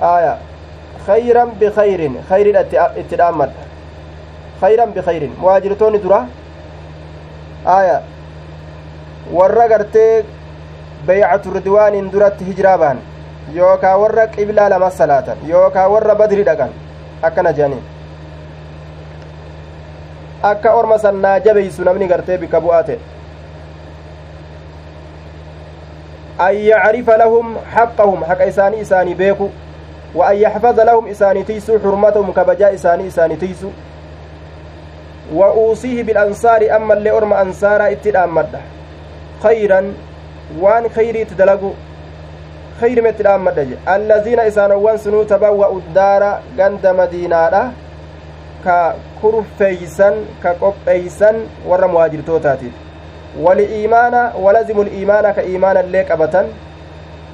[0.00, 0.38] aya
[1.06, 2.62] khayran bikayrin khayriidha
[3.00, 3.62] itti dhaammadha
[4.60, 6.20] khayran bikayrin muhaajirtoonni dura
[7.78, 8.02] aya
[9.32, 10.24] warra gartee
[11.06, 12.98] beycatu ridwaaniin duratti hijiraa bahan
[13.54, 16.44] yookaa warra qiblaa lama salaatan yookaa warra badri
[17.22, 17.82] akkana jedhanii
[20.42, 22.98] akka orma san naa jabeysu namni gartee bikka bu'aa ta'e
[26.38, 29.50] an yacrifa lahum xaqahum haqa isaanii isaanii beeku
[30.14, 33.72] wa an yaxfaza lahum isaanii tiysu xurmatahum kabajaa isaanii isaanii tiysu
[35.32, 38.60] wa uusiihi bilansaari ammallee orma ansaaraa itti dhaammadha
[39.42, 39.94] khayran
[40.60, 41.74] waan khayriitti dalagu
[42.80, 47.62] dhaammadha je allaziina isaanowwan sunuu tabawwa'u daara ganda madiinaadha
[48.64, 51.36] ka kurfeeysan ka qopheeysan
[51.70, 52.74] warra muhaajirtootaatiif
[53.44, 56.46] waliimaana walazimu liimaana ka iimaana illee qabatan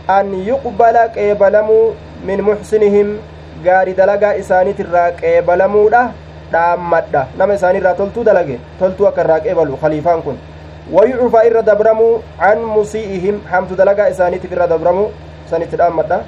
[0.09, 1.95] an yuqbala qeebalamuu
[2.31, 3.19] min muxsinihim
[3.65, 6.03] gaari dalagaa isaaniitirraa qeebalamuudha
[6.53, 10.39] dhaammadha nama isaaniirraa toltuu dalage toltuu akka irraa qeebalu khaliifaan kun
[10.97, 15.09] wayucufa irra dabramuu can musii'ihim hamtu dalagaa isaaniitiif irra dabramuu
[15.53, 16.19] sanitti dhaammadha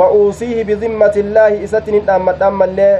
[0.00, 2.94] wa uusiihi bizimmati illaahi isatti nin dhaammadha ammallee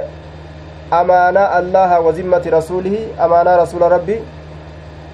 [0.99, 4.17] amaanaa allaha wa zimmati rasuulihi amaanaa rasuula rabbi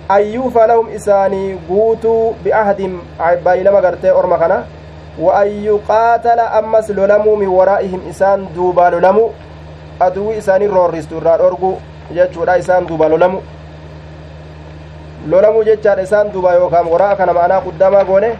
[0.09, 2.99] an yuufa lahum isaanii guutuu biahdin
[3.43, 4.63] baay'ilama gartee orma kana
[5.67, 9.31] yuqaatala ammas lolamuu min waraa'ihim isaan duubaa lolamuu
[9.99, 11.71] aduwwi isaanii roorristu irraa dhorgu
[12.15, 13.41] jechuudha isaan duuba lolamu
[15.29, 18.31] lolamuu jechaadha isaan duuba yookaan waraa kana ma'anaa quddamaa goone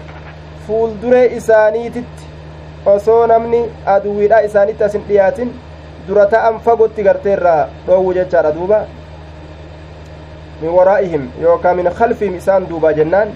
[0.72, 2.23] fuulduree isaaniititti
[2.95, 3.61] osoo namni
[3.93, 5.49] aduwwiidha isaanitti asin dhiyaatin
[6.07, 8.80] dura ta'an fagotti gartee irraa dhoowwu jechaadha duuba
[10.61, 13.35] min waraa'ihim yookaan min khalfihim isaan duuba jennaan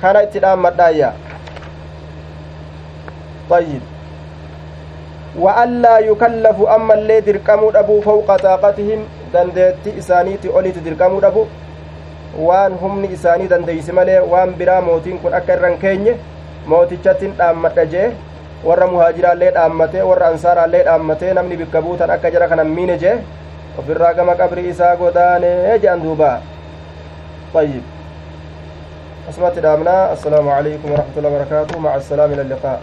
[0.00, 1.12] kana itti dhaammadhaayya
[3.50, 3.82] طيب
[5.38, 9.00] وألا يكلف أما اللي درقموا أبو فوق طاقتهم
[9.34, 11.44] دندتي إسانيتي أوليتي درقموا أبو
[12.48, 16.14] waan humni isaanii dandeeyse malee waan biraa mootiin kun akka irran keenye
[16.72, 18.08] mootichattin dhaammadha jee
[18.68, 23.16] warra muhaajiraallee dhaammate warra ansaaraallee dhaammate namni bikka buutan akka jara kanan miine jee
[23.78, 26.32] ofirraa gama qabrii isaa godaanee jedhan duuba
[27.54, 27.82] طيب
[29.30, 32.80] أسمعت الأمناء السلام عليكم ورحمة الله وبركاته مع السلامة إلى اللقاء